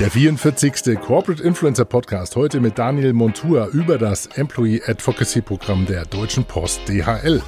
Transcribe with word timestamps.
Der 0.00 0.12
44. 0.12 0.96
Corporate 1.00 1.42
Influencer 1.42 1.84
Podcast 1.84 2.36
heute 2.36 2.60
mit 2.60 2.78
Daniel 2.78 3.12
Montour 3.12 3.66
über 3.72 3.98
das 3.98 4.26
Employee 4.26 4.80
Advocacy 4.86 5.40
Programm 5.40 5.86
der 5.86 6.04
Deutschen 6.04 6.44
Post 6.44 6.82
DHL. 6.88 7.42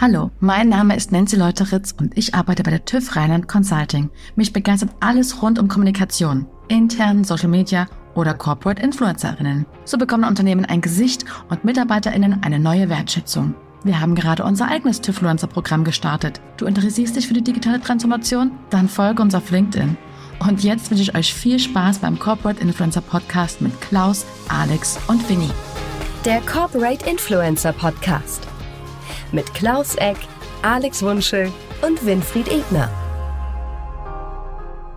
Hallo, 0.00 0.32
mein 0.40 0.70
Name 0.70 0.96
ist 0.96 1.12
Nancy 1.12 1.36
Leuteritz 1.36 1.94
und 1.96 2.18
ich 2.18 2.34
arbeite 2.34 2.64
bei 2.64 2.72
der 2.72 2.84
TÜV 2.84 3.14
Rheinland 3.14 3.46
Consulting. 3.46 4.10
Mich 4.34 4.52
begeistert 4.52 4.90
alles 4.98 5.40
rund 5.40 5.60
um 5.60 5.68
Kommunikation, 5.68 6.46
intern, 6.66 7.22
Social 7.22 7.48
Media 7.48 7.86
oder 8.16 8.34
Corporate 8.34 8.82
Influencerinnen. 8.82 9.64
So 9.84 9.98
bekommen 9.98 10.24
Unternehmen 10.24 10.64
ein 10.64 10.80
Gesicht 10.80 11.26
und 11.48 11.64
Mitarbeiterinnen 11.64 12.42
eine 12.42 12.58
neue 12.58 12.88
Wertschätzung. 12.88 13.54
Wir 13.84 14.00
haben 14.00 14.16
gerade 14.16 14.42
unser 14.42 14.66
eigenes 14.66 15.00
TÜVfluencer-Programm 15.00 15.84
gestartet. 15.84 16.40
Du 16.56 16.66
interessierst 16.66 17.14
dich 17.14 17.28
für 17.28 17.34
die 17.34 17.44
digitale 17.44 17.80
Transformation? 17.80 18.50
Dann 18.70 18.88
folge 18.88 19.22
uns 19.22 19.36
auf 19.36 19.52
LinkedIn 19.52 19.96
und 20.40 20.62
jetzt 20.62 20.90
wünsche 20.90 21.02
ich 21.02 21.14
euch 21.14 21.34
viel 21.34 21.58
Spaß 21.58 21.98
beim 21.98 22.18
Corporate 22.18 22.60
Influencer 22.60 23.00
Podcast 23.00 23.60
mit 23.60 23.80
Klaus, 23.80 24.24
Alex 24.48 24.98
und 25.08 25.28
Winnie. 25.28 25.50
Der 26.24 26.40
Corporate 26.42 27.08
Influencer 27.08 27.72
Podcast 27.72 28.46
mit 29.32 29.52
Klaus 29.54 29.94
Eck, 29.96 30.16
Alex 30.62 31.02
Wunschel 31.02 31.50
und 31.86 32.04
Winfried 32.04 32.48
Ebner. 32.48 32.90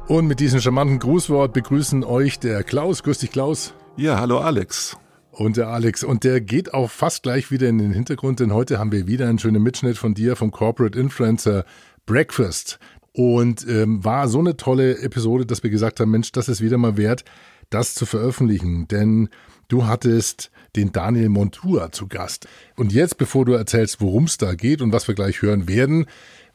Und 0.08 0.28
mit 0.28 0.40
diesem 0.40 0.60
charmanten 0.60 1.00
Grußwort 1.00 1.54
begrüßen 1.54 2.04
euch 2.04 2.40
der 2.40 2.64
Klaus. 2.64 3.04
Grüß 3.04 3.20
dich, 3.20 3.32
Klaus. 3.32 3.74
Ja, 3.96 4.20
hallo 4.20 4.40
Alex. 4.40 4.98
Und 5.32 5.58
der 5.58 5.70
Alex. 5.70 6.04
Und 6.04 6.24
der 6.24 6.42
geht 6.42 6.74
auch 6.74 6.90
fast 6.90 7.24
gleich 7.24 7.52
wieder 7.52 7.70
in 7.70 7.78
den 7.78 7.94
Hintergrund, 7.94 8.40
denn 8.42 8.54
heute 8.54 8.78
haben 8.80 8.92
wir 8.92 9.08
wieder 9.08 9.30
einen 9.30 9.40
schönen 9.40 9.64
Mitschnitt 9.64 9.98
von 9.98 10.14
dir 10.14 10.36
vom 10.36 10.52
Corporate 10.52 11.00
Influencer 11.00 11.64
Breakfast. 12.06 12.80
Und 13.14 13.68
ähm, 13.68 14.04
war 14.04 14.28
so 14.30 14.40
eine 14.40 14.56
tolle 14.56 15.00
Episode, 15.00 15.46
dass 15.46 15.64
wir 15.64 15.70
gesagt 15.70 16.00
haben, 16.00 16.12
Mensch, 16.12 16.32
das 16.32 16.48
ist 16.48 16.62
wieder 16.62 16.78
mal 16.78 16.96
wert, 16.98 17.26
das 17.70 17.94
zu 17.94 18.06
veröffentlichen. 18.06 18.88
Denn 18.88 19.30
du 19.68 19.86
hattest 19.86 20.52
den 20.76 20.92
Daniel 20.92 21.30
Montour 21.30 21.92
zu 21.92 22.08
Gast. 22.08 22.48
Und 22.78 22.94
jetzt, 22.94 23.18
bevor 23.18 23.46
du 23.46 23.54
erzählst, 23.54 24.00
worum 24.00 24.26
es 24.26 24.38
da 24.38 24.54
geht 24.56 24.82
und 24.82 24.94
was 24.94 25.08
wir 25.08 25.16
gleich 25.16 25.42
hören 25.42 25.68
werden, 25.68 26.06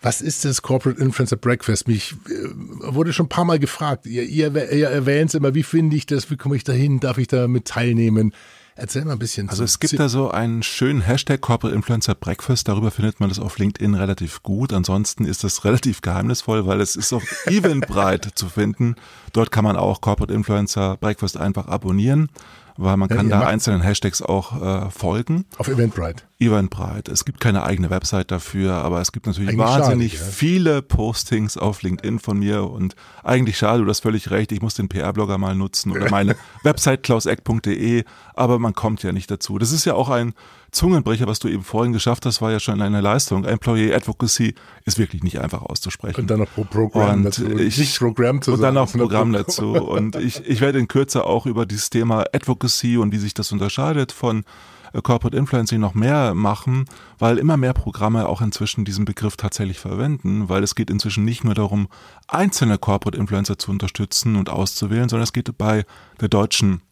was 0.00 0.20
ist 0.20 0.44
das 0.44 0.62
Corporate 0.62 1.00
Influencer 1.00 1.36
Breakfast? 1.36 1.88
Mich 1.88 2.14
äh, 2.28 2.94
wurde 2.94 3.12
schon 3.12 3.26
ein 3.26 3.30
paar 3.30 3.44
Mal 3.44 3.58
gefragt. 3.58 4.06
Ihr, 4.06 4.24
ihr, 4.24 4.72
ihr 4.72 4.88
erwähnt 4.88 5.34
immer, 5.34 5.54
wie 5.54 5.62
finde 5.62 5.96
ich 5.96 6.06
das? 6.06 6.30
Wie 6.30 6.36
komme 6.36 6.56
ich 6.56 6.64
da 6.64 6.72
hin? 6.72 7.00
Darf 7.00 7.18
ich 7.18 7.28
da 7.28 7.48
mit 7.48 7.66
teilnehmen? 7.66 8.32
Erzähl 8.78 9.06
mal 9.06 9.12
ein 9.12 9.18
bisschen. 9.18 9.48
Also 9.48 9.64
es 9.64 9.80
gibt 9.80 9.98
da 9.98 10.10
so 10.10 10.30
einen 10.30 10.62
schönen 10.62 11.00
Hashtag 11.00 11.40
Corporate 11.40 11.74
Influencer 11.74 12.14
Breakfast. 12.14 12.68
Darüber 12.68 12.90
findet 12.90 13.20
man 13.20 13.30
das 13.30 13.38
auf 13.38 13.58
LinkedIn 13.58 13.94
relativ 13.94 14.42
gut. 14.42 14.74
Ansonsten 14.74 15.24
ist 15.24 15.44
das 15.44 15.64
relativ 15.64 16.02
geheimnisvoll, 16.02 16.66
weil 16.66 16.82
es 16.82 16.94
ist 16.94 17.14
auf 17.14 17.24
Eventbrite 17.46 18.34
zu 18.34 18.48
finden. 18.50 18.96
Dort 19.32 19.50
kann 19.50 19.64
man 19.64 19.76
auch 19.76 20.02
Corporate 20.02 20.34
Influencer 20.34 20.98
Breakfast 20.98 21.38
einfach 21.38 21.68
abonnieren 21.68 22.28
weil 22.76 22.96
man 22.96 23.08
kann 23.08 23.28
ja, 23.28 23.40
da 23.40 23.46
einzelnen 23.46 23.82
Hashtags 23.82 24.22
auch 24.22 24.60
äh, 24.60 24.90
folgen. 24.90 25.44
Auf 25.58 25.68
Eventbrite. 25.68 26.24
Eventbrite. 26.38 27.10
Es 27.10 27.24
gibt 27.24 27.40
keine 27.40 27.62
eigene 27.62 27.90
Website 27.90 28.30
dafür, 28.30 28.74
aber 28.74 29.00
es 29.00 29.12
gibt 29.12 29.26
natürlich 29.26 29.50
eigentlich 29.50 29.66
wahnsinnig 29.66 30.12
schade, 30.14 30.24
ja. 30.24 30.32
viele 30.32 30.82
Postings 30.82 31.56
auf 31.56 31.82
LinkedIn 31.82 32.18
von 32.18 32.38
mir 32.38 32.68
und 32.68 32.94
eigentlich 33.24 33.56
schade, 33.56 33.82
du 33.82 33.88
hast 33.88 34.00
völlig 34.00 34.30
recht, 34.30 34.52
ich 34.52 34.60
muss 34.60 34.74
den 34.74 34.88
PR-Blogger 34.88 35.38
mal 35.38 35.54
nutzen 35.54 35.92
oder 35.92 36.10
meine 36.10 36.36
Website 36.62 37.02
klauseck.de, 37.02 38.04
aber 38.34 38.58
man 38.58 38.74
kommt 38.74 39.02
ja 39.02 39.12
nicht 39.12 39.30
dazu. 39.30 39.58
Das 39.58 39.72
ist 39.72 39.84
ja 39.84 39.94
auch 39.94 40.10
ein 40.10 40.34
Zungenbrecher, 40.76 41.26
was 41.26 41.38
du 41.38 41.48
eben 41.48 41.64
vorhin 41.64 41.92
geschafft 41.92 42.26
hast, 42.26 42.42
war 42.42 42.52
ja 42.52 42.60
schon 42.60 42.82
eine 42.82 43.00
Leistung. 43.00 43.44
Employee 43.44 43.94
Advocacy 43.94 44.54
ist 44.84 44.98
wirklich 44.98 45.22
nicht 45.22 45.40
einfach 45.40 45.62
auszusprechen. 45.62 46.20
Und 46.20 46.30
dann 46.30 46.40
noch 46.40 46.52
Pro 46.54 46.64
Programm 46.64 47.24
dazu. 47.24 47.46
Ich, 47.46 47.78
nicht 47.78 47.98
Programm 47.98 48.42
zu 48.42 48.52
Und 48.52 48.60
dann 48.60 48.74
noch 48.74 48.92
Programm 48.92 49.32
dazu. 49.32 49.72
Und 49.72 50.16
ich, 50.16 50.44
ich 50.46 50.60
werde 50.60 50.78
in 50.78 50.86
Kürze 50.86 51.24
auch 51.24 51.46
über 51.46 51.64
dieses 51.64 51.88
Thema 51.88 52.24
Advocacy 52.32 52.98
und 52.98 53.10
wie 53.12 53.18
sich 53.18 53.32
das 53.32 53.52
unterscheidet 53.52 54.12
von 54.12 54.44
äh, 54.92 55.00
Corporate 55.00 55.36
Influencing 55.36 55.80
noch 55.80 55.94
mehr 55.94 56.34
machen, 56.34 56.84
weil 57.18 57.38
immer 57.38 57.56
mehr 57.56 57.72
Programme 57.72 58.28
auch 58.28 58.42
inzwischen 58.42 58.84
diesen 58.84 59.06
Begriff 59.06 59.36
tatsächlich 59.36 59.78
verwenden, 59.78 60.48
weil 60.50 60.62
es 60.62 60.74
geht 60.74 60.90
inzwischen 60.90 61.24
nicht 61.24 61.42
nur 61.42 61.54
darum, 61.54 61.88
einzelne 62.28 62.76
Corporate 62.76 63.18
Influencer 63.18 63.58
zu 63.58 63.70
unterstützen 63.70 64.36
und 64.36 64.50
auszuwählen, 64.50 65.08
sondern 65.08 65.24
es 65.24 65.32
geht 65.32 65.56
bei 65.56 65.84
der 66.20 66.28
deutschen 66.28 66.82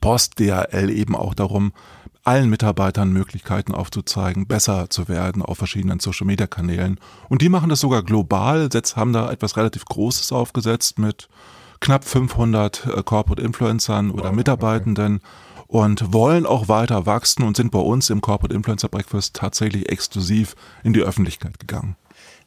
Post 0.00 0.38
DHL 0.38 0.90
eben 0.90 1.14
auch 1.14 1.34
darum, 1.34 1.72
allen 2.24 2.48
Mitarbeitern 2.48 3.12
Möglichkeiten 3.12 3.74
aufzuzeigen, 3.74 4.46
besser 4.46 4.88
zu 4.90 5.08
werden 5.08 5.42
auf 5.42 5.58
verschiedenen 5.58 6.00
Social-Media-Kanälen. 6.00 6.98
Und 7.28 7.42
die 7.42 7.50
machen 7.50 7.68
das 7.68 7.80
sogar 7.80 8.02
global, 8.02 8.68
haben 8.96 9.12
da 9.12 9.30
etwas 9.30 9.56
relativ 9.56 9.84
Großes 9.84 10.32
aufgesetzt 10.32 10.98
mit 10.98 11.28
knapp 11.80 12.04
500 12.04 12.86
äh, 12.86 13.02
Corporate 13.02 13.42
Influencern 13.42 14.10
oder 14.10 14.32
Mitarbeitenden 14.32 15.20
und 15.66 16.12
wollen 16.12 16.46
auch 16.46 16.68
weiter 16.68 17.06
wachsen 17.06 17.42
und 17.42 17.56
sind 17.56 17.70
bei 17.70 17.78
uns 17.78 18.08
im 18.08 18.20
Corporate 18.20 18.54
Influencer 18.54 18.88
Breakfast 18.88 19.34
tatsächlich 19.34 19.90
exklusiv 19.90 20.56
in 20.82 20.92
die 20.92 21.02
Öffentlichkeit 21.02 21.58
gegangen. 21.58 21.96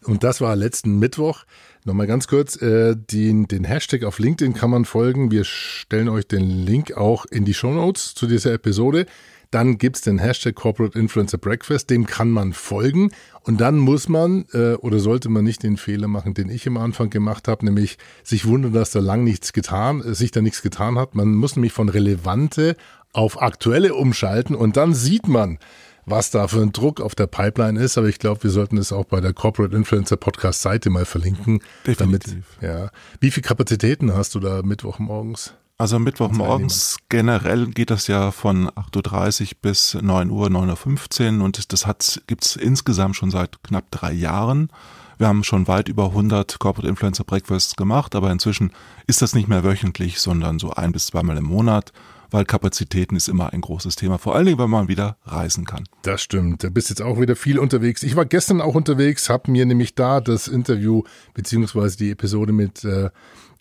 Und 0.04 0.24
das 0.24 0.42
war 0.42 0.56
letzten 0.56 0.98
Mittwoch. 1.00 1.44
Nochmal 1.84 2.08
ganz 2.08 2.28
kurz, 2.28 2.62
äh, 2.62 2.96
den, 2.96 3.48
den 3.48 3.64
Hashtag 3.64 4.04
auf 4.04 4.20
LinkedIn 4.20 4.54
kann 4.54 4.70
man 4.70 4.86
folgen. 4.86 5.32
Wir 5.32 5.44
stellen 5.44 6.10
euch 6.10 6.28
den 6.28 6.66
Link 6.66 6.96
auch 6.98 7.26
in 7.26 7.46
die 7.46 7.54
Show 7.54 7.74
Notes 7.74 8.14
zu 8.14 8.28
dieser 8.28 8.54
Episode. 8.54 9.06
Dann 9.52 9.78
gibt's 9.78 10.02
den 10.02 10.20
Hashtag 10.20 10.56
Corporate 10.56 10.98
Influencer 10.98 11.38
Breakfast, 11.38 11.90
dem 11.90 12.06
kann 12.06 12.30
man 12.30 12.54
folgen. 12.54 13.12
Und 13.44 13.62
dann 13.62 13.78
muss 13.78 14.10
man 14.10 14.46
äh, 14.54 14.74
oder 14.74 15.00
sollte 15.00 15.30
man 15.30 15.44
nicht 15.44 15.64
den 15.64 15.78
Fehler 15.78 16.08
machen, 16.08 16.34
den 16.34 16.50
ich 16.50 16.68
am 16.68 16.78
Anfang 16.78 17.10
gemacht 17.10 17.48
habe, 17.48 17.66
nämlich 17.66 17.98
sich 18.24 18.46
wundern, 18.46 18.74
dass 18.74 18.92
da 18.92 19.00
lang 19.00 19.24
nichts 19.24 19.54
getan, 19.54 20.02
äh, 20.02 20.14
sich 20.14 20.32
da 20.32 20.42
nichts 20.42 20.62
getan 20.62 20.98
hat. 20.98 21.16
Man 21.16 21.34
muss 21.34 21.56
nämlich 21.56 21.74
von 21.74 21.90
relevante 21.90 22.76
auf 23.14 23.42
aktuelle 23.42 23.94
umschalten 23.94 24.56
und 24.56 24.78
dann 24.78 24.94
sieht 24.94 25.28
man, 25.28 25.60
was 26.06 26.32
da 26.32 26.48
für 26.48 26.62
ein 26.62 26.72
Druck 26.72 27.02
auf 27.02 27.16
der 27.16 27.28
Pipeline 27.28 27.80
ist. 27.80 27.98
Aber 27.98 28.08
ich 28.08 28.20
glaube, 28.20 28.44
wir 28.44 28.50
sollten 28.50 28.78
es 28.78 28.92
auch 28.92 29.06
bei 29.06 29.22
der 29.22 29.34
Corporate 29.34 29.76
Influencer 29.76 30.18
Podcast 30.18 30.62
Seite 30.62 30.90
mal 30.90 31.06
verlinken. 31.06 31.62
Definitiv. 31.86 32.46
Damit, 32.60 32.76
ja. 32.80 32.92
Wie 33.20 33.30
viele 33.30 33.46
Kapazitäten 33.46 34.14
hast 34.14 34.34
du 34.36 34.40
da 34.40 34.62
Mittwochmorgens? 34.64 35.54
Also 35.80 36.00
Mittwochmorgens 36.00 36.98
generell 37.08 37.68
geht 37.68 37.92
das 37.92 38.08
ja 38.08 38.32
von 38.32 38.68
8.30 38.70 39.42
Uhr 39.42 39.48
bis 39.62 39.94
9 39.94 40.32
Uhr, 40.32 40.48
9.15 40.48 41.38
Uhr 41.38 41.46
und 41.46 41.72
das 41.72 41.86
hat, 41.86 42.22
gibt's 42.26 42.56
insgesamt 42.56 43.16
schon 43.16 43.30
seit 43.30 43.62
knapp 43.62 43.92
drei 43.92 44.12
Jahren. 44.12 44.72
Wir 45.20 45.28
haben 45.28 45.44
schon 45.44 45.68
weit 45.68 45.88
über 45.88 46.06
100 46.06 46.58
Corporate 46.58 46.88
Influencer 46.88 47.24
Breakfasts 47.24 47.76
gemacht, 47.76 48.16
aber 48.16 48.32
inzwischen 48.32 48.72
ist 49.06 49.22
das 49.22 49.36
nicht 49.36 49.48
mehr 49.48 49.64
wöchentlich, 49.64 50.20
sondern 50.20 50.58
so 50.58 50.72
ein 50.72 50.92
bis 50.92 51.08
zweimal 51.08 51.38
im 51.38 51.46
Monat 51.46 51.94
weil 52.32 52.46
Kapazitäten 52.46 53.16
ist 53.16 53.30
immer 53.30 53.54
ein 53.54 53.62
großes 53.62 53.96
Thema, 53.96 54.18
vor 54.18 54.36
allen 54.36 54.46
Dingen, 54.46 54.60
wenn 54.60 54.70
man 54.70 54.88
wieder 54.88 55.18
reisen 55.26 55.66
kann. 55.66 55.84
Das 56.02 56.22
stimmt. 56.22 56.64
Du 56.64 56.72
bist 56.72 56.90
jetzt 56.90 57.02
auch 57.02 57.20
wieder 57.20 57.36
viel 57.36 57.60
unterwegs. 57.60 58.04
Ich 58.04 58.16
war 58.16 58.26
gestern 58.26 58.62
auch 58.62 58.76
unterwegs, 58.76 59.30
habe 59.30 59.52
mir 59.52 59.66
nämlich 59.66 59.96
da 59.96 60.22
das 60.22 60.48
Interview 60.48 61.04
beziehungsweise 61.34 61.98
die 61.98 62.12
Episode 62.12 62.54
mit 62.54 62.84
äh, 62.84 63.10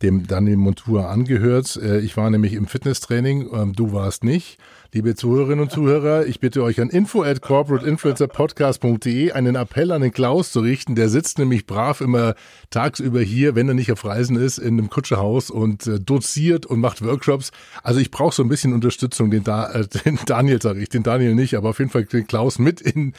dem 0.02 0.26
Daniel 0.26 0.56
Montour 0.56 1.08
angehört. 1.08 1.76
Äh, 1.82 2.00
ich 2.00 2.16
war 2.16 2.30
nämlich 2.30 2.54
im 2.54 2.66
Fitnesstraining, 2.66 3.48
ähm, 3.52 3.72
du 3.72 3.92
warst 3.92 4.24
nicht. 4.24 4.58
Liebe 4.92 5.14
Zuhörerinnen 5.14 5.60
und 5.60 5.70
Zuhörer, 5.70 6.26
ich 6.26 6.40
bitte 6.40 6.62
euch 6.62 6.80
an 6.80 6.88
info 6.88 7.22
at 7.22 7.42
corporateinfluencerpodcast.de 7.42 9.32
einen 9.32 9.56
Appell 9.56 9.92
an 9.92 10.00
den 10.00 10.12
Klaus 10.12 10.52
zu 10.52 10.60
richten. 10.60 10.94
Der 10.94 11.10
sitzt 11.10 11.38
nämlich 11.38 11.66
brav 11.66 12.00
immer 12.00 12.34
tagsüber 12.70 13.20
hier, 13.20 13.54
wenn 13.54 13.68
er 13.68 13.74
nicht 13.74 13.92
auf 13.92 14.04
Reisen 14.04 14.36
ist, 14.36 14.56
in 14.56 14.78
einem 14.78 14.88
Kutscherhaus 14.88 15.50
und 15.50 15.86
äh, 15.86 16.00
doziert 16.00 16.64
und 16.64 16.80
macht 16.80 17.04
Workshops. 17.04 17.50
Also 17.82 18.00
ich 18.00 18.10
brauche 18.10 18.34
so 18.34 18.42
ein 18.42 18.48
bisschen 18.48 18.72
Unterstützung, 18.72 19.30
den, 19.30 19.44
da, 19.44 19.70
äh, 19.70 19.86
den 19.86 20.18
Daniel 20.24 20.62
sage 20.62 20.80
ich, 20.80 20.88
den 20.88 21.02
Daniel 21.02 21.34
nicht, 21.34 21.56
aber 21.56 21.70
auf 21.70 21.78
jeden 21.78 21.90
Fall 21.90 22.04
den 22.04 22.26
Klaus 22.26 22.58
mit 22.58 22.80
in, 22.80 23.12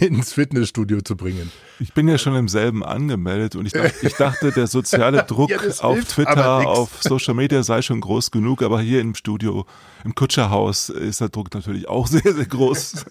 ins 0.00 0.32
Fitnessstudio 0.32 1.02
zu 1.02 1.16
bringen. 1.16 1.52
Ich 1.78 1.92
bin 1.92 2.08
ja 2.08 2.16
schon 2.18 2.34
im 2.34 2.48
selben 2.48 2.84
angemeldet 2.84 3.54
und 3.54 3.66
ich 3.66 3.72
dachte, 3.72 4.06
ich 4.06 4.14
dachte 4.14 4.50
der 4.50 4.66
soziale 4.66 5.22
Druck 5.28 5.50
ja, 5.50 5.58
auf 5.80 6.04
Twitter, 6.14 6.68
auf 6.68 7.02
Social 7.02 7.34
Media 7.34 7.62
sei 7.62 7.82
schon 7.82 8.00
groß 8.00 8.30
genug, 8.30 8.62
aber 8.62 8.80
hier 8.80 9.00
im 9.00 9.14
Studio, 9.14 9.66
im 10.04 10.14
Kutscherhaus 10.14 10.88
ist 10.88 11.20
der 11.20 11.28
Druck 11.28 11.52
natürlich 11.54 11.88
auch 11.88 12.06
sehr, 12.08 12.32
sehr 12.32 12.46
groß. 12.46 13.04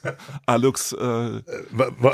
Alux 0.45 0.93
äh, 0.93 1.41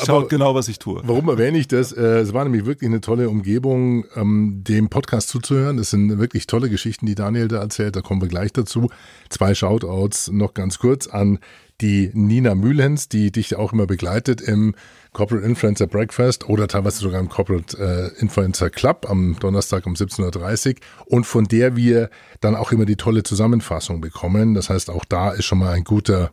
schaut 0.06 0.30
genau, 0.30 0.56
was 0.56 0.68
ich 0.68 0.80
tue. 0.80 1.02
Warum 1.04 1.30
erwähne 1.30 1.58
ich 1.58 1.68
das? 1.68 1.92
Äh, 1.92 2.20
es 2.20 2.34
war 2.34 2.44
nämlich 2.44 2.66
wirklich 2.66 2.90
eine 2.90 3.02
tolle 3.02 3.30
Umgebung, 3.30 4.06
ähm, 4.16 4.64
dem 4.64 4.90
Podcast 4.90 5.30
zuzuhören. 5.30 5.80
Es 5.80 5.90
sind 5.90 6.18
wirklich 6.20 6.48
tolle 6.48 6.70
Geschichten, 6.70 7.06
die 7.06 7.16
Daniel 7.16 7.48
da 7.48 7.60
erzählt. 7.60 7.96
Da 7.96 8.02
kommen 8.02 8.22
wir 8.22 8.28
gleich 8.28 8.54
dazu. 8.54 8.90
Zwei 9.30 9.54
Shoutouts 9.54 10.32
noch 10.32 10.54
ganz 10.54 10.80
kurz 10.80 11.08
an 11.08 11.40
die 11.82 12.10
Nina 12.14 12.56
Mühlens, 12.56 13.10
die 13.10 13.32
dich 13.32 13.56
auch 13.56 13.74
immer 13.74 13.86
begleitet 13.86 14.42
im 14.42 14.76
Corporate 15.14 15.46
Influencer 15.46 15.88
Breakfast 15.88 16.48
oder 16.50 16.68
teilweise 16.68 17.00
sogar 17.00 17.20
im 17.20 17.30
Corporate 17.30 17.78
äh, 17.78 18.20
Influencer 18.22 18.70
Club 18.70 19.06
am 19.10 19.38
Donnerstag 19.40 19.86
um 19.86 19.94
17.30 19.94 20.76
Uhr 20.76 20.76
und 21.06 21.26
von 21.26 21.46
der 21.46 21.76
wir 21.76 22.10
dann 22.42 22.56
auch 22.56 22.72
immer 22.72 22.86
die 22.86 22.96
tolle 22.96 23.24
Zusammenfassung 23.24 24.02
bekommen. 24.02 24.54
Das 24.54 24.70
heißt, 24.70 24.90
auch 24.90 25.06
da 25.06 25.32
ist 25.32 25.46
schon 25.46 25.60
mal 25.60 25.72
ein 25.74 25.84
guter 25.84 26.32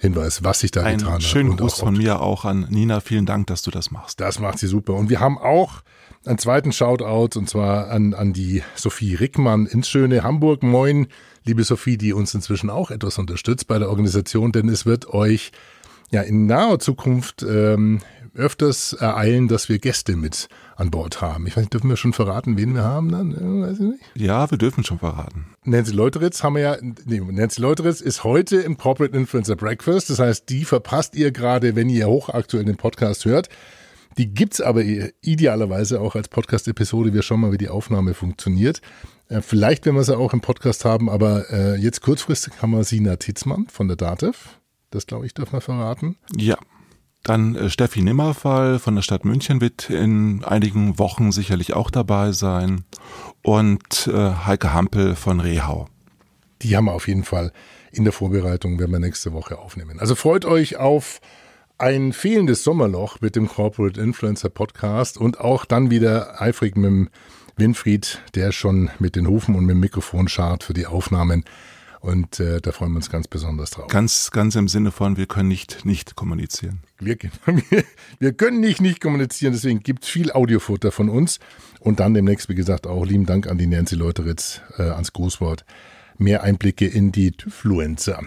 Hinweis, 0.00 0.44
was 0.44 0.60
sich 0.60 0.70
da 0.70 0.82
ein 0.82 0.98
getan 0.98 1.14
hat. 1.14 1.22
Schönen 1.22 1.56
Gruß 1.56 1.78
von 1.78 1.96
mir 1.96 2.20
auch 2.20 2.44
an 2.44 2.66
Nina. 2.68 3.00
Vielen 3.00 3.24
Dank, 3.24 3.46
dass 3.46 3.62
du 3.62 3.70
das 3.70 3.90
machst. 3.90 4.20
Das 4.20 4.38
macht 4.38 4.58
sie 4.58 4.66
super. 4.66 4.94
Und 4.94 5.08
wir 5.08 5.20
haben 5.20 5.38
auch 5.38 5.82
einen 6.26 6.38
zweiten 6.38 6.72
Shoutout 6.72 7.38
und 7.38 7.48
zwar 7.48 7.90
an, 7.90 8.14
an 8.14 8.32
die 8.32 8.62
Sophie 8.74 9.14
Rickmann 9.14 9.66
ins 9.66 9.88
schöne 9.88 10.22
Hamburg. 10.22 10.62
Moin, 10.62 11.06
liebe 11.44 11.64
Sophie, 11.64 11.96
die 11.96 12.12
uns 12.12 12.34
inzwischen 12.34 12.70
auch 12.70 12.90
etwas 12.90 13.18
unterstützt 13.18 13.68
bei 13.68 13.78
der 13.78 13.88
Organisation, 13.88 14.52
denn 14.52 14.68
es 14.68 14.86
wird 14.86 15.08
euch 15.08 15.52
ja 16.10 16.22
in 16.22 16.46
naher 16.46 16.78
Zukunft 16.78 17.44
ähm, 17.48 18.00
öfters 18.34 18.92
ereilen, 18.92 19.48
dass 19.48 19.68
wir 19.68 19.78
Gäste 19.78 20.16
mit 20.16 20.48
an 20.76 20.90
Bord 20.90 21.20
haben. 21.22 21.46
Ich 21.46 21.56
weiß 21.56 21.62
nicht, 21.62 21.72
dürfen 21.72 21.88
wir 21.88 21.96
schon 21.96 22.12
verraten, 22.12 22.56
wen 22.56 22.74
wir 22.74 22.84
haben 22.84 23.10
dann? 23.10 23.62
Weiß 23.62 23.78
ich 23.78 23.86
nicht. 23.86 24.02
Ja, 24.14 24.50
wir 24.50 24.58
dürfen 24.58 24.84
schon 24.84 24.98
verraten. 24.98 25.46
Nancy 25.64 25.92
Leuteritz 25.92 26.42
haben 26.42 26.56
wir 26.56 26.62
ja, 26.62 26.76
nee, 27.06 27.20
Nancy 27.20 27.60
Leuteritz 27.60 28.00
ist 28.00 28.24
heute 28.24 28.56
im 28.56 28.76
Corporate 28.76 29.16
Influencer 29.16 29.56
Breakfast. 29.56 30.10
Das 30.10 30.18
heißt, 30.18 30.48
die 30.48 30.64
verpasst 30.64 31.14
ihr 31.16 31.30
gerade, 31.30 31.76
wenn 31.76 31.88
ihr 31.88 32.06
hochaktuell 32.08 32.64
den 32.64 32.76
Podcast 32.76 33.24
hört. 33.24 33.48
Die 34.18 34.32
gibt's 34.32 34.60
aber 34.60 34.82
idealerweise 35.20 36.00
auch 36.00 36.14
als 36.14 36.28
Podcast-Episode. 36.28 37.12
Wir 37.12 37.22
schauen 37.22 37.40
mal, 37.40 37.52
wie 37.52 37.58
die 37.58 37.68
Aufnahme 37.68 38.14
funktioniert. 38.14 38.80
Äh, 39.28 39.42
vielleicht, 39.42 39.84
wenn 39.86 39.94
wir 39.94 40.04
sie 40.04 40.16
auch 40.16 40.32
im 40.32 40.40
Podcast 40.40 40.84
haben, 40.84 41.10
aber 41.10 41.50
äh, 41.50 41.76
jetzt 41.76 42.00
kurzfristig 42.00 42.54
haben 42.62 42.70
wir 42.70 42.84
Sina 42.84 43.16
Titzmann 43.16 43.66
von 43.68 43.88
der 43.88 43.96
DATEV. 43.96 44.58
Das, 44.90 45.06
glaube 45.06 45.26
ich, 45.26 45.34
darf 45.34 45.52
man 45.52 45.60
verraten. 45.60 46.16
Ja, 46.36 46.56
dann 47.26 47.56
äh, 47.56 47.68
Steffi 47.68 48.02
Nimmerfall 48.02 48.78
von 48.78 48.94
der 48.94 49.02
Stadt 49.02 49.24
München 49.24 49.60
wird 49.60 49.90
in 49.90 50.44
einigen 50.44 50.98
Wochen 50.98 51.32
sicherlich 51.32 51.74
auch 51.74 51.90
dabei 51.90 52.32
sein. 52.32 52.84
Und 53.42 54.06
äh, 54.06 54.30
Heike 54.46 54.72
Hampel 54.72 55.16
von 55.16 55.40
Rehau. 55.40 55.88
Die 56.62 56.76
haben 56.76 56.86
wir 56.86 56.92
auf 56.92 57.08
jeden 57.08 57.24
Fall 57.24 57.52
in 57.92 58.04
der 58.04 58.12
Vorbereitung, 58.12 58.78
werden 58.78 58.92
wir 58.92 58.98
nächste 58.98 59.32
Woche 59.32 59.58
aufnehmen. 59.58 60.00
Also 60.00 60.14
freut 60.14 60.44
euch 60.44 60.76
auf 60.76 61.20
ein 61.78 62.12
fehlendes 62.12 62.64
Sommerloch 62.64 63.20
mit 63.20 63.36
dem 63.36 63.48
Corporate 63.48 64.00
Influencer 64.00 64.48
Podcast 64.48 65.18
und 65.18 65.40
auch 65.40 65.64
dann 65.64 65.90
wieder 65.90 66.40
eifrig 66.40 66.76
mit 66.76 66.86
dem 66.86 67.08
Winfried, 67.56 68.20
der 68.34 68.52
schon 68.52 68.90
mit 68.98 69.16
den 69.16 69.26
Hufen 69.26 69.54
und 69.54 69.66
mit 69.66 69.74
dem 69.74 69.80
Mikrofon 69.80 70.28
schart 70.28 70.64
für 70.64 70.74
die 70.74 70.86
Aufnahmen. 70.86 71.44
Und 72.00 72.40
äh, 72.40 72.60
da 72.60 72.72
freuen 72.72 72.92
wir 72.92 72.96
uns 72.96 73.10
ganz 73.10 73.26
besonders 73.26 73.70
drauf. 73.70 73.88
Ganz, 73.88 74.30
ganz 74.30 74.54
im 74.54 74.68
Sinne 74.68 74.92
von, 74.92 75.16
wir 75.16 75.26
können 75.26 75.48
nicht 75.48 75.84
nicht 75.84 76.14
kommunizieren. 76.14 76.80
Wir, 76.98 77.16
wir, 77.46 77.84
wir 78.18 78.32
können 78.32 78.60
nicht 78.60 78.80
nicht 78.80 79.00
kommunizieren, 79.00 79.52
deswegen 79.52 79.80
gibt 79.80 80.04
es 80.04 80.10
viel 80.10 80.30
Audiofutter 80.30 80.92
von 80.92 81.08
uns. 81.08 81.40
Und 81.80 82.00
dann 82.00 82.14
demnächst, 82.14 82.48
wie 82.48 82.54
gesagt, 82.54 82.86
auch 82.86 83.04
lieben 83.04 83.26
Dank 83.26 83.48
an 83.48 83.58
die 83.58 83.66
Nancy 83.66 83.96
Leuteritz 83.96 84.60
äh, 84.78 84.82
ans 84.82 85.12
Grußwort. 85.12 85.64
Mehr 86.18 86.42
Einblicke 86.42 86.86
in 86.86 87.12
die 87.12 87.32
Tyfluencer, 87.32 88.22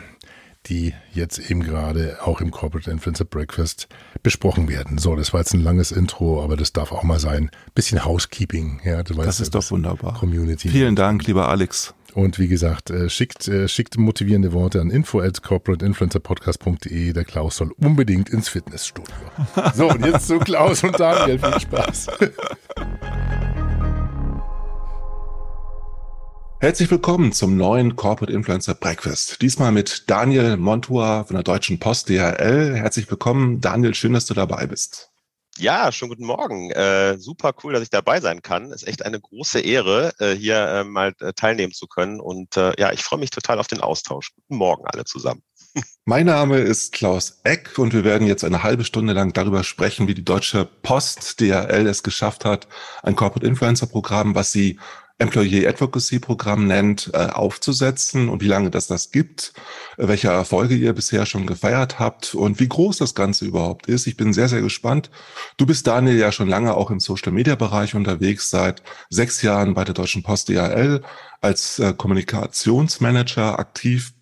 die 0.67 0.93
jetzt 1.13 1.39
eben 1.39 1.63
gerade 1.63 2.17
auch 2.21 2.41
im 2.41 2.51
Corporate 2.51 2.91
Influencer 2.91 3.25
Breakfast 3.25 3.87
besprochen 4.23 4.67
werden. 4.67 4.97
So, 4.97 5.15
das 5.15 5.33
war 5.33 5.39
jetzt 5.39 5.53
ein 5.53 5.61
langes 5.61 5.91
Intro, 5.91 6.43
aber 6.43 6.57
das 6.57 6.73
darf 6.73 6.91
auch 6.91 7.03
mal 7.03 7.19
sein. 7.19 7.49
Bisschen 7.73 8.05
Housekeeping. 8.05 8.81
Ja, 8.83 9.03
du 9.03 9.15
weißt, 9.15 9.27
das 9.27 9.39
ist 9.39 9.55
doch 9.55 9.71
wunderbar. 9.71 10.15
Community. 10.15 10.69
Vielen 10.69 10.95
Dank, 10.95 11.25
lieber 11.25 11.47
Alex. 11.49 11.93
Und 12.13 12.39
wie 12.39 12.47
gesagt, 12.47 12.89
äh, 12.89 13.09
schickt, 13.09 13.47
äh, 13.47 13.67
schickt 13.67 13.97
motivierende 13.97 14.51
Worte 14.51 14.81
an 14.81 14.89
info 14.89 15.21
at 15.21 15.41
corporateinfluencerpodcast.de. 15.43 17.13
Der 17.13 17.23
Klaus 17.23 17.57
soll 17.57 17.71
unbedingt 17.79 18.29
ins 18.29 18.49
Fitnessstudio. 18.49 19.13
So, 19.75 19.89
und 19.89 20.05
jetzt 20.05 20.27
zu 20.27 20.39
Klaus 20.39 20.83
und 20.83 20.99
Daniel. 20.99 21.39
Viel 21.39 21.59
Spaß. 21.59 22.07
Herzlich 26.61 26.91
willkommen 26.91 27.31
zum 27.31 27.55
neuen 27.55 27.95
Corporate 27.95 28.33
Influencer 28.33 28.75
Breakfast. 28.75 29.41
Diesmal 29.41 29.71
mit 29.71 30.09
Daniel 30.09 30.57
Montua 30.57 31.23
von 31.23 31.35
der 31.35 31.43
Deutschen 31.43 31.79
Post 31.79 32.09
DHL. 32.09 32.75
Herzlich 32.75 33.09
willkommen. 33.09 33.61
Daniel, 33.61 33.95
schön, 33.95 34.11
dass 34.11 34.25
du 34.25 34.33
dabei 34.33 34.67
bist. 34.67 35.09
Ja, 35.57 35.89
schönen 35.93 36.09
guten 36.09 36.25
Morgen. 36.25 36.69
Äh, 36.71 37.17
super 37.17 37.53
cool, 37.63 37.71
dass 37.71 37.83
ich 37.83 37.89
dabei 37.89 38.19
sein 38.19 38.41
kann. 38.41 38.73
Ist 38.73 38.85
echt 38.85 39.05
eine 39.05 39.21
große 39.21 39.61
Ehre, 39.61 40.11
äh, 40.19 40.33
hier 40.33 40.57
äh, 40.57 40.83
mal 40.83 41.13
äh, 41.21 41.31
teilnehmen 41.31 41.71
zu 41.71 41.87
können. 41.87 42.19
Und 42.19 42.57
äh, 42.57 42.73
ja, 42.77 42.91
ich 42.91 43.03
freue 43.03 43.21
mich 43.21 43.29
total 43.29 43.57
auf 43.57 43.67
den 43.67 43.79
Austausch. 43.79 44.33
Guten 44.35 44.57
Morgen 44.57 44.83
alle 44.85 45.05
zusammen. 45.05 45.41
Mein 46.03 46.25
Name 46.25 46.57
ist 46.57 46.91
Klaus 46.91 47.39
Eck 47.45 47.79
und 47.79 47.93
wir 47.93 48.03
werden 48.03 48.27
jetzt 48.27 48.43
eine 48.43 48.63
halbe 48.63 48.83
Stunde 48.83 49.13
lang 49.13 49.31
darüber 49.31 49.63
sprechen, 49.63 50.09
wie 50.09 50.13
die 50.13 50.25
Deutsche 50.25 50.65
Post 50.65 51.39
DHL 51.39 51.87
es 51.87 52.03
geschafft 52.03 52.43
hat, 52.43 52.67
ein 53.01 53.15
Corporate 53.15 53.47
Influencer 53.47 53.87
Programm, 53.87 54.35
was 54.35 54.51
sie 54.51 54.77
Employee 55.19 55.67
Advocacy 55.67 56.19
Programm 56.19 56.65
nennt, 56.65 57.11
äh, 57.13 57.17
aufzusetzen 57.17 58.29
und 58.29 58.41
wie 58.41 58.47
lange 58.47 58.71
das 58.71 58.87
das 58.87 59.11
gibt, 59.11 59.53
welche 59.97 60.29
Erfolge 60.29 60.75
ihr 60.75 60.93
bisher 60.93 61.25
schon 61.25 61.45
gefeiert 61.45 61.99
habt 61.99 62.33
und 62.33 62.59
wie 62.59 62.69
groß 62.69 62.97
das 62.97 63.15
Ganze 63.15 63.45
überhaupt 63.45 63.87
ist. 63.87 64.07
Ich 64.07 64.15
bin 64.15 64.31
sehr, 64.31 64.47
sehr 64.47 64.61
gespannt. 64.61 65.11
Du 65.57 65.65
bist, 65.65 65.85
Daniel, 65.87 66.17
ja 66.17 66.31
schon 66.31 66.47
lange 66.47 66.73
auch 66.73 66.89
im 66.89 67.01
Social-Media-Bereich 67.01 67.95
unterwegs, 67.95 68.49
seit 68.49 68.81
sechs 69.09 69.41
Jahren 69.41 69.73
bei 69.73 69.83
der 69.83 69.93
Deutschen 69.93 70.23
Post 70.23 70.47
DHL 70.47 71.01
als 71.41 71.79
äh, 71.79 71.93
Kommunikationsmanager 71.93 73.59
aktiv 73.59 74.13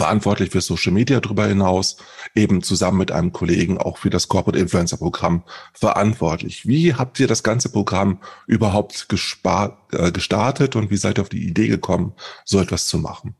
verantwortlich 0.00 0.48
für 0.48 0.62
Social 0.62 0.94
Media 0.94 1.20
darüber 1.20 1.46
hinaus, 1.46 1.98
eben 2.34 2.62
zusammen 2.62 2.96
mit 2.96 3.12
einem 3.12 3.34
Kollegen 3.34 3.76
auch 3.76 3.98
für 3.98 4.08
das 4.08 4.28
Corporate 4.28 4.58
Influencer 4.58 4.96
Programm 4.96 5.44
verantwortlich. 5.74 6.66
Wie 6.66 6.94
habt 6.94 7.20
ihr 7.20 7.26
das 7.26 7.42
ganze 7.42 7.70
Programm 7.70 8.18
überhaupt 8.46 9.06
äh, 9.10 10.10
gestartet 10.10 10.74
und 10.74 10.90
wie 10.90 10.96
seid 10.96 11.18
ihr 11.18 11.22
auf 11.22 11.28
die 11.28 11.46
Idee 11.46 11.68
gekommen, 11.68 12.14
so 12.46 12.58
etwas 12.60 12.86
zu 12.86 12.96
machen? 12.96 13.36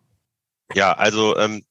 Ja, 0.75 0.93
also 0.93 1.35
ähm, 1.39 1.62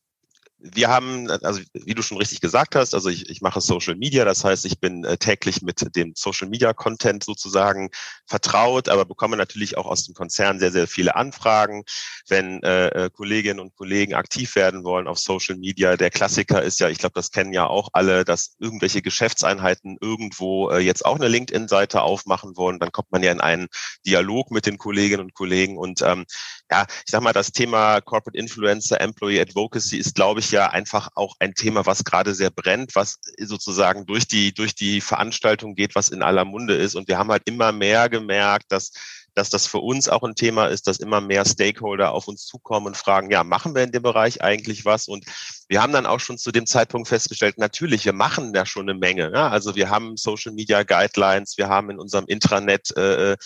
wir 0.62 0.90
haben, 0.90 1.30
also 1.30 1.62
wie 1.74 1.94
du 1.94 2.02
schon 2.02 2.18
richtig 2.18 2.42
gesagt 2.42 2.76
hast, 2.76 2.94
also 2.94 3.10
ich, 3.10 3.30
ich 3.30 3.42
mache 3.42 3.62
Social 3.62 3.96
Media, 3.96 4.26
das 4.26 4.44
heißt, 4.44 4.66
ich 4.66 4.80
bin 4.80 5.06
äh, 5.06 5.18
täglich 5.18 5.62
mit 5.62 5.96
dem 5.96 6.14
Social 6.16 6.50
Media 6.50 6.74
Content 6.74 7.24
sozusagen 7.24 7.90
vertraut, 8.26 8.90
aber 8.90 9.06
bekomme 9.06 9.38
natürlich 9.38 9.78
auch 9.78 9.86
aus 9.86 10.04
dem 10.04 10.14
Konzern 10.14 10.60
sehr, 10.60 10.72
sehr 10.72 10.88
viele 10.88 11.16
Anfragen, 11.16 11.84
wenn 12.28 12.62
äh, 12.64 12.88
äh, 12.88 13.10
Kolleginnen 13.10 13.62
und 13.62 13.76
Kollegen 13.76 14.16
aktiv 14.16 14.56
werden 14.56 14.84
wollen 14.84 15.08
auf 15.08 15.18
Social 15.18 15.56
Media. 15.56 15.96
Der 15.96 16.10
Klassiker 16.10 16.62
ist 16.62 16.80
ja, 16.80 16.90
ich 16.90 16.98
glaube, 16.98 17.14
das 17.16 17.32
kennen 17.32 17.54
ja 17.54 17.66
auch 17.68 17.90
alle, 17.94 18.26
dass 18.26 18.56
irgendwelche 18.60 19.02
Geschäftseinheiten 19.02 19.98
irgendwo 20.02 20.70
äh, 20.72 20.80
jetzt 20.80 21.06
auch 21.06 21.16
eine 21.16 21.30
LinkedIn-Seite 21.30 22.02
aufmachen 22.02 22.58
wollen. 22.58 22.80
Dann 22.80 22.92
kommt 22.92 23.12
man 23.12 23.24
ja 23.24 23.32
in 23.32 23.42
einen 23.42 23.68
Dialog 24.06 24.52
mit 24.52 24.66
den 24.66 24.78
Kolleginnen 24.78 25.24
und 25.24 25.34
Kollegen 25.34 25.78
und 25.78 26.02
ähm, 26.02 26.26
ja, 26.71 26.86
ich 27.06 27.12
sag 27.12 27.21
mal, 27.21 27.33
das 27.33 27.51
Thema 27.51 28.01
Corporate 28.01 28.38
Influencer, 28.38 29.01
Employee 29.01 29.42
Advocacy 29.42 29.98
ist, 29.98 30.16
glaube 30.16 30.39
ich, 30.39 30.51
ja 30.51 30.69
einfach 30.69 31.10
auch 31.16 31.36
ein 31.39 31.54
Thema, 31.54 31.86
was 31.86 32.04
gerade 32.04 32.36
sehr 32.36 32.51
brennt, 32.51 32.95
was 32.95 33.19
sozusagen 33.39 34.06
durch 34.06 34.27
die, 34.27 34.54
durch 34.54 34.75
die 34.75 35.01
Veranstaltung 35.01 35.75
geht, 35.75 35.95
was 35.95 36.10
in 36.10 36.21
aller 36.21 36.45
Munde 36.45 36.75
ist. 36.75 36.95
Und 36.95 37.07
wir 37.07 37.18
haben 37.18 37.31
halt 37.31 37.44
immer 37.45 37.71
mehr 37.71 38.10
gemerkt, 38.10 38.71
dass 38.71 38.92
dass 39.39 39.50
das 39.50 39.68
für 39.68 39.80
uns 39.80 40.10
auch 40.10 40.24
ein 40.24 40.36
Thema 40.36 40.68
ist, 40.68 40.88
dass 40.88 40.98
immer 40.98 41.21
mehr 41.21 41.45
Stakeholder 41.45 42.12
auf 42.12 42.27
uns 42.27 42.45
zukommen 42.45 42.88
und 42.88 42.97
fragen, 42.97 43.31
ja, 43.31 43.44
machen 43.44 43.73
wir 43.73 43.83
in 43.83 43.92
dem 43.92 44.04
Bereich 44.04 44.42
eigentlich 44.42 44.85
was? 44.85 45.07
Und 45.07 45.26
wir 45.68 45.81
haben 45.81 45.94
dann 45.94 46.06
auch 46.06 46.19
schon 46.19 46.38
zu 46.38 46.52
dem 46.52 46.66
Zeitpunkt 46.66 47.07
festgestellt, 47.07 47.57
natürlich, 47.57 48.06
wir 48.06 48.14
machen 48.14 48.54
da 48.54 48.66
schon 48.66 48.90
eine 48.90 48.99
Menge. 48.99 49.31
Ja? 49.33 49.49
Also 49.49 49.76
wir 49.76 49.90
haben 49.90 50.18
Social 50.18 50.52
Media 50.52 50.83
Guidelines, 50.83 51.57
wir 51.57 51.69
haben 51.69 51.90
in 51.90 51.99
unserem 51.99 52.26
Intranet 52.26 52.95
äh, 52.97 53.38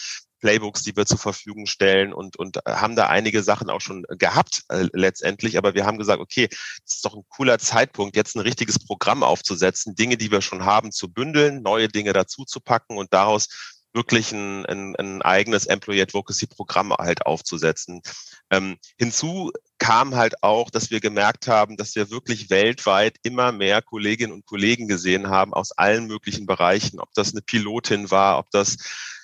Playbooks, 0.43 0.83
die 0.83 0.93
wir 0.97 1.05
zur 1.05 1.19
Verfügung 1.19 1.67
stellen 1.67 2.13
und, 2.13 2.37
und 2.37 2.59
haben 2.67 2.97
da 2.97 3.07
einige 3.07 3.43
Sachen 3.43 3.69
auch 3.69 3.79
schon 3.79 4.03
gehabt 4.09 4.63
äh, 4.67 4.89
letztendlich. 4.91 5.57
Aber 5.57 5.73
wir 5.73 5.85
haben 5.85 5.97
gesagt, 5.97 6.19
okay, 6.19 6.49
das 6.49 6.95
ist 6.95 7.05
doch 7.05 7.15
ein 7.15 7.23
cooler 7.29 7.59
Zeitpunkt, 7.59 8.17
jetzt 8.17 8.35
ein 8.35 8.41
richtiges 8.41 8.77
Programm 8.77 9.23
aufzusetzen, 9.23 9.95
Dinge, 9.95 10.17
die 10.17 10.31
wir 10.31 10.41
schon 10.41 10.65
haben, 10.65 10.91
zu 10.91 11.07
bündeln, 11.07 11.61
neue 11.61 11.87
Dinge 11.87 12.11
dazu 12.11 12.43
zu 12.43 12.59
packen 12.59 12.97
und 12.97 13.13
daraus 13.13 13.47
wirklich 13.93 14.33
ein, 14.33 14.65
ein, 14.65 14.95
ein 14.97 15.21
eigenes 15.21 15.65
Employee 15.65 16.01
Advocacy 16.01 16.47
Programm 16.47 16.91
halt 16.91 17.25
aufzusetzen. 17.25 18.01
Ähm, 18.49 18.77
hinzu 18.97 19.51
kam 19.77 20.15
halt 20.15 20.43
auch, 20.43 20.69
dass 20.71 20.91
wir 20.91 20.99
gemerkt 20.99 21.47
haben, 21.47 21.77
dass 21.77 21.95
wir 21.95 22.09
wirklich 22.09 22.49
weltweit 22.49 23.15
immer 23.23 23.53
mehr 23.53 23.81
Kolleginnen 23.81 24.33
und 24.33 24.45
Kollegen 24.45 24.89
gesehen 24.89 25.29
haben 25.29 25.53
aus 25.53 25.71
allen 25.71 26.07
möglichen 26.07 26.45
Bereichen, 26.45 26.99
ob 26.99 27.13
das 27.13 27.31
eine 27.31 27.41
Pilotin 27.41 28.11
war, 28.11 28.39
ob 28.39 28.49
das 28.51 28.77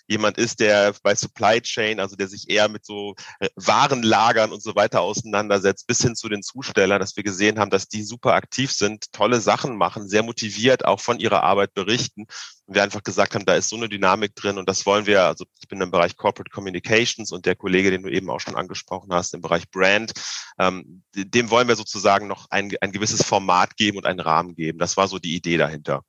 jemand 0.10 0.38
ist, 0.38 0.60
der 0.60 0.94
bei 1.04 1.14
Supply 1.14 1.62
Chain, 1.62 2.00
also 2.00 2.16
der 2.16 2.28
sich 2.28 2.50
eher 2.50 2.68
mit 2.68 2.86
so 2.86 3.16
äh, 3.40 3.50
Warenlagern 3.56 4.52
und 4.52 4.64
so 4.64 4.76
weiter 4.76 5.02
auseinandersetzt, 5.02 5.88
bis 5.88 6.02
hin 6.02 6.16
zu 6.16 6.28
den 6.28 6.42
Zustellern, 6.42 7.00
dass 7.00 7.16
wir 7.16 7.24
gesehen 7.24 7.60
haben, 7.60 7.70
dass 7.70 7.88
die 7.88 8.04
super 8.04 8.34
aktiv 8.34 8.72
sind, 8.72 9.12
tolle 9.14 9.40
Sachen 9.40 9.78
machen, 9.78 10.10
sehr 10.10 10.24
motiviert 10.24 10.84
auch 10.86 11.00
von 11.00 11.20
ihrer 11.20 11.44
Arbeit 11.44 11.74
berichten. 11.74 12.26
Und 12.66 12.76
wir 12.76 12.84
einfach 12.84 13.04
gesagt 13.04 13.36
haben, 13.36 13.46
da 13.46 13.56
ist 13.56 13.70
so 13.70 13.76
eine 13.76 13.90
Dynamik 13.90 14.36
drin 14.36 14.58
und 14.58 14.68
das 14.68 14.86
wollen 14.86 15.06
wir, 15.06 15.24
also 15.24 15.46
ich 15.62 15.68
bin 15.68 15.80
im 15.82 15.92
Bereich 15.92 16.18
Corporate 16.18 16.52
Communications 16.52 17.32
und 17.32 17.46
der 17.46 17.56
Kollege, 17.56 17.92
den 17.92 18.04
du 18.04 18.10
eben 18.10 18.30
auch 18.30 18.40
schon 18.40 18.56
angesprochen 18.56 19.14
hast, 19.14 19.34
im 19.34 19.42
Bereich 19.42 19.70
Brand, 19.70 20.14
ähm, 20.58 21.04
dem 21.16 21.50
wollen 21.52 21.68
wir 21.68 21.76
sozusagen 21.76 22.28
noch 22.28 22.48
ein, 22.50 22.72
ein 22.82 22.92
gewisses 22.92 23.24
Format 23.24 23.78
geben 23.78 23.98
und 23.98 24.06
einen 24.06 24.20
Rahmen 24.20 24.56
geben. 24.56 24.80
Das 24.80 24.98
war 24.98 25.08
so 25.08 25.20
die 25.20 25.36
Idee 25.36 25.58
dahinter. 25.58 26.04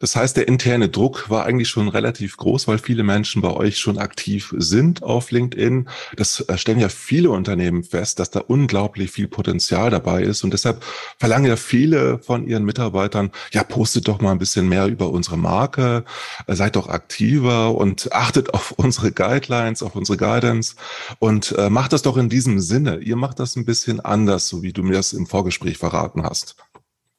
Das 0.00 0.16
heißt, 0.16 0.36
der 0.38 0.48
interne 0.48 0.88
Druck 0.88 1.28
war 1.28 1.44
eigentlich 1.44 1.68
schon 1.68 1.88
relativ 1.88 2.38
groß, 2.38 2.66
weil 2.66 2.78
viele 2.78 3.02
Menschen 3.02 3.42
bei 3.42 3.50
euch 3.50 3.78
schon 3.78 3.98
aktiv 3.98 4.54
sind 4.56 5.02
auf 5.02 5.30
LinkedIn. 5.30 5.88
Das 6.16 6.40
äh, 6.40 6.56
stellen 6.56 6.80
ja 6.80 6.88
viele 6.88 7.30
Unternehmen 7.30 7.84
fest, 7.84 8.18
dass 8.18 8.30
da 8.30 8.40
unglaublich 8.40 9.10
viel 9.10 9.28
Potenzial 9.28 9.90
dabei 9.90 10.22
ist. 10.22 10.42
Und 10.42 10.54
deshalb 10.54 10.82
verlangen 11.18 11.44
ja 11.44 11.56
viele 11.56 12.18
von 12.18 12.46
ihren 12.46 12.64
Mitarbeitern, 12.64 13.30
ja, 13.52 13.62
postet 13.62 14.08
doch 14.08 14.22
mal 14.22 14.32
ein 14.32 14.38
bisschen 14.38 14.70
mehr 14.70 14.86
über 14.86 15.10
unsere 15.10 15.36
Marke, 15.36 16.04
äh, 16.46 16.54
seid 16.54 16.76
doch 16.76 16.88
aktiver 16.88 17.74
und 17.74 18.10
achtet 18.12 18.54
auf 18.54 18.72
unsere 18.72 19.12
Guidelines, 19.12 19.82
auf 19.82 19.94
unsere 19.96 20.16
Guidance 20.16 20.76
und 21.18 21.52
äh, 21.58 21.68
macht 21.68 21.92
das 21.92 22.00
doch 22.00 22.16
in 22.16 22.30
diesem 22.30 22.58
Sinne. 22.58 23.00
Ihr 23.00 23.16
macht 23.16 23.38
das 23.38 23.54
ein 23.54 23.66
bisschen 23.66 24.00
anders, 24.00 24.48
so 24.48 24.62
wie 24.62 24.72
du 24.72 24.82
mir 24.82 24.94
das 24.94 25.12
im 25.12 25.26
Vorgespräch 25.26 25.76
verraten 25.76 26.22
hast. 26.22 26.56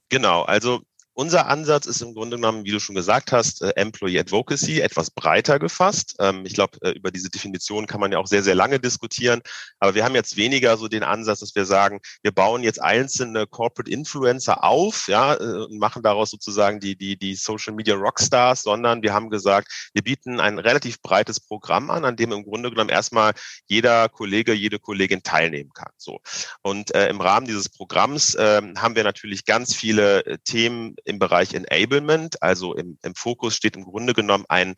Genau, 0.10 0.42
also 0.42 0.82
unser 1.22 1.46
Ansatz 1.46 1.86
ist 1.86 2.02
im 2.02 2.16
Grunde 2.16 2.38
genommen, 2.38 2.66
wie 2.66 2.72
du 2.72 2.80
schon 2.80 2.96
gesagt 2.96 3.32
hast, 3.32 3.62
äh, 3.62 3.70
Employee 3.76 4.20
Advocacy, 4.22 4.82
etwas 4.82 5.12
breiter 5.12 5.60
gefasst. 5.60 6.16
Ähm, 6.18 6.48
ich 6.48 6.56
glaube, 6.56 6.80
äh, 6.82 6.94
über 6.94 7.12
diese 7.12 7.30
Definition 7.30 7.86
kann 7.86 8.00
man 8.00 8.12
ja 8.12 8.18
auch 8.18 8.26
sehr, 8.26 8.42
sehr 8.42 8.56
lange 8.56 8.80
diskutieren. 8.80 9.42
Aber 9.78 9.94
wir 9.94 10.04
haben 10.04 10.16
jetzt 10.16 10.36
weniger 10.36 10.78
so 10.78 10.88
den 10.88 11.04
Ansatz, 11.04 11.42
dass 11.42 11.54
wir 11.54 11.66
sagen, 11.66 12.00
wir 12.24 12.32
bauen 12.32 12.64
jetzt 12.64 12.82
einzelne 12.82 13.46
Corporate 13.46 13.92
Influencer 13.92 14.64
auf, 14.64 15.08
ja, 15.10 15.36
äh, 15.36 15.66
und 15.66 15.78
machen 15.78 16.02
daraus 16.02 16.32
sozusagen 16.32 16.80
die, 16.80 16.96
die, 16.96 17.18
die 17.18 17.36
Social 17.36 17.76
Media 17.76 17.94
Rockstars, 17.94 18.64
sondern 18.64 19.04
wir 19.04 19.14
haben 19.14 19.30
gesagt, 19.30 19.92
wir 19.94 20.02
bieten 20.02 20.40
ein 20.40 20.58
relativ 20.58 21.04
breites 21.04 21.40
Programm 21.40 21.92
an, 21.92 22.04
an 22.04 22.16
dem 22.16 22.32
im 22.32 22.44
Grunde 22.44 22.72
genommen 22.72 22.90
erstmal 22.90 23.34
jeder 23.68 24.10
Kollege, 24.10 24.54
jede 24.54 24.80
Kollegin 24.80 25.22
teilnehmen 25.22 25.70
kann. 25.72 25.92
So. 25.98 26.20
Und 26.64 26.96
äh, 26.96 27.10
im 27.10 27.22
Rahmen 27.22 27.46
dieses 27.46 27.70
Programms 27.70 28.34
äh, 28.34 28.64
haben 28.76 28.96
wir 28.96 29.04
natürlich 29.04 29.46
ganz 29.46 29.76
viele 29.76 30.40
Themen 30.46 30.96
im 31.12 31.20
Bereich 31.20 31.54
Enablement. 31.54 32.42
Also 32.42 32.74
im, 32.74 32.98
im 33.04 33.14
Fokus 33.14 33.56
steht 33.56 33.76
im 33.76 33.84
Grunde 33.84 34.14
genommen 34.14 34.46
ein, 34.50 34.76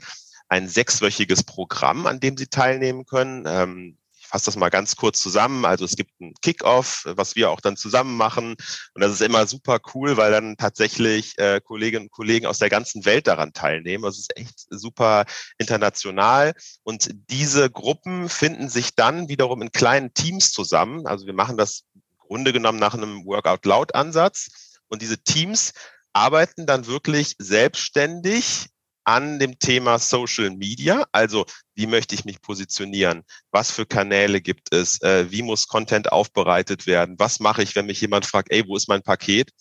ein 0.50 0.68
sechswöchiges 0.68 1.44
Programm, 1.44 2.06
an 2.08 2.20
dem 2.20 2.36
Sie 2.36 2.48
teilnehmen 2.48 3.06
können. 3.06 3.46
Ähm, 3.48 3.98
ich 4.24 4.28
fasse 4.28 4.46
das 4.46 4.56
mal 4.56 4.70
ganz 4.70 4.96
kurz 4.96 5.20
zusammen. 5.20 5.66
Also 5.66 5.84
es 5.84 5.98
gibt 5.98 6.20
ein 6.22 6.34
Kickoff, 6.42 7.04
was 7.06 7.36
wir 7.36 7.52
auch 7.52 7.60
dann 7.60 7.75
zusammen 7.75 8.16
machen. 8.16 8.56
Und 8.94 9.02
das 9.02 9.12
ist 9.12 9.22
immer 9.22 9.46
super 9.48 9.80
cool, 9.94 10.16
weil 10.16 10.32
dann 10.32 10.56
tatsächlich 10.56 11.38
äh, 11.38 11.60
Kolleginnen 11.62 12.06
und 12.06 12.12
Kollegen 12.12 12.46
aus 12.46 12.58
der 12.58 12.70
ganzen 12.70 13.06
Welt 13.06 13.28
daran 13.28 13.52
teilnehmen. 13.52 14.04
Das 14.04 14.18
ist 14.18 14.36
echt 14.38 14.66
super 14.70 15.25
international. 15.58 16.54
Und 16.84 17.10
diese 17.30 17.70
Gruppen 17.70 18.30
finden 18.30 18.70
sich 18.70 18.96
dann 18.96 19.28
wiederum 19.28 19.62
in 19.62 19.72
kleinen 19.72 20.13
Teams 20.13 20.52
zusammen. 20.52 21.06
Also 21.06 21.25
wir 21.25 21.34
machen 21.34 21.58
das 21.58 21.84
im 21.94 22.02
Grunde 22.18 22.54
genommen 22.54 22.80
nach 22.80 22.94
einem 22.94 23.25
Workout-Loud-Ansatz. 23.25 24.80
Und 24.88 25.02
diese 25.02 25.18
Teams 25.18 25.74
arbeiten 26.13 26.65
dann 26.65 26.88
wirklich 26.88 27.36
selbstständig 27.39 28.67
an 29.03 29.39
dem 29.39 29.60
Thema 29.60 30.00
Social 30.00 30.51
Media. 30.51 31.05
Also 31.12 31.46
wie 31.75 31.88
möchte 31.88 32.15
ich 32.15 32.25
mich 32.25 32.41
positionieren? 32.41 33.24
Was 33.51 33.72
für 33.72 33.86
Kanäle 33.86 34.39
gibt 34.41 34.74
es? 34.74 35.01
Äh, 35.01 35.29
wie 35.32 35.41
muss 35.41 35.67
Content 35.67 36.12
aufbereitet 36.12 36.88
werden? 36.88 37.15
Was 37.20 37.39
mache 37.39 37.63
ich, 37.63 37.75
wenn 37.75 37.88
mich 37.88 38.00
jemand 38.01 38.25
fragt, 38.25 38.51
ey, 38.51 38.63
wo 38.67 38.77
ist 38.77 38.88
mein 38.88 39.01
Paket? 39.01 39.51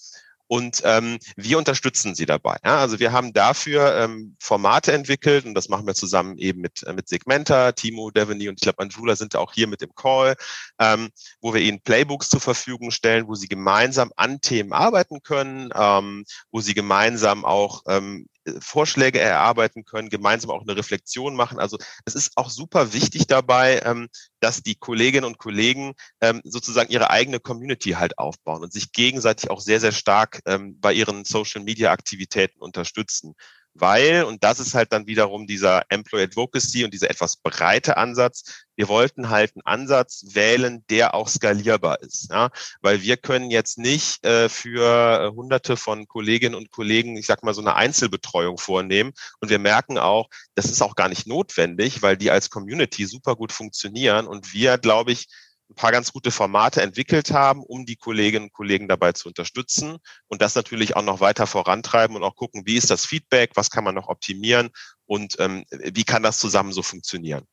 Und 0.47 0.83
ähm, 0.85 1.19
wir 1.37 1.59
unterstützen 1.59 2.15
sie 2.15 2.27
dabei. 2.27 2.57
Ja? 2.65 2.79
Also 2.79 2.99
wir 2.99 3.13
haben 3.13 3.33
dafür 3.33 3.97
ähm, 3.97 4.37
Formate 4.39 4.93
entwickelt 4.93 5.47
und 5.47 5.55
das 5.55 5.69
machen 5.69 5.87
wir 5.87 5.95
zusammen 5.95 6.37
eben 6.39 6.61
mit, 6.61 6.83
äh, 6.83 6.93
mit 6.93 7.09
Segmenta, 7.09 7.73
Timo, 7.73 8.11
Devaney 8.11 8.49
und 8.49 8.57
ich 8.59 8.63
glaube 8.63 8.83
Anjula 8.83 9.17
sind 9.17 9.35
auch 9.37 9.53
hier 9.53 9.67
mit 9.67 9.81
dem 9.81 9.95
Call, 9.95 10.37
ähm, 10.79 11.11
wo 11.41 11.55
wir 11.55 11.63
ihnen 11.63 11.81
Playbooks 11.81 12.29
zur 12.29 12.41
Verfügung 12.41 12.91
stellen, 12.91 13.29
wo 13.29 13.35
sie 13.35 13.49
gemeinsam 13.49 14.13
an 14.17 14.41
Themen 14.41 14.73
arbeiten 14.73 15.23
können, 15.23 15.71
ähm, 15.75 16.25
wo 16.51 16.61
sie 16.61 16.75
gemeinsam 16.75 17.45
auch 17.45 17.83
ähm, 17.89 18.27
Vorschläge 18.61 19.21
erarbeiten 19.21 19.85
können, 19.85 20.09
gemeinsam 20.09 20.51
auch 20.51 20.63
eine 20.63 20.77
Reflexion 20.77 21.35
machen. 21.35 21.59
Also 21.59 21.79
es 22.05 22.15
ist 22.15 22.33
auch 22.37 22.51
super 22.51 22.93
wichtig 22.93 23.27
dabei, 23.27 23.81
ähm, 23.85 24.09
dass 24.41 24.63
die 24.63 24.75
Kolleginnen 24.75 25.25
und 25.25 25.39
Kollegen 25.39 25.95
ähm, 26.21 26.41
sozusagen 26.45 26.91
ihre 26.91 27.11
eigene 27.11 27.41
Community 27.41 27.91
halt 27.91 28.19
aufbauen 28.19 28.63
und 28.63 28.73
sich 28.73 28.93
gegenseitig 28.93 29.51
auch 29.51 29.61
sehr, 29.61 29.81
sehr 29.81 29.93
stark 29.93 30.41
ähm, 30.47 30.79
bei 30.81 30.93
ihren 30.93 31.25
Social-Media-Aktivitäten 31.25 32.61
unterstützen 32.61 33.35
weil, 33.75 34.25
und 34.25 34.45
das 34.45 34.61
ist 34.61 34.75
halt 34.75 34.93
dann 34.93 35.07
wiederum 35.07 35.47
dieser 35.47 35.85
Employee 35.89 36.25
Advocacy 36.25 36.85
und 36.85 36.93
dieser 36.93 37.11
etwas 37.11 37.37
breite 37.37 37.97
Ansatz, 37.97 38.67
wir 38.77 38.89
wollten 38.89 39.29
halt 39.29 39.53
einen 39.55 39.65
Ansatz 39.65 40.25
wählen, 40.33 40.85
der 40.89 41.15
auch 41.15 41.29
skalierbar 41.29 42.01
ist. 42.03 42.31
Ja? 42.31 42.51
Weil 42.81 43.03
wir 43.03 43.17
können 43.17 43.51
jetzt 43.51 43.79
nicht 43.79 44.25
äh, 44.25 44.49
für 44.49 45.33
hunderte 45.35 45.77
von 45.77 46.07
Kolleginnen 46.07 46.55
und 46.55 46.71
Kollegen, 46.71 47.17
ich 47.17 47.27
sag 47.27 47.43
mal, 47.43 47.55
so 47.55 47.61
eine 47.61 47.75
Einzelbetreuung 47.75 48.59
vornehmen. 48.59 49.13
Und 49.41 49.51
wir 49.51 49.59
merken 49.59 49.99
auch, 49.99 50.29
das 50.55 50.67
ist 50.67 50.83
auch 50.83 50.95
gar 50.95 51.09
nicht 51.09 51.27
notwendig, 51.27 52.03
weil 52.03 52.17
die 52.17 52.31
als 52.31 52.51
Community 52.51 53.07
super 53.07 53.37
gut 53.37 53.53
funktionieren. 53.53 54.27
Und 54.27 54.53
wir, 54.53 54.79
glaube 54.79 55.13
ich, 55.13 55.29
ein 55.73 55.75
paar 55.75 55.93
ganz 55.93 56.13
gute 56.13 56.31
Formate 56.31 56.83
entwickelt 56.83 57.33
haben, 57.33 57.63
um 57.63 57.87
die 57.87 57.97
Kolleginnen 57.97 58.47
und 58.47 58.53
Kollegen 58.53 58.89
dabei 58.89 59.13
zu 59.13 59.29
unterstützen 59.29 59.97
und 60.29 60.43
das 60.43 60.55
natürlich 60.55 60.97
auch 60.97 61.03
noch 61.03 61.21
weiter 61.21 61.47
vorantreiben 61.47 62.17
und 62.17 62.23
auch 62.23 62.37
gucken, 62.37 62.63
wie 62.67 62.77
ist 62.77 62.91
das 62.91 63.07
Feedback, 63.07 63.53
was 63.55 63.71
kann 63.71 63.85
man 63.85 63.95
noch 63.95 64.09
optimieren 64.09 64.71
und 65.07 65.37
ähm, 65.39 65.65
wie 65.71 66.05
kann 66.05 66.23
das 66.23 66.39
zusammen 66.39 66.73
so 66.73 66.83
funktionieren. 66.83 67.45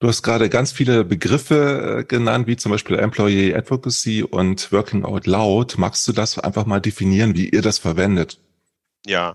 Du 0.00 0.06
hast 0.06 0.22
gerade 0.22 0.48
ganz 0.48 0.70
viele 0.70 1.04
Begriffe 1.04 2.00
äh, 2.00 2.04
genannt, 2.04 2.46
wie 2.46 2.56
zum 2.56 2.70
Beispiel 2.70 2.98
Employee 2.98 3.54
Advocacy 3.54 4.22
und 4.22 4.70
Working 4.70 5.04
Out 5.04 5.26
Loud. 5.26 5.76
Magst 5.76 6.06
du 6.06 6.12
das 6.12 6.38
einfach 6.38 6.66
mal 6.66 6.80
definieren, 6.80 7.34
wie 7.34 7.48
ihr 7.48 7.62
das 7.62 7.78
verwendet? 7.78 8.40
Ja, 9.06 9.34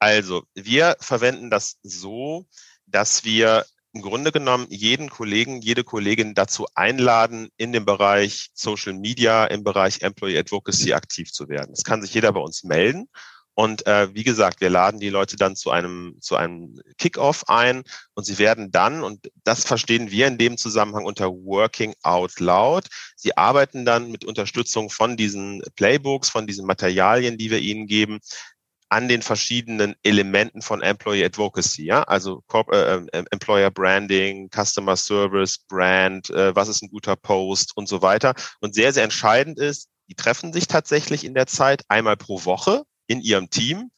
also 0.00 0.42
wir 0.54 0.96
verwenden 0.98 1.50
das 1.50 1.76
so, 1.84 2.46
dass 2.86 3.24
wir 3.24 3.64
im 3.92 4.02
Grunde 4.02 4.32
genommen 4.32 4.66
jeden 4.70 5.10
Kollegen, 5.10 5.60
jede 5.60 5.84
Kollegin 5.84 6.34
dazu 6.34 6.66
einladen, 6.74 7.48
in 7.56 7.72
dem 7.72 7.84
Bereich 7.84 8.50
Social 8.54 8.94
Media, 8.94 9.44
im 9.44 9.64
Bereich 9.64 10.02
Employee 10.02 10.38
Advocacy 10.38 10.94
aktiv 10.94 11.32
zu 11.32 11.48
werden. 11.48 11.72
Es 11.72 11.84
kann 11.84 12.00
sich 12.00 12.14
jeder 12.14 12.32
bei 12.32 12.40
uns 12.40 12.64
melden. 12.64 13.08
Und 13.54 13.86
äh, 13.86 14.14
wie 14.14 14.24
gesagt, 14.24 14.62
wir 14.62 14.70
laden 14.70 14.98
die 14.98 15.10
Leute 15.10 15.36
dann 15.36 15.56
zu 15.56 15.70
einem 15.70 16.16
zu 16.20 16.36
einem 16.36 16.80
Kickoff 16.96 17.44
ein 17.48 17.82
und 18.14 18.24
sie 18.24 18.38
werden 18.38 18.70
dann 18.70 19.02
und 19.02 19.30
das 19.44 19.64
verstehen 19.64 20.10
wir 20.10 20.26
in 20.26 20.38
dem 20.38 20.56
Zusammenhang 20.56 21.04
unter 21.04 21.28
Working 21.28 21.94
Out 22.02 22.40
Loud. 22.40 22.86
Sie 23.14 23.36
arbeiten 23.36 23.84
dann 23.84 24.10
mit 24.10 24.24
Unterstützung 24.24 24.88
von 24.88 25.18
diesen 25.18 25.62
Playbooks, 25.76 26.30
von 26.30 26.46
diesen 26.46 26.66
Materialien, 26.66 27.36
die 27.36 27.50
wir 27.50 27.58
ihnen 27.58 27.86
geben, 27.86 28.20
an 28.92 29.08
den 29.08 29.22
verschiedenen 29.22 29.94
Elementen 30.02 30.60
von 30.60 30.82
Employee 30.82 31.24
Advocacy, 31.24 31.86
ja, 31.86 32.02
also 32.02 32.44
äh, 32.52 32.76
äh, 32.76 33.24
Employer 33.30 33.70
Branding, 33.70 34.50
Customer 34.50 34.96
Service, 34.96 35.60
Brand, 35.66 36.28
äh, 36.28 36.54
was 36.54 36.68
ist 36.68 36.82
ein 36.82 36.90
guter 36.90 37.16
Post 37.16 37.74
und 37.74 37.88
so 37.88 38.02
weiter. 38.02 38.34
Und 38.60 38.74
sehr, 38.74 38.92
sehr 38.92 39.04
entscheidend 39.04 39.58
ist, 39.58 39.88
die 40.10 40.14
treffen 40.14 40.52
sich 40.52 40.66
tatsächlich 40.66 41.24
in 41.24 41.32
der 41.32 41.46
Zeit 41.46 41.84
einmal 41.88 42.18
pro 42.18 42.44
Woche 42.44 42.82
in 43.06 43.22
ihrem 43.22 43.48
Team 43.48 43.90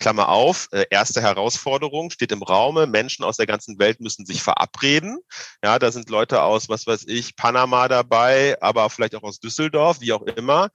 Klammer 0.00 0.30
auf, 0.30 0.68
äh, 0.72 0.86
erste 0.90 1.22
Herausforderung 1.22 2.10
steht 2.10 2.32
im 2.32 2.42
Raume. 2.42 2.86
Menschen 2.86 3.24
aus 3.24 3.36
der 3.36 3.46
ganzen 3.46 3.78
Welt 3.78 4.00
müssen 4.00 4.26
sich 4.26 4.42
verabreden. 4.42 5.18
Ja, 5.62 5.78
da 5.78 5.92
sind 5.92 6.10
Leute 6.10 6.42
aus, 6.42 6.68
was 6.68 6.86
weiß 6.86 7.04
ich, 7.06 7.36
Panama 7.36 7.86
dabei, 7.86 8.56
aber 8.60 8.90
vielleicht 8.90 9.14
auch 9.14 9.22
aus 9.22 9.38
Düsseldorf, 9.38 10.00
wie 10.00 10.12
auch 10.12 10.22
immer. 10.22 10.70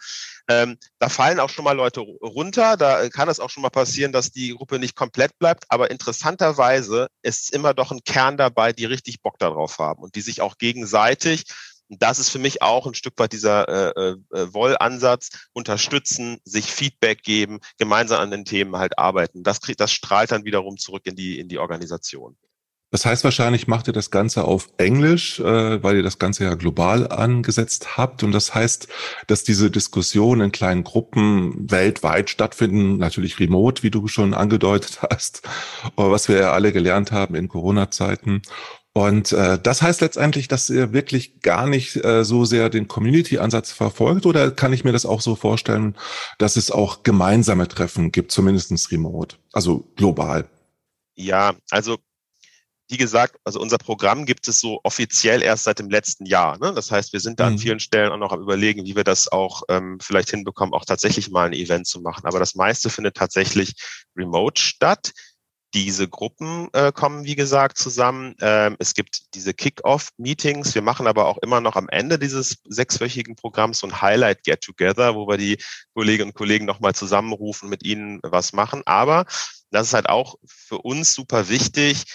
Ähm, 0.47 0.77
da 0.99 1.09
fallen 1.09 1.39
auch 1.39 1.49
schon 1.49 1.65
mal 1.65 1.75
Leute 1.75 2.01
runter. 2.01 2.77
Da 2.77 3.09
kann 3.09 3.27
es 3.27 3.39
auch 3.39 3.49
schon 3.49 3.63
mal 3.63 3.69
passieren, 3.69 4.11
dass 4.11 4.31
die 4.31 4.51
Gruppe 4.51 4.79
nicht 4.79 4.95
komplett 4.95 5.37
bleibt. 5.39 5.65
Aber 5.69 5.89
interessanterweise 5.89 7.07
ist 7.23 7.51
immer 7.51 7.73
doch 7.73 7.91
ein 7.91 8.03
Kern 8.05 8.37
dabei, 8.37 8.71
die 8.71 8.85
richtig 8.85 9.21
Bock 9.21 9.39
darauf 9.39 9.79
haben 9.79 10.03
und 10.03 10.15
die 10.15 10.21
sich 10.21 10.41
auch 10.41 10.57
gegenseitig 10.57 11.45
das 11.89 12.19
ist 12.19 12.29
für 12.29 12.39
mich 12.39 12.61
auch 12.61 12.87
ein 12.87 12.93
Stück 12.93 13.13
weit 13.17 13.33
dieser 13.33 13.67
äh, 13.95 14.11
äh, 14.11 14.53
Woll-Ansatz, 14.53 15.29
unterstützen, 15.53 16.39
sich 16.43 16.65
Feedback 16.65 17.23
geben, 17.23 17.59
gemeinsam 17.77 18.21
an 18.21 18.31
den 18.31 18.45
Themen 18.45 18.77
halt 18.77 18.97
arbeiten. 18.97 19.43
Das, 19.43 19.61
kriegt, 19.61 19.79
das 19.79 19.91
strahlt 19.91 20.31
dann 20.31 20.45
wiederum 20.45 20.77
zurück 20.77 21.03
in 21.05 21.15
die, 21.15 21.39
in 21.39 21.47
die 21.47 21.59
Organisation. 21.59 22.37
Das 22.91 23.05
heißt, 23.05 23.25
wahrscheinlich 23.25 23.67
macht 23.67 23.87
ihr 23.87 23.93
das 23.93 24.09
Ganze 24.09 24.45
auf 24.45 24.69
Englisch, 24.77 25.39
äh, 25.39 25.83
weil 25.83 25.97
ihr 25.97 26.03
das 26.03 26.17
Ganze 26.17 26.45
ja 26.45 26.53
global 26.53 27.07
angesetzt 27.09 27.97
habt. 27.97 28.23
Und 28.23 28.31
das 28.31 28.55
heißt, 28.55 28.87
dass 29.27 29.43
diese 29.43 29.69
Diskussionen 29.69 30.41
in 30.41 30.51
kleinen 30.53 30.83
Gruppen 30.83 31.69
weltweit 31.69 32.29
stattfinden, 32.29 32.97
natürlich 32.97 33.39
remote, 33.39 33.83
wie 33.83 33.91
du 33.91 34.07
schon 34.07 34.33
angedeutet 34.33 34.99
hast, 35.09 35.41
was 35.97 36.29
wir 36.29 36.37
ja 36.37 36.51
alle 36.53 36.71
gelernt 36.71 37.11
haben 37.11 37.35
in 37.35 37.49
Corona-Zeiten. 37.49 38.43
Und 38.97 39.33
äh, 39.33 39.59
das 39.61 39.81
heißt 39.81 39.99
letztendlich, 39.99 40.47
dass 40.47 40.69
ihr 40.69 40.93
wirklich 40.93 41.41
gar 41.41 41.67
nicht 41.67 41.97
äh, 41.97 42.23
so 42.23 42.45
sehr 42.45 42.69
den 42.69 42.87
Community-Ansatz 42.87 43.73
verfolgt 43.73 44.25
oder 44.25 44.51
kann 44.51 44.71
ich 44.71 44.85
mir 44.85 44.93
das 44.93 45.05
auch 45.05 45.19
so 45.19 45.35
vorstellen, 45.35 45.97
dass 46.37 46.55
es 46.55 46.71
auch 46.71 47.03
gemeinsame 47.03 47.67
Treffen 47.67 48.13
gibt, 48.13 48.31
zumindestens 48.31 48.89
remote, 48.93 49.35
also 49.51 49.85
global? 49.97 50.47
Ja, 51.15 51.55
also 51.71 51.97
wie 52.87 52.95
gesagt, 52.95 53.35
also 53.43 53.59
unser 53.59 53.79
Programm 53.79 54.25
gibt 54.25 54.47
es 54.47 54.61
so 54.61 54.79
offiziell 54.83 55.41
erst 55.41 55.65
seit 55.65 55.79
dem 55.79 55.89
letzten 55.89 56.25
Jahr. 56.25 56.57
Ne? 56.59 56.71
Das 56.73 56.89
heißt, 56.89 57.11
wir 57.11 57.19
sind 57.19 57.41
da 57.41 57.47
mhm. 57.47 57.53
an 57.53 57.59
vielen 57.59 57.79
Stellen 57.81 58.13
auch 58.13 58.17
noch 58.17 58.31
am 58.31 58.41
überlegen, 58.41 58.85
wie 58.85 58.95
wir 58.95 59.03
das 59.03 59.29
auch 59.29 59.63
ähm, 59.67 59.97
vielleicht 60.01 60.29
hinbekommen, 60.29 60.73
auch 60.73 60.85
tatsächlich 60.85 61.29
mal 61.29 61.47
ein 61.47 61.53
Event 61.53 61.85
zu 61.85 61.99
machen. 61.99 62.25
Aber 62.25 62.39
das 62.39 62.55
meiste 62.55 62.89
findet 62.89 63.17
tatsächlich 63.17 63.73
remote 64.15 64.61
statt. 64.61 65.11
Diese 65.75 66.07
Gruppen 66.07 66.69
äh, 66.71 66.93
kommen, 66.93 67.25
wie 67.25 67.35
gesagt, 67.35 67.77
zusammen. 67.77 68.33
Ähm, 68.39 68.77
es 68.79 68.93
gibt 68.93 69.35
diese 69.35 69.53
Kick-Off-Meetings. 69.53 70.73
Wir 70.73 70.81
machen 70.81 71.05
aber 71.05 71.27
auch 71.27 71.37
immer 71.39 71.59
noch 71.59 71.75
am 71.75 71.89
Ende 71.89 72.17
dieses 72.17 72.59
sechswöchigen 72.67 73.35
Programms 73.35 73.79
so 73.79 73.87
ein 73.87 74.01
Highlight-Get-Together, 74.01 75.15
wo 75.15 75.27
wir 75.27 75.35
die 75.35 75.57
Kolleginnen 75.93 76.29
und 76.29 76.35
Kollegen 76.35 76.65
nochmal 76.65 76.95
zusammenrufen, 76.95 77.69
mit 77.69 77.83
ihnen 77.85 78.21
was 78.23 78.53
machen. 78.53 78.83
Aber 78.85 79.25
das 79.69 79.87
ist 79.87 79.93
halt 79.93 80.07
auch 80.07 80.35
für 80.45 80.77
uns 80.77 81.13
super 81.13 81.49
wichtig, 81.49 82.05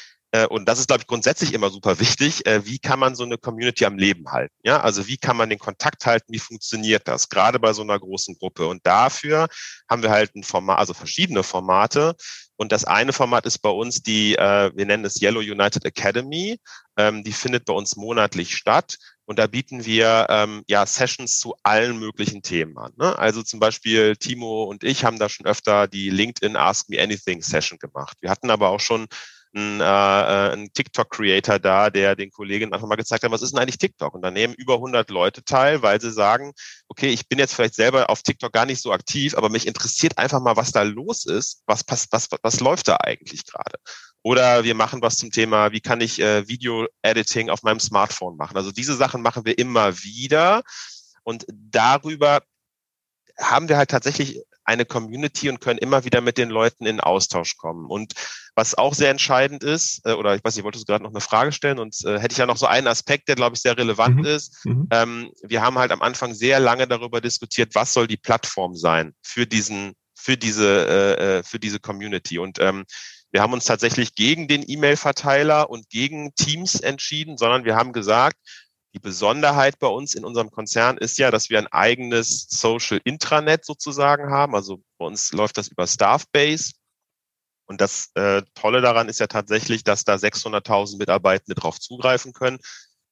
und 0.49 0.69
das 0.69 0.79
ist, 0.79 0.87
glaube 0.87 1.01
ich, 1.03 1.07
grundsätzlich 1.07 1.53
immer 1.53 1.71
super 1.71 1.99
wichtig, 1.99 2.47
äh, 2.47 2.65
wie 2.65 2.79
kann 2.79 2.99
man 2.99 3.15
so 3.17 3.25
eine 3.25 3.37
Community 3.37 3.85
am 3.85 3.99
Leben 3.99 4.31
halten? 4.31 4.55
Ja, 4.63 4.81
also 4.81 5.07
wie 5.09 5.17
kann 5.17 5.37
man 5.37 5.51
den 5.51 5.59
Kontakt 5.59 6.07
halten? 6.07 6.33
Wie 6.33 6.39
funktioniert 6.39 7.09
das? 7.09 7.29
Gerade 7.29 7.59
bei 7.59 7.73
so 7.73 7.83
einer 7.83 7.99
großen 7.99 8.37
Gruppe. 8.39 8.67
Und 8.69 8.87
dafür 8.87 9.49
haben 9.89 10.03
wir 10.03 10.11
halt 10.11 10.35
ein 10.37 10.45
Format, 10.45 10.79
also 10.79 10.95
verschiedene 10.95 11.43
Formate. 11.43 12.15
Und 12.57 12.73
das 12.73 12.85
eine 12.85 13.13
Format 13.13 13.47
ist 13.47 13.59
bei 13.59 13.71
uns 13.71 14.03
die, 14.03 14.37
äh, 14.37 14.71
wir 14.75 14.87
nennen 14.87 15.05
es 15.05 15.21
Yellow 15.21 15.41
United 15.41 15.85
Academy. 15.85 16.59
Ähm, 16.97 17.25
die 17.25 17.33
findet 17.33 17.65
bei 17.65 17.73
uns 17.73 17.97
monatlich 17.97 18.55
statt. 18.55 18.99
Und 19.25 19.39
da 19.39 19.47
bieten 19.47 19.85
wir 19.85 20.27
ähm, 20.29 20.63
ja 20.69 20.85
Sessions 20.85 21.39
zu 21.39 21.55
allen 21.63 21.99
möglichen 21.99 22.43
Themen 22.43 22.77
an. 22.79 22.93
Ne? 22.97 23.19
Also 23.19 23.43
zum 23.43 23.61
Beispiel 23.61 24.17
Timo 24.17 24.65
und 24.65 24.85
ich 24.85 25.05
haben 25.05 25.19
da 25.19 25.29
schon 25.29 25.47
öfter 25.47 25.89
die 25.89 26.11
LinkedIn 26.11 26.57
Ask 26.57 26.89
Me 26.89 27.01
Anything 27.01 27.41
Session 27.41 27.79
gemacht. 27.79 28.17
Wir 28.21 28.31
hatten 28.31 28.51
aber 28.51 28.71
auch 28.71 28.81
schon 28.81 29.07
ein, 29.55 29.81
äh, 29.81 29.85
äh 29.85 30.53
ein 30.53 30.73
TikTok-Creator 30.73 31.59
da, 31.59 31.91
der 31.91 32.17
den 32.17 32.31
Kolleginnen 32.31 32.73
einfach 32.73 32.87
mal 32.87 32.97
gezeigt 32.97 33.25
hat, 33.25 33.31
was 33.31 33.43
ist 33.43 33.53
denn 33.53 33.61
eigentlich 33.61 33.79
TikTok? 33.79 34.15
Und 34.15 34.23
da 34.23 34.31
nehmen 34.31 34.55
über 34.55 34.75
100 34.75 35.11
Leute 35.11 35.45
teil, 35.45 35.83
weil 35.83 36.01
sie 36.01 36.13
sagen, 36.13 36.53
okay, 36.89 37.09
ich 37.09 37.29
bin 37.29 37.39
jetzt 37.39 37.55
vielleicht 37.55 37.75
selber 37.75 38.11
auf 38.11 38.23
TikTok 38.23 38.53
gar 38.53 38.67
nicht 38.67 38.81
so 38.81 38.93
aktiv, 38.93 39.37
aber 39.37 39.49
mich 39.49 39.67
interessiert 39.67 40.19
einfach 40.19 40.41
mal, 40.41 40.57
was 40.57 40.73
da 40.73 40.83
los 40.83 41.27
ist, 41.27 41.63
was 41.67 41.85
passt, 41.85 42.13
was, 42.13 42.29
was 42.43 42.61
läuft 42.61 42.89
da 42.89 42.97
eigentlich 42.97 43.45
gerade? 43.47 43.79
Oder 44.23 44.65
wir 44.65 44.75
machen 44.75 45.01
was 45.03 45.17
zum 45.17 45.31
Thema, 45.31 45.73
wie 45.73 45.81
kann 45.81 46.01
ich 46.01 46.21
äh, 46.21 46.47
Video-Editing 46.47 47.49
auf 47.49 47.63
meinem 47.63 47.81
Smartphone 47.81 48.37
machen? 48.37 48.57
Also 48.57 48.71
diese 48.71 48.95
Sachen 48.95 49.23
machen 49.23 49.47
wir 49.47 49.57
immer 49.59 49.97
wieder. 49.99 50.63
Und 51.23 51.47
darüber 51.49 52.43
haben 53.39 53.69
wir 53.69 53.79
halt 53.79 53.91
tatsächlich 53.91 54.43
eine 54.65 54.85
Community 54.85 55.49
und 55.49 55.61
können 55.61 55.79
immer 55.79 56.05
wieder 56.05 56.21
mit 56.21 56.39
den 56.39 56.51
Leuten 56.51 56.87
in 56.87 57.01
Austausch 57.01 57.57
kommen. 57.57 57.87
Und 57.87 58.15
was 58.55 58.77
auch 58.77 58.95
sehr 58.95 59.11
entscheidend 59.11 59.65
ist, 59.65 60.03
äh, 60.05 60.13
oder 60.13 60.35
ich 60.35 60.45
weiß 60.45 60.57
nicht, 60.57 60.65
wolltest 60.65 60.89
du 60.89 60.93
gerade 60.93 61.05
noch 61.05 61.11
eine 61.11 61.21
Frage 61.21 61.53
stellen 61.53 61.79
und 61.79 61.97
äh, 62.05 62.19
hätte 62.19 62.33
ich 62.33 62.39
ja 62.39 62.47
noch 62.47 62.57
so 62.57 62.67
einen 62.67 62.87
Aspekt, 62.87 63.29
der, 63.29 63.37
glaube 63.37 63.57
ich, 63.57 63.63
sehr 63.63 63.77
relevant 63.77 64.17
mhm. 64.17 64.25
ist. 64.25 64.65
Mhm. 64.65 64.89
Ähm, 64.91 65.31
wir 65.43 65.63
haben 65.63 65.79
halt 65.79 65.93
am 65.93 66.03
Anfang 66.03 66.35
sehr 66.35 66.61
lange 66.61 66.87
darüber 66.87 67.21
diskutiert, 67.21 67.75
was 67.75 67.93
soll 67.93 68.07
die 68.07 68.17
Plattform 68.17 68.75
sein 68.75 69.15
für 69.23 69.47
diesen, 69.47 69.95
für 70.15 70.37
diese, 70.37 70.87
äh, 70.89 71.39
äh 71.39 71.43
für 71.43 71.59
diese 71.59 71.81
Community. 71.81 72.39
Und 72.39 72.59
ähm, 72.61 72.85
wir 73.33 73.43
haben 73.43 73.53
uns 73.53 73.65
tatsächlich 73.65 74.15
gegen 74.15 74.49
den 74.49 74.65
E-Mail-Verteiler 74.67 75.71
und 75.71 75.89
gegen 75.89 76.35
Teams 76.35 76.75
entschieden, 76.75 77.39
sondern 77.39 77.65
wir 77.65 77.77
haben 77.77 77.93
gesagt, 77.93 78.37
die 78.93 78.99
Besonderheit 78.99 79.79
bei 79.79 79.87
uns 79.87 80.15
in 80.15 80.25
unserem 80.25 80.51
Konzern 80.51 80.99
ist 80.99 81.19
ja, 81.19 81.31
dass 81.31 81.49
wir 81.49 81.59
ein 81.59 81.69
eigenes 81.69 82.49
Social 82.49 83.01
Intranet 83.05 83.65
sozusagen 83.65 84.31
haben. 84.31 84.55
Also 84.55 84.83
bei 84.99 85.07
uns 85.07 85.33
läuft 85.33 85.59
das 85.59 85.69
über 85.69 85.87
Staffbase. 85.87 86.73
Und 87.67 87.81
das 87.81 88.11
äh, 88.15 88.43
Tolle 88.55 88.81
daran 88.81 89.09
ist 89.09 89.21
ja 89.21 89.29
tatsächlich, 89.29 89.85
dass 89.85 90.05
da 90.05 90.17
600.000 90.17 90.99
Mitarbeitende 90.99 91.55
drauf 91.55 91.79
zugreifen 91.79 92.33
können. 92.33 92.59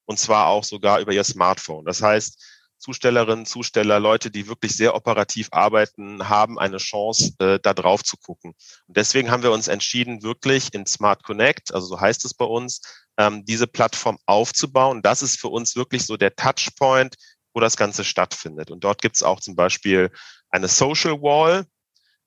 Und 0.04 0.18
zwar 0.18 0.48
auch 0.48 0.64
sogar 0.64 0.98
über 0.98 1.12
ihr 1.12 1.22
Smartphone. 1.22 1.84
Das 1.84 2.02
heißt, 2.02 2.57
Zustellerinnen, 2.78 3.46
Zusteller, 3.46 4.00
Leute, 4.00 4.30
die 4.30 4.46
wirklich 4.46 4.76
sehr 4.76 4.94
operativ 4.94 5.48
arbeiten, 5.50 6.28
haben 6.28 6.58
eine 6.58 6.78
Chance, 6.78 7.34
äh, 7.38 7.58
da 7.60 7.74
drauf 7.74 8.04
zu 8.04 8.16
gucken. 8.16 8.54
Und 8.86 8.96
deswegen 8.96 9.30
haben 9.30 9.42
wir 9.42 9.52
uns 9.52 9.68
entschieden, 9.68 10.22
wirklich 10.22 10.72
in 10.74 10.86
Smart 10.86 11.22
Connect, 11.22 11.74
also 11.74 11.86
so 11.86 12.00
heißt 12.00 12.24
es 12.24 12.34
bei 12.34 12.44
uns, 12.44 12.80
ähm, 13.18 13.44
diese 13.44 13.66
Plattform 13.66 14.18
aufzubauen. 14.26 15.02
Das 15.02 15.22
ist 15.22 15.40
für 15.40 15.48
uns 15.48 15.76
wirklich 15.76 16.06
so 16.06 16.16
der 16.16 16.34
Touchpoint, 16.36 17.16
wo 17.52 17.60
das 17.60 17.76
Ganze 17.76 18.04
stattfindet. 18.04 18.70
Und 18.70 18.84
dort 18.84 19.02
gibt 19.02 19.16
es 19.16 19.22
auch 19.22 19.40
zum 19.40 19.56
Beispiel 19.56 20.10
eine 20.50 20.68
Social 20.68 21.20
Wall, 21.20 21.66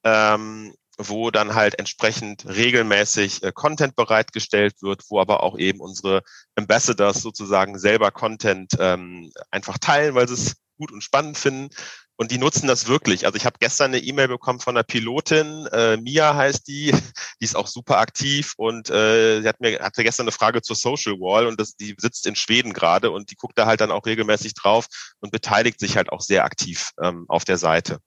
ähm, 0.03 0.73
wo 0.97 1.31
dann 1.31 1.55
halt 1.55 1.79
entsprechend 1.79 2.45
regelmäßig 2.45 3.43
äh, 3.43 3.51
Content 3.51 3.95
bereitgestellt 3.95 4.81
wird, 4.81 5.03
wo 5.09 5.19
aber 5.19 5.43
auch 5.43 5.57
eben 5.57 5.79
unsere 5.79 6.21
Ambassadors 6.55 7.21
sozusagen 7.21 7.79
selber 7.79 8.11
Content 8.11 8.73
ähm, 8.79 9.31
einfach 9.51 9.77
teilen, 9.77 10.15
weil 10.15 10.27
sie 10.27 10.35
es 10.35 10.55
gut 10.77 10.91
und 10.91 11.03
spannend 11.03 11.37
finden. 11.37 11.69
Und 12.17 12.29
die 12.29 12.37
nutzen 12.37 12.67
das 12.67 12.87
wirklich. 12.87 13.25
Also 13.25 13.35
ich 13.35 13.45
habe 13.45 13.57
gestern 13.59 13.91
eine 13.91 13.99
E-Mail 13.99 14.27
bekommen 14.27 14.59
von 14.59 14.75
einer 14.77 14.83
Pilotin, 14.83 15.65
äh, 15.71 15.97
Mia 15.97 16.35
heißt 16.35 16.67
die, 16.67 16.91
die 17.41 17.45
ist 17.45 17.55
auch 17.55 17.67
super 17.67 17.97
aktiv 17.97 18.53
und 18.57 18.91
äh, 18.91 19.41
sie 19.41 19.47
hat 19.47 19.59
mir 19.59 19.79
hatte 19.79 20.03
gestern 20.03 20.25
eine 20.25 20.31
Frage 20.31 20.61
zur 20.61 20.75
Social 20.75 21.13
Wall 21.13 21.47
und 21.47 21.59
das, 21.59 21.75
die 21.75 21.95
sitzt 21.97 22.27
in 22.27 22.35
Schweden 22.35 22.73
gerade 22.73 23.09
und 23.09 23.31
die 23.31 23.35
guckt 23.35 23.57
da 23.57 23.65
halt 23.65 23.81
dann 23.81 23.91
auch 23.91 24.05
regelmäßig 24.05 24.53
drauf 24.53 24.85
und 25.19 25.31
beteiligt 25.31 25.79
sich 25.79 25.97
halt 25.97 26.11
auch 26.11 26.21
sehr 26.21 26.43
aktiv 26.43 26.91
ähm, 27.01 27.25
auf 27.27 27.43
der 27.43 27.57
Seite. 27.57 27.99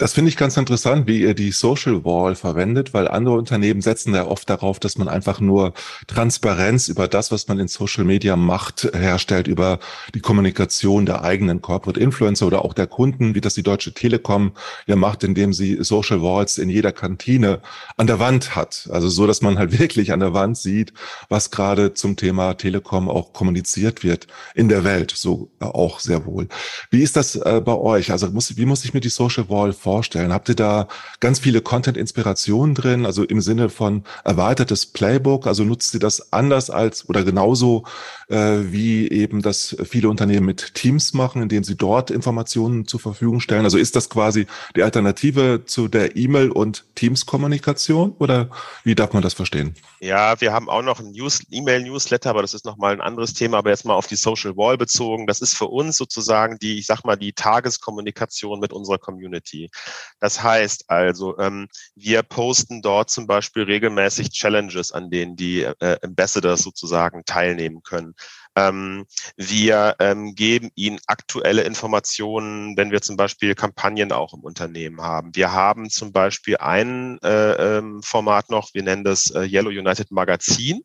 Das 0.00 0.12
finde 0.12 0.28
ich 0.28 0.36
ganz 0.36 0.56
interessant, 0.56 1.08
wie 1.08 1.22
ihr 1.22 1.34
die 1.34 1.50
Social 1.50 2.04
Wall 2.04 2.36
verwendet, 2.36 2.94
weil 2.94 3.08
andere 3.08 3.34
Unternehmen 3.34 3.80
setzen 3.80 4.14
ja 4.14 4.26
oft 4.26 4.48
darauf, 4.48 4.78
dass 4.78 4.96
man 4.96 5.08
einfach 5.08 5.40
nur 5.40 5.74
Transparenz 6.06 6.86
über 6.86 7.08
das, 7.08 7.32
was 7.32 7.48
man 7.48 7.58
in 7.58 7.66
Social 7.66 8.04
Media 8.04 8.36
macht, 8.36 8.88
herstellt, 8.94 9.48
über 9.48 9.80
die 10.14 10.20
Kommunikation 10.20 11.04
der 11.04 11.24
eigenen 11.24 11.62
Corporate 11.62 11.98
Influencer 11.98 12.46
oder 12.46 12.64
auch 12.64 12.74
der 12.74 12.86
Kunden, 12.86 13.34
wie 13.34 13.40
das 13.40 13.54
die 13.54 13.64
Deutsche 13.64 13.92
Telekom 13.92 14.52
ja 14.86 14.94
macht, 14.94 15.24
indem 15.24 15.52
sie 15.52 15.78
Social 15.82 16.22
Walls 16.22 16.58
in 16.58 16.68
jeder 16.68 16.92
Kantine 16.92 17.60
an 17.96 18.06
der 18.06 18.20
Wand 18.20 18.54
hat. 18.54 18.88
Also 18.92 19.08
so, 19.08 19.26
dass 19.26 19.42
man 19.42 19.58
halt 19.58 19.78
wirklich 19.80 20.12
an 20.12 20.20
der 20.20 20.32
Wand 20.32 20.56
sieht, 20.56 20.92
was 21.28 21.50
gerade 21.50 21.94
zum 21.94 22.14
Thema 22.14 22.54
Telekom 22.54 23.08
auch 23.08 23.32
kommuniziert 23.32 24.04
wird 24.04 24.28
in 24.54 24.68
der 24.68 24.84
Welt, 24.84 25.12
so 25.16 25.50
auch 25.58 25.98
sehr 25.98 26.24
wohl. 26.24 26.46
Wie 26.90 27.02
ist 27.02 27.16
das 27.16 27.34
äh, 27.34 27.60
bei 27.64 27.74
euch? 27.74 28.12
Also 28.12 28.30
muss, 28.30 28.56
wie 28.56 28.64
muss 28.64 28.84
ich 28.84 28.94
mir 28.94 29.00
die 29.00 29.08
Social 29.08 29.47
Wall 29.48 29.72
vorstellen? 29.72 30.32
Habt 30.32 30.48
ihr 30.48 30.54
da 30.54 30.88
ganz 31.20 31.38
viele 31.38 31.60
Content-Inspirationen 31.60 32.74
drin, 32.74 33.06
also 33.06 33.24
im 33.24 33.40
Sinne 33.40 33.68
von 33.68 34.04
erweitertes 34.24 34.86
Playbook? 34.86 35.46
Also 35.46 35.64
nutzt 35.64 35.94
ihr 35.94 36.00
das 36.00 36.32
anders 36.32 36.70
als 36.70 37.08
oder 37.08 37.24
genauso 37.24 37.84
äh, 38.28 38.58
wie 38.70 39.08
eben 39.08 39.42
das 39.42 39.76
viele 39.88 40.08
Unternehmen 40.08 40.46
mit 40.46 40.74
Teams 40.74 41.14
machen, 41.14 41.42
indem 41.42 41.64
sie 41.64 41.76
dort 41.76 42.10
Informationen 42.10 42.86
zur 42.86 43.00
Verfügung 43.00 43.40
stellen? 43.40 43.64
Also 43.64 43.78
ist 43.78 43.96
das 43.96 44.10
quasi 44.10 44.46
die 44.76 44.82
Alternative 44.82 45.62
zu 45.66 45.88
der 45.88 46.16
E-Mail- 46.16 46.50
und 46.50 46.84
Teams-Kommunikation 46.94 48.14
oder 48.18 48.50
wie 48.84 48.94
darf 48.94 49.12
man 49.12 49.22
das 49.22 49.34
verstehen? 49.34 49.74
Ja, 50.00 50.40
wir 50.40 50.52
haben 50.52 50.68
auch 50.68 50.82
noch 50.82 51.00
ein 51.00 51.10
News, 51.12 51.42
E-Mail-Newsletter, 51.50 52.30
aber 52.30 52.42
das 52.42 52.54
ist 52.54 52.64
nochmal 52.64 52.92
ein 52.92 53.00
anderes 53.00 53.34
Thema, 53.34 53.58
aber 53.58 53.70
jetzt 53.70 53.84
mal 53.84 53.94
auf 53.94 54.06
die 54.06 54.16
Social 54.16 54.56
Wall 54.56 54.76
bezogen. 54.76 55.26
Das 55.26 55.40
ist 55.40 55.56
für 55.56 55.66
uns 55.66 55.96
sozusagen 55.96 56.58
die, 56.58 56.78
ich 56.78 56.86
sag 56.86 57.04
mal, 57.04 57.16
die 57.16 57.32
Tageskommunikation 57.32 58.60
mit 58.60 58.72
unserer 58.72 58.98
Community. 58.98 59.27
Das 60.20 60.42
heißt 60.42 60.84
also, 60.88 61.38
ähm, 61.38 61.68
wir 61.94 62.22
posten 62.22 62.82
dort 62.82 63.10
zum 63.10 63.26
Beispiel 63.26 63.64
regelmäßig 63.64 64.30
Challenges, 64.30 64.92
an 64.92 65.10
denen 65.10 65.36
die 65.36 65.62
äh, 65.62 65.98
Ambassadors 66.02 66.60
sozusagen 66.60 67.24
teilnehmen 67.24 67.82
können. 67.82 68.14
Ähm, 68.56 69.06
wir 69.36 69.96
ähm, 70.00 70.34
geben 70.34 70.70
ihnen 70.74 70.98
aktuelle 71.06 71.62
Informationen, 71.62 72.76
wenn 72.76 72.90
wir 72.90 73.00
zum 73.00 73.16
Beispiel 73.16 73.54
Kampagnen 73.54 74.12
auch 74.12 74.34
im 74.34 74.40
Unternehmen 74.40 75.00
haben. 75.00 75.34
Wir 75.34 75.52
haben 75.52 75.90
zum 75.90 76.12
Beispiel 76.12 76.56
ein 76.56 77.18
äh, 77.22 77.78
ähm, 77.78 78.02
Format 78.02 78.50
noch, 78.50 78.74
wir 78.74 78.82
nennen 78.82 79.04
das 79.04 79.30
äh, 79.30 79.42
Yellow 79.42 79.70
United 79.70 80.10
Magazin. 80.10 80.82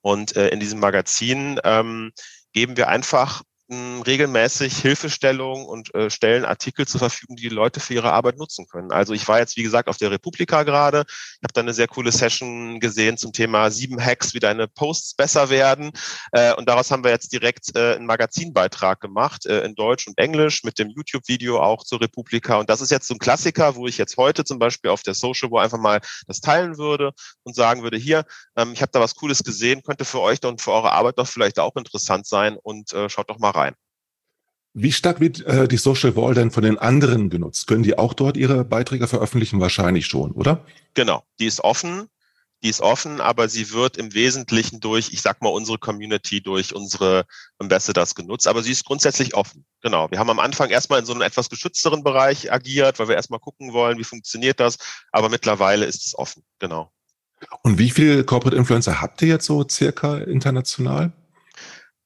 Und 0.00 0.36
äh, 0.36 0.48
in 0.48 0.60
diesem 0.60 0.78
Magazin 0.78 1.60
ähm, 1.64 2.12
geben 2.52 2.76
wir 2.76 2.88
einfach 2.88 3.42
regelmäßig 3.70 4.78
Hilfestellungen 4.78 5.66
und 5.66 5.94
äh, 5.94 6.08
stellen 6.08 6.46
Artikel 6.46 6.86
zur 6.86 7.00
Verfügung, 7.00 7.36
die 7.36 7.48
die 7.48 7.54
Leute 7.54 7.80
für 7.80 7.92
ihre 7.92 8.12
Arbeit 8.12 8.38
nutzen 8.38 8.66
können. 8.66 8.92
Also 8.92 9.12
ich 9.12 9.28
war 9.28 9.38
jetzt, 9.38 9.58
wie 9.58 9.62
gesagt, 9.62 9.88
auf 9.88 9.98
der 9.98 10.10
Republika 10.10 10.62
gerade. 10.62 11.04
Ich 11.08 11.42
habe 11.42 11.52
da 11.52 11.60
eine 11.60 11.74
sehr 11.74 11.86
coole 11.86 12.10
Session 12.10 12.80
gesehen 12.80 13.18
zum 13.18 13.32
Thema 13.32 13.70
sieben 13.70 14.02
Hacks, 14.02 14.32
wie 14.32 14.38
deine 14.38 14.68
Posts 14.68 15.14
besser 15.14 15.50
werden. 15.50 15.92
Äh, 16.32 16.54
und 16.54 16.66
daraus 16.66 16.90
haben 16.90 17.04
wir 17.04 17.10
jetzt 17.10 17.30
direkt 17.30 17.76
äh, 17.76 17.96
einen 17.96 18.06
Magazinbeitrag 18.06 19.00
gemacht 19.00 19.44
äh, 19.44 19.60
in 19.64 19.74
Deutsch 19.74 20.06
und 20.06 20.16
Englisch 20.16 20.64
mit 20.64 20.78
dem 20.78 20.88
YouTube-Video 20.88 21.60
auch 21.60 21.84
zur 21.84 22.00
Republika. 22.00 22.56
Und 22.56 22.70
das 22.70 22.80
ist 22.80 22.90
jetzt 22.90 23.06
so 23.06 23.14
ein 23.14 23.18
Klassiker, 23.18 23.76
wo 23.76 23.86
ich 23.86 23.98
jetzt 23.98 24.16
heute 24.16 24.44
zum 24.44 24.58
Beispiel 24.58 24.90
auf 24.90 25.02
der 25.02 25.12
Social, 25.12 25.50
wo 25.50 25.58
einfach 25.58 25.78
mal 25.78 26.00
das 26.26 26.40
teilen 26.40 26.78
würde 26.78 27.12
und 27.42 27.54
sagen 27.54 27.82
würde, 27.82 27.98
hier, 27.98 28.24
ähm, 28.56 28.72
ich 28.72 28.80
habe 28.80 28.92
da 28.92 29.00
was 29.00 29.14
Cooles 29.14 29.44
gesehen, 29.44 29.82
könnte 29.82 30.06
für 30.06 30.20
euch 30.20 30.42
und 30.44 30.62
für 30.62 30.72
eure 30.72 30.92
Arbeit 30.92 31.18
doch 31.18 31.26
vielleicht 31.26 31.58
auch 31.58 31.76
interessant 31.76 32.26
sein 32.26 32.56
und 32.56 32.94
äh, 32.94 33.10
schaut 33.10 33.28
doch 33.28 33.38
mal 33.38 33.50
rein. 33.50 33.57
Wie 34.80 34.92
stark 34.92 35.18
wird 35.20 35.44
äh, 35.44 35.66
die 35.66 35.76
Social 35.76 36.14
Wall 36.14 36.34
denn 36.34 36.52
von 36.52 36.62
den 36.62 36.78
anderen 36.78 37.30
genutzt? 37.30 37.66
Können 37.66 37.82
die 37.82 37.98
auch 37.98 38.14
dort 38.14 38.36
ihre 38.36 38.64
Beiträge 38.64 39.08
veröffentlichen? 39.08 39.60
Wahrscheinlich 39.60 40.06
schon, 40.06 40.30
oder? 40.32 40.64
Genau, 40.94 41.24
die 41.40 41.46
ist 41.46 41.60
offen. 41.64 42.08
die 42.62 42.68
ist 42.68 42.80
offen, 42.80 43.20
aber 43.20 43.48
sie 43.48 43.72
wird 43.72 43.96
im 43.96 44.14
Wesentlichen 44.14 44.80
durch, 44.80 45.12
ich 45.12 45.22
sag 45.22 45.42
mal, 45.42 45.50
unsere 45.50 45.78
Community, 45.78 46.40
durch 46.40 46.74
unsere 46.74 47.24
Ambassadors 47.58 48.14
genutzt. 48.14 48.48
Aber 48.48 48.62
sie 48.62 48.72
ist 48.72 48.84
grundsätzlich 48.84 49.34
offen. 49.34 49.64
Genau. 49.80 50.10
Wir 50.10 50.18
haben 50.18 50.30
am 50.30 50.40
Anfang 50.40 50.70
erstmal 50.70 50.98
in 50.98 51.06
so 51.06 51.12
einem 51.12 51.22
etwas 51.22 51.48
geschützteren 51.48 52.02
Bereich 52.02 52.52
agiert, 52.52 52.98
weil 52.98 53.08
wir 53.08 53.14
erstmal 53.14 53.38
gucken 53.38 53.72
wollen, 53.72 53.98
wie 53.98 54.04
funktioniert 54.04 54.58
das. 54.58 54.78
Aber 55.12 55.28
mittlerweile 55.28 55.84
ist 55.86 56.06
es 56.06 56.18
offen. 56.18 56.42
Genau. 56.58 56.90
Und 57.62 57.78
wie 57.78 57.90
viele 57.90 58.24
Corporate 58.24 58.56
Influencer 58.56 59.00
habt 59.00 59.22
ihr 59.22 59.28
jetzt 59.28 59.46
so 59.46 59.64
circa 59.68 60.18
international? 60.18 61.12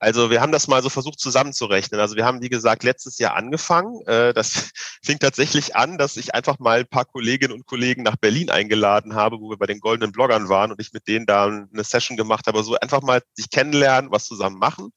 Also 0.02 0.30
wir 0.30 0.40
haben 0.40 0.50
das 0.50 0.66
mal 0.66 0.82
so 0.82 0.88
versucht 0.88 1.20
zusammenzurechnen. 1.20 2.00
Also 2.00 2.16
wir 2.16 2.24
haben, 2.24 2.42
wie 2.42 2.48
gesagt, 2.48 2.82
letztes 2.82 3.18
Jahr 3.20 3.36
angefangen. 3.36 4.04
Äh, 4.08 4.34
das 4.34 4.72
fing 5.04 5.20
tatsächlich 5.20 5.76
an, 5.76 5.96
dass 5.96 6.16
ich 6.16 6.34
einfach 6.34 6.58
mal 6.58 6.80
ein 6.80 6.88
paar 6.88 7.04
Kolleginnen 7.04 7.54
und 7.54 7.66
Kollegen 7.66 8.02
nach 8.02 8.16
Berlin 8.16 8.50
eingeladen 8.50 9.14
habe, 9.14 9.38
wo 9.38 9.50
wir 9.50 9.58
bei 9.58 9.66
den 9.66 9.78
goldenen 9.78 10.10
Bloggern 10.10 10.48
waren 10.48 10.72
und 10.72 10.80
ich 10.80 10.92
mit 10.92 11.06
denen 11.06 11.24
da 11.24 11.46
eine 11.46 11.84
Session 11.84 12.16
gemacht 12.16 12.48
habe. 12.48 12.64
So 12.64 12.76
einfach 12.80 13.00
mal 13.00 13.22
sich 13.34 13.48
kennenlernen, 13.48 14.10
was 14.10 14.24
zusammen 14.24 14.58
machen. 14.58 14.90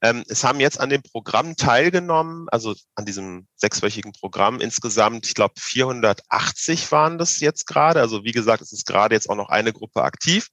Ähm, 0.00 0.22
es 0.28 0.44
haben 0.44 0.60
jetzt 0.60 0.78
an 0.78 0.90
dem 0.90 1.02
Programm 1.02 1.56
teilgenommen, 1.56 2.46
also 2.52 2.72
an 2.94 3.04
diesem 3.04 3.48
sechswöchigen 3.56 4.12
Programm 4.12 4.60
insgesamt, 4.60 5.26
ich 5.26 5.34
glaube 5.34 5.54
480 5.58 6.92
waren 6.92 7.18
das 7.18 7.40
jetzt 7.40 7.66
gerade. 7.66 8.00
Also 8.00 8.22
wie 8.22 8.30
gesagt, 8.32 8.62
es 8.62 8.72
ist 8.72 8.86
gerade 8.86 9.16
jetzt 9.16 9.28
auch 9.28 9.34
noch 9.34 9.48
eine 9.48 9.72
Gruppe 9.72 10.04
aktiv. 10.04 10.46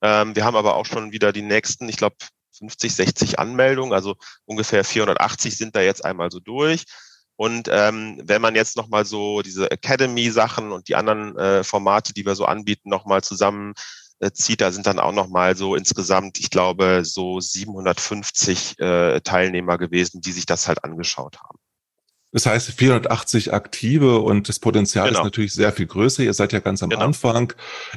Ähm, 0.00 0.34
wir 0.34 0.46
haben 0.46 0.56
aber 0.56 0.76
auch 0.76 0.86
schon 0.86 1.12
wieder 1.12 1.34
die 1.34 1.42
nächsten, 1.42 1.86
ich 1.90 1.98
glaube 1.98 2.16
50, 2.58 2.94
60 2.94 3.38
Anmeldungen, 3.38 3.92
also 3.92 4.16
ungefähr 4.44 4.84
480 4.84 5.56
sind 5.56 5.76
da 5.76 5.80
jetzt 5.80 6.04
einmal 6.04 6.30
so 6.30 6.40
durch. 6.40 6.84
Und 7.36 7.68
ähm, 7.70 8.20
wenn 8.24 8.40
man 8.40 8.54
jetzt 8.54 8.76
nochmal 8.76 9.04
so 9.04 9.42
diese 9.42 9.70
Academy-Sachen 9.70 10.72
und 10.72 10.88
die 10.88 10.96
anderen 10.96 11.36
äh, 11.36 11.64
Formate, 11.64 12.14
die 12.14 12.24
wir 12.24 12.34
so 12.34 12.46
anbieten, 12.46 12.88
nochmal 12.88 13.22
zusammen 13.22 13.74
äh, 14.20 14.30
zieht, 14.30 14.62
da 14.62 14.72
sind 14.72 14.86
dann 14.86 14.98
auch 14.98 15.12
nochmal 15.12 15.56
so 15.56 15.74
insgesamt, 15.74 16.40
ich 16.40 16.50
glaube, 16.50 17.02
so 17.04 17.38
750 17.38 18.78
äh, 18.78 19.20
Teilnehmer 19.20 19.76
gewesen, 19.76 20.22
die 20.22 20.32
sich 20.32 20.46
das 20.46 20.66
halt 20.66 20.82
angeschaut 20.82 21.38
haben. 21.42 21.58
Das 22.32 22.44
heißt 22.44 22.72
480 22.72 23.54
aktive 23.54 24.18
und 24.18 24.48
das 24.48 24.58
Potenzial 24.58 25.08
genau. 25.08 25.20
ist 25.20 25.24
natürlich 25.24 25.54
sehr 25.54 25.72
viel 25.72 25.86
größer. 25.86 26.22
Ihr 26.22 26.34
seid 26.34 26.52
ja 26.52 26.58
ganz 26.58 26.82
am 26.82 26.90
genau. 26.90 27.02
Anfang. 27.02 27.52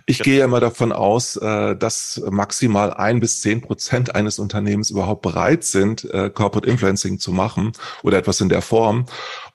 Ich 0.05 0.19
genau. 0.19 0.23
gehe 0.23 0.43
immer 0.43 0.59
davon 0.59 0.91
aus, 0.91 1.35
äh, 1.35 1.75
dass 1.75 2.21
maximal 2.29 2.93
ein 2.93 3.19
bis 3.19 3.41
zehn 3.41 3.59
Prozent 3.59 4.15
eines 4.15 4.39
Unternehmens 4.39 4.91
überhaupt 4.91 5.23
bereit 5.23 5.63
sind, 5.63 6.05
äh, 6.05 6.29
Corporate 6.29 6.69
Influencing 6.69 7.19
zu 7.19 7.31
machen 7.31 7.73
oder 8.03 8.17
etwas 8.17 8.39
in 8.39 8.49
der 8.49 8.61
Form. 8.61 9.07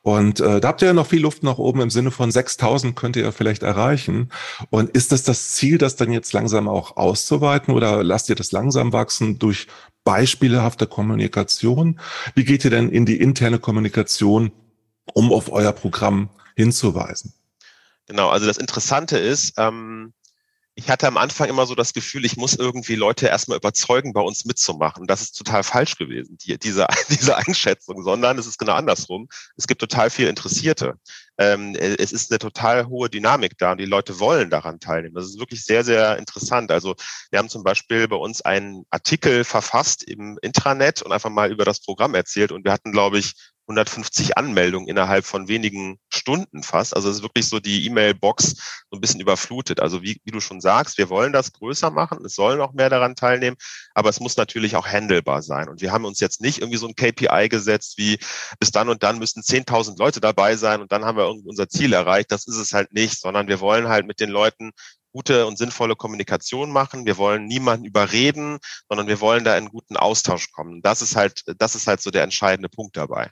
Und 0.03 0.41
äh, 0.41 0.61
da 0.61 0.69
habt 0.69 0.83
ihr 0.83 0.89
ja 0.89 0.93
noch 0.93 1.07
viel 1.07 1.23
Luft 1.23 1.45
nach 1.45 1.57
oben 1.57 1.81
im 1.81 1.89
Sinne 1.89 2.11
von 2.11 2.31
6000 2.31 2.95
könnt 2.95 3.17
ihr 3.17 3.33
vielleicht 3.33 3.63
erreichen. 3.63 4.31
Und 4.69 4.91
ist 4.91 5.13
das 5.13 5.23
das 5.23 5.53
Ziel, 5.53 5.79
das 5.79 5.97
dann 5.97 6.13
jetzt 6.13 6.35
langsam 6.35 6.69
auch 6.69 6.99
auszuweiten 6.99 7.73
oder 7.73 8.05
lasst 8.05 8.29
ihr 8.29 8.35
das 8.35 8.53
langsam 8.53 8.93
wachsen 8.93 9.39
durch 9.39 9.67
beispielhafte 10.05 10.87
Kommunikation? 10.87 12.01
Wie 12.35 12.45
geht 12.45 12.67
ihr 12.67 12.71
denn 12.71 12.91
in 12.91 13.07
die 13.07 13.19
interne 13.19 13.59
Kommunikation 13.59 14.53
um 15.13 15.33
auf 15.33 15.51
euer 15.51 15.73
Programm 15.73 16.31
hinzuweisen. 16.57 17.35
Genau, 18.07 18.29
also 18.29 18.47
das 18.47 18.59
Interessante 18.59 19.19
ist, 19.19 19.55
ähm, 19.57 20.13
ich 20.77 20.91
hatte 20.91 21.07
am 21.07 21.17
Anfang 21.17 21.49
immer 21.49 21.67
so 21.67 21.77
das 21.77 21.93
Gefühl, 21.93 22.25
ich 22.25 22.37
muss 22.37 22.57
irgendwie 22.57 22.97
Leute 22.97 23.29
erstmal 23.29 23.59
überzeugen, 23.59 24.13
bei 24.13 24.21
uns 24.21 24.45
mitzumachen. 24.45 25.07
Das 25.07 25.23
ist 25.23 25.33
total 25.33 25.63
falsch 25.63 25.97
gewesen, 25.97 26.37
die, 26.39 26.59
diese, 26.59 26.87
diese 27.11 27.37
Einschätzung, 27.37 28.03
sondern 28.03 28.39
es 28.39 28.47
ist 28.47 28.59
genau 28.59 28.73
andersrum. 28.73 29.29
Es 29.57 29.69
gibt 29.69 29.81
total 29.81 30.11
viel 30.11 30.27
Interessierte. 30.27 30.95
Ähm, 31.39 31.77
es 31.77 32.13
ist 32.13 32.31
eine 32.31 32.39
total 32.39 32.87
hohe 32.87 33.09
Dynamik 33.09 33.57
da 33.59 33.73
und 33.73 33.79
die 33.79 33.85
Leute 33.85 34.19
wollen 34.19 34.51
daran 34.51 34.81
teilnehmen. 34.81 35.15
Das 35.15 35.27
ist 35.27 35.39
wirklich 35.39 35.65
sehr, 35.65 35.85
sehr 35.85 36.19
interessant. 36.19 36.73
Also 36.73 36.97
wir 37.31 37.39
haben 37.39 37.49
zum 37.49 37.63
Beispiel 37.63 38.09
bei 38.09 38.17
uns 38.17 38.41
einen 38.43 38.85
Artikel 38.91 39.45
verfasst 39.45 40.03
im 40.03 40.39
Intranet 40.43 41.03
und 41.03 41.13
einfach 41.13 41.31
mal 41.31 41.53
über 41.53 41.65
das 41.65 41.81
Programm 41.81 42.15
erzählt 42.15 42.51
und 42.51 42.65
wir 42.65 42.73
hatten, 42.73 42.91
glaube 42.91 43.19
ich, 43.19 43.35
150 43.67 44.37
Anmeldungen 44.37 44.89
innerhalb 44.89 45.25
von 45.25 45.49
wenigen 45.49 45.99
Stunden 46.09 46.63
fast. 46.63 46.95
Also 46.95 47.09
es 47.09 47.17
ist 47.17 47.23
wirklich 47.23 47.49
so 47.49 47.61
die 47.61 47.87
E-Mail-Box 47.87 48.85
so 48.91 48.97
ein 48.97 49.01
bisschen 49.01 49.21
überflutet. 49.21 49.81
Also 49.81 50.03
wie, 50.03 50.21
wie 50.25 50.31
du 50.31 50.41
schon 50.41 50.61
sagst, 50.61 50.99
wir 50.99 51.09
wollen 51.09 51.33
das 51.33 51.53
größer 51.53 51.91
machen, 51.91 52.25
es 52.25 52.35
sollen 52.35 52.61
auch 52.61 52.73
mehr 52.73 52.91
daran 52.91 53.17
teilnehmen, 53.17 53.57
aber 53.95 54.11
es 54.11 54.21
muss 54.21 54.37
natürlich 54.37 54.77
auch 54.77 54.87
handelbar 54.87 55.43
sein. 55.43 55.69
Und 55.69 55.81
wir 55.81 55.93
haben 55.93 56.05
uns 56.05 56.21
jetzt 56.21 56.41
nicht 56.41 56.61
irgendwie 56.61 56.79
so 56.79 56.87
ein 56.87 56.95
KPI 56.95 57.49
gesetzt 57.49 57.97
wie 57.97 58.19
bis 58.59 58.71
dann 58.71 58.89
und 58.89 59.03
dann 59.03 59.19
müssen 59.19 59.43
10.000 59.43 59.99
Leute 59.99 60.21
dabei 60.21 60.57
sein 60.57 60.81
und 60.83 60.93
dann 60.93 61.05
haben 61.05 61.17
wir 61.17 61.25
irgendwie 61.25 61.49
unser 61.49 61.69
Ziel 61.69 61.93
erreicht. 61.93 62.31
Das 62.33 62.47
ist 62.47 62.57
es 62.57 62.73
halt 62.73 62.93
nicht, 62.93 63.21
sondern 63.21 63.49
wir 63.49 63.61
wollen 63.61 63.89
halt 63.89 64.07
mit 64.07 64.21
den 64.21 64.31
Leuten 64.31 64.73
gute 65.15 65.47
und 65.47 65.57
sinnvolle 65.57 65.95
Kommunikation 65.95 66.71
machen. 66.71 67.07
Wir 67.07 67.17
wollen 67.17 67.47
niemanden 67.47 67.87
überreden, 67.87 68.59
sondern 68.89 69.07
wir 69.07 69.21
wollen 69.21 69.45
da 69.45 69.57
in 69.57 69.69
guten 69.69 69.97
Austausch 69.97 70.51
kommen. 70.51 70.83
Das 70.83 71.03
ist 71.03 71.15
halt, 71.17 71.43
das 71.59 71.77
ist 71.77 71.87
halt 71.87 72.03
so 72.03 72.11
der 72.11 72.25
entscheidende 72.25 72.69
Punkt 72.69 72.97
dabei. 72.97 73.31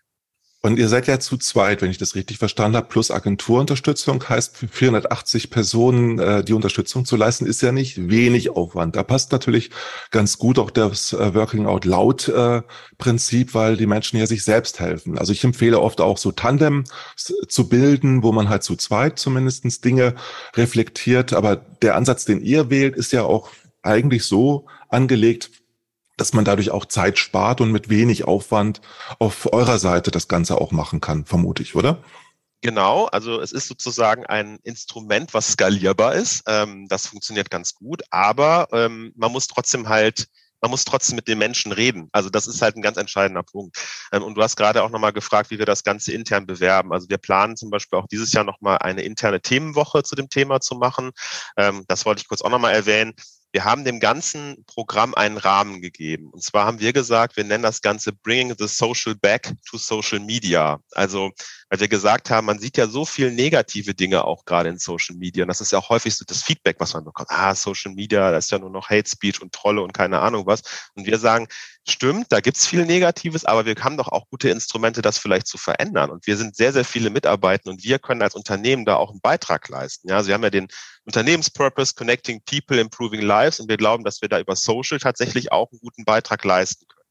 Und 0.65 0.79
ihr 0.79 0.89
seid 0.89 1.09
ja 1.09 1.19
zu 1.19 1.37
zweit, 1.39 1.83
wenn 1.83 1.91
ich 1.91 1.99
das 1.99 2.15
richtig 2.15 2.39
verstanden 2.39 2.77
habe, 2.77 2.87
plus 2.87 3.11
Agenturunterstützung. 3.11 4.23
Heißt, 4.29 4.57
für 4.57 4.69
480 4.69 5.51
Personen 5.51 6.21
äh, 6.21 6.45
die 6.45 6.53
Unterstützung 6.53 7.05
zu 7.05 7.17
leisten, 7.17 7.47
ist 7.47 7.63
ja 7.63 7.73
nicht 7.73 8.09
wenig 8.09 8.51
Aufwand. 8.51 8.95
Da 8.95 9.03
passt 9.03 9.33
natürlich 9.33 9.71
ganz 10.13 10.39
gut 10.39 10.61
auch 10.61 10.71
das 10.71 11.15
äh, 11.15 11.35
Working 11.35 11.67
Out 11.67 11.85
Loud 11.85 12.29
äh, 12.29 12.63
Prinzip, 12.97 13.55
weil 13.55 13.77
die 13.77 13.89
Menschen 13.89 14.21
ja 14.21 14.27
sich 14.27 14.45
selbst 14.45 14.79
helfen. 14.79 15.19
Also 15.19 15.33
ich 15.33 15.43
empfehle 15.43 15.81
oft 15.81 16.01
auch 16.01 16.17
so 16.17 16.31
Tandem 16.31 16.85
zu 17.17 17.69
bilden, 17.69 18.23
wo 18.23 18.31
man 18.31 18.49
halt 18.49 18.63
zu 18.63 18.77
zweit 18.77 19.19
zumindestens 19.19 19.81
Dinge 19.81 20.15
reflektiert. 20.55 21.33
Aber 21.33 21.57
der 21.57 21.97
Ansatz, 21.97 22.25
den 22.25 22.41
ihr 22.41 22.71
wählt, 22.71 22.95
ist 22.95 23.11
ja 23.11 23.25
auch 23.25 23.51
eigentlich 23.83 24.25
so 24.25 24.67
angelegt, 24.89 25.51
dass 26.23 26.35
man 26.35 26.45
dadurch 26.45 26.71
auch 26.71 26.87
Zeit 26.87 27.19
spart 27.19 27.61
und 27.61 27.73
mit 27.73 27.89
wenig 27.89 28.29
Aufwand 28.29 28.81
auf 29.19 29.53
eurer 29.53 29.81
Seite 29.81 30.13
das 30.13 30.29
Ganze 30.29 30.61
auch 30.61 30.71
machen 30.71 31.01
kann, 31.01 31.25
vermute 31.25 31.65
ich, 31.65 31.75
oder? 31.75 31.99
Genau, 32.61 33.07
also 33.07 33.41
es 33.41 33.51
ist 33.51 33.67
sozusagen 33.67 34.25
ein 34.25 34.61
Instrument, 34.63 35.35
was 35.35 35.49
skalierbar 35.49 36.15
ist. 36.15 36.45
Ähm, 36.47 36.87
das 36.89 37.09
funktioniert 37.09 37.51
ganz 37.51 37.75
gut, 37.75 38.03
aber 38.11 38.69
ähm, 38.71 39.13
man 39.17 39.33
muss 39.33 39.49
trotzdem 39.49 39.89
halt 39.89 40.29
man 40.61 40.71
muss 40.71 40.85
trotzdem 40.85 41.17
mit 41.17 41.27
den 41.27 41.39
Menschen 41.39 41.73
reden. 41.73 42.09
Also 42.13 42.31
das 42.31 42.47
ist 42.47 42.63
halt 42.63 42.77
ein 42.77 42.83
ganz 42.83 42.97
entscheidender 42.97 43.43
Punkt. 43.43 43.77
Ähm, 44.13 44.23
und 44.23 44.37
du 44.37 44.43
hast 44.45 44.55
gerade 44.55 44.85
auch 44.85 44.91
nochmal 44.91 45.13
gefragt, 45.13 45.51
wie 45.51 45.59
wir 45.59 45.67
das 45.67 45.83
Ganze 45.83 46.13
intern 46.13 46.47
bewerben. 46.47 46.93
Also 46.93 47.09
wir 47.09 47.19
planen 47.19 47.57
zum 47.57 47.69
Beispiel 47.71 47.99
auch 47.99 48.07
dieses 48.07 48.33
Jahr 48.33 48.45
nochmal 48.45 48.79
eine 48.79 49.03
interne 49.03 49.41
Themenwoche 49.41 50.05
zu 50.05 50.15
dem 50.15 50.29
Thema 50.29 50.61
zu 50.61 50.77
machen. 50.77 51.11
Das 51.89 52.07
wollte 52.07 52.21
ich 52.21 52.29
kurz 52.29 52.43
auch 52.43 52.51
nochmal 52.51 52.75
erwähnen 52.75 53.15
wir 53.53 53.65
haben 53.65 53.85
dem 53.85 54.01
ganzen 54.01 54.65
Programm 54.67 55.15
einen 55.15 55.37
Rahmen 55.37 55.83
gegeben. 55.83 56.31
Und 56.31 56.43
zwar 56.43 56.65
haben 56.65 56.81
wir 56.81 56.95
gesagt, 56.95 57.37
wir 57.37 57.45
nennen 57.45 57.63
das 57.63 57.83
Ganze 57.83 58.13
Bringing 58.13 58.57
the 58.59 58.67
Social 58.67 59.15
Back 59.15 59.53
to 59.69 59.77
Social 59.77 60.21
Media. 60.21 60.81
Also, 60.93 61.31
weil 61.69 61.81
wir 61.81 61.89
gesagt 61.89 62.31
haben, 62.31 62.47
man 62.47 62.59
sieht 62.59 62.79
ja 62.79 62.87
so 62.87 63.05
viel 63.05 63.31
negative 63.31 63.95
Dinge 63.95 64.25
auch 64.25 64.47
gerade 64.47 64.71
in 64.71 64.79
Social 64.79 65.17
Media. 65.17 65.45
Und 65.45 65.49
das 65.49 65.61
ist 65.61 65.71
ja 65.71 65.79
auch 65.79 65.91
häufig 65.91 66.17
so 66.17 66.25
das 66.25 66.43
Feedback, 66.43 66.77
was 66.79 66.95
man 66.95 67.05
bekommt. 67.05 67.31
Ah, 67.31 67.55
Social 67.55 67.93
Media, 67.93 68.31
da 68.31 68.39
ist 68.39 68.51
ja 68.51 68.59
nur 68.59 68.71
noch 68.71 68.89
Hate 68.89 69.09
Speech 69.09 69.43
und 69.43 69.53
Trolle 69.53 69.83
und 69.83 69.93
keine 69.93 70.21
Ahnung 70.21 70.47
was. 70.47 70.63
Und 70.95 71.07
wir 71.07 71.19
sagen, 71.19 71.47
stimmt, 71.89 72.27
da 72.31 72.41
gibt's 72.41 72.67
viel 72.67 72.85
Negatives, 72.85 73.45
aber 73.45 73.67
wir 73.67 73.75
haben 73.77 73.97
doch 73.97 74.09
auch 74.09 74.29
gute 74.29 74.51
Instrumente, 74.51 75.03
das 75.03 75.19
vielleicht 75.19 75.47
zu 75.47 75.59
verändern. 75.59 76.11
Und 76.11 76.27
wir 76.27 76.37
sind 76.37 76.55
sehr, 76.55 76.73
sehr 76.73 76.85
viele 76.85 77.11
Mitarbeiter 77.11 77.71
und 77.71 77.83
wir 77.83 77.99
können 77.99 78.23
als 78.23 78.35
Unternehmen 78.35 78.85
da 78.85 78.97
auch 78.97 79.11
einen 79.11 79.21
Beitrag 79.21 79.69
leisten. 79.69 80.09
Ja, 80.09 80.17
also 80.17 80.29
wir 80.29 80.35
haben 80.35 80.45
ja 80.45 80.51
den 80.51 80.69
Unternehmenspurpose, 81.05 81.95
Connecting 81.95 82.43
People, 82.45 82.81
Improving 82.81 83.23
Lives 83.23 83.61
und 83.61 83.69
wir 83.69 83.77
glauben, 83.77 84.05
dass 84.05 84.23
wir 84.23 84.29
da 84.29 84.39
über 84.39 84.57
Social 84.57 84.99
tatsächlich 84.99 85.51
auch 85.51 85.71
einen 85.73 85.81
guten 85.81 86.05
Beitrag 86.05 86.45
leisten 86.45 86.87
können. 86.87 87.03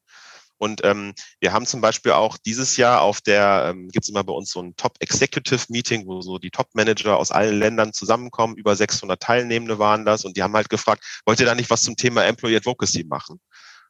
Und 0.61 0.81
ähm, 0.83 1.15
wir 1.39 1.53
haben 1.53 1.65
zum 1.65 1.81
Beispiel 1.81 2.11
auch 2.11 2.37
dieses 2.37 2.77
Jahr 2.77 3.01
auf 3.01 3.19
der, 3.19 3.71
ähm, 3.71 3.89
gibt 3.89 4.05
es 4.05 4.09
immer 4.09 4.23
bei 4.23 4.31
uns 4.31 4.51
so 4.51 4.61
ein 4.61 4.75
Top 4.75 4.93
Executive 4.99 5.65
Meeting, 5.69 6.05
wo 6.05 6.21
so 6.21 6.37
die 6.37 6.51
Top 6.51 6.67
Manager 6.73 7.17
aus 7.17 7.31
allen 7.31 7.57
Ländern 7.57 7.93
zusammenkommen. 7.93 8.55
Über 8.55 8.75
600 8.75 9.19
Teilnehmende 9.19 9.79
waren 9.79 10.05
das 10.05 10.23
und 10.23 10.37
die 10.37 10.43
haben 10.43 10.53
halt 10.53 10.69
gefragt, 10.69 11.03
wollt 11.25 11.39
ihr 11.39 11.47
da 11.47 11.55
nicht 11.55 11.71
was 11.71 11.81
zum 11.81 11.95
Thema 11.95 12.25
Employee 12.25 12.57
Advocacy 12.57 13.03
machen? 13.03 13.39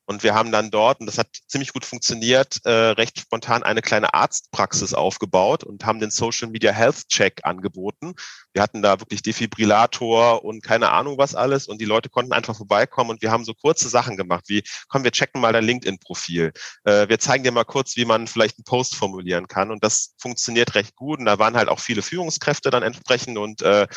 Und 0.06 0.24
wir 0.24 0.34
haben 0.34 0.52
dann 0.52 0.72
dort, 0.72 1.00
und 1.00 1.06
das 1.06 1.18
hat 1.18 1.28
ziemlich 1.48 1.74
gut 1.74 1.86
funktioniert, 1.86 2.58
äh, 2.66 2.70
recht 2.70 3.20
spontan 3.20 3.64
eine 3.64 3.82
kleine 3.82 4.14
Arztpraxis 4.14 4.94
aufgebaut 4.94 5.64
und 5.64 5.86
haben 5.86 6.00
den 6.00 6.12
Social 6.12 6.50
Media 6.50 6.72
Health 6.72 7.08
Check 7.08 7.42
angeboten. 7.44 8.16
Wir 8.54 8.62
hatten 8.62 8.82
da 8.82 9.00
wirklich 9.00 9.22
Defibrillator 9.22 10.44
und 10.44 10.64
keine 10.64 10.92
Ahnung 10.92 11.18
was 11.18 11.36
alles 11.36 11.68
und 11.68 11.80
die 11.80 11.86
Leute 11.86 12.10
konnten 12.10 12.34
einfach 12.34 12.58
vorbeikommen 12.58 13.12
und 13.12 13.22
wir 13.22 13.32
haben 13.32 13.46
so 13.46 13.54
kurze 13.54 13.90
Sachen 13.90 14.18
gemacht, 14.18 14.46
wie, 14.48 14.64
komm, 14.90 15.04
wir 15.04 15.12
checken 15.12 15.40
mal 15.40 15.54
dein 15.54 15.64
LinkedIn-Profil. 15.64 16.52
Äh, 16.84 17.08
wir 17.08 17.20
zeigen 17.20 17.44
dir 17.44 17.52
mal 17.52 17.64
kurz, 17.64 17.96
wie 17.96 18.06
man 18.06 18.28
vielleicht 18.28 18.58
einen 18.58 18.66
Post 18.66 18.96
formulieren 18.96 19.48
kann 19.48 19.72
und 19.72 19.84
das 19.84 20.14
funktioniert 20.18 20.76
recht 20.76 20.96
gut 20.96 21.20
und 21.20 21.26
da 21.26 21.40
waren 21.40 21.56
halt 21.56 21.70
auch 21.70 21.80
viele 21.80 22.02
Führungskräfte 22.02 22.70
dann 22.70 22.84
entsprechend 22.84 23.38
und 23.38 23.62
äh, 23.62 23.88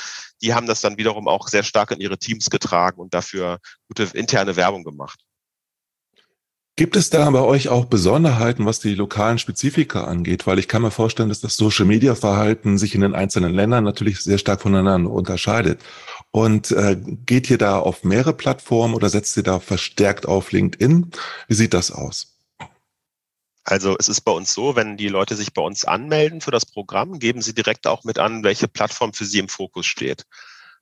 die 0.43 0.55
haben 0.55 0.67
das 0.67 0.81
dann 0.81 0.99
wiederum 0.99 1.27
auch 1.27 1.49
sehr 1.49 1.62
stark 1.62 1.90
in 1.90 2.01
ihre 2.01 2.19
Teams 2.19 2.51
getragen 2.51 3.01
und 3.01 3.14
dafür 3.14 3.59
gute 3.88 4.05
interne 4.17 4.57
Werbung 4.57 4.85
gemacht. 4.85 5.21
Gibt 6.76 6.96
es 6.96 7.08
da 7.08 7.30
bei 7.30 7.40
euch 7.40 7.68
auch 7.68 7.84
Besonderheiten, 7.84 8.66
was 8.66 8.80
die 8.80 8.96
lokalen 8.96 9.38
Spezifika 9.38 10.04
angeht? 10.04 10.44
Weil 10.44 10.58
ich 10.58 10.66
kann 10.66 10.82
mir 10.82 10.90
vorstellen, 10.90 11.28
dass 11.28 11.40
das 11.40 11.56
Social-Media-Verhalten 11.56 12.78
sich 12.78 12.96
in 12.96 13.02
den 13.02 13.14
einzelnen 13.14 13.54
Ländern 13.54 13.84
natürlich 13.84 14.18
sehr 14.20 14.38
stark 14.38 14.60
voneinander 14.62 15.08
unterscheidet. 15.08 15.80
Und 16.32 16.72
äh, 16.72 16.96
geht 17.00 17.48
ihr 17.48 17.58
da 17.58 17.78
auf 17.78 18.02
mehrere 18.02 18.32
Plattformen 18.32 18.94
oder 18.94 19.08
setzt 19.08 19.37
ihr 19.37 19.44
da 19.44 19.60
verstärkt 19.60 20.26
auf 20.26 20.50
LinkedIn? 20.50 21.12
Wie 21.46 21.54
sieht 21.54 21.74
das 21.74 21.92
aus? 21.92 22.34
Also 23.62 23.96
es 23.96 24.08
ist 24.08 24.22
bei 24.22 24.32
uns 24.32 24.52
so, 24.52 24.74
wenn 24.74 24.96
die 24.96 25.08
Leute 25.08 25.37
sich 25.37 25.54
bei 25.54 25.62
uns 25.62 25.84
anmelden 25.84 26.40
für 26.40 26.50
das 26.50 26.66
Programm, 26.66 27.20
geben 27.20 27.40
sie 27.40 27.54
direkt 27.54 27.87
auch 27.87 28.02
mit 28.02 28.18
an, 28.18 28.42
welche 28.42 28.66
Plattform 28.66 29.14
für 29.14 29.24
sie 29.24 29.38
im 29.38 29.48
Fokus 29.48 29.87
steht. 29.87 30.26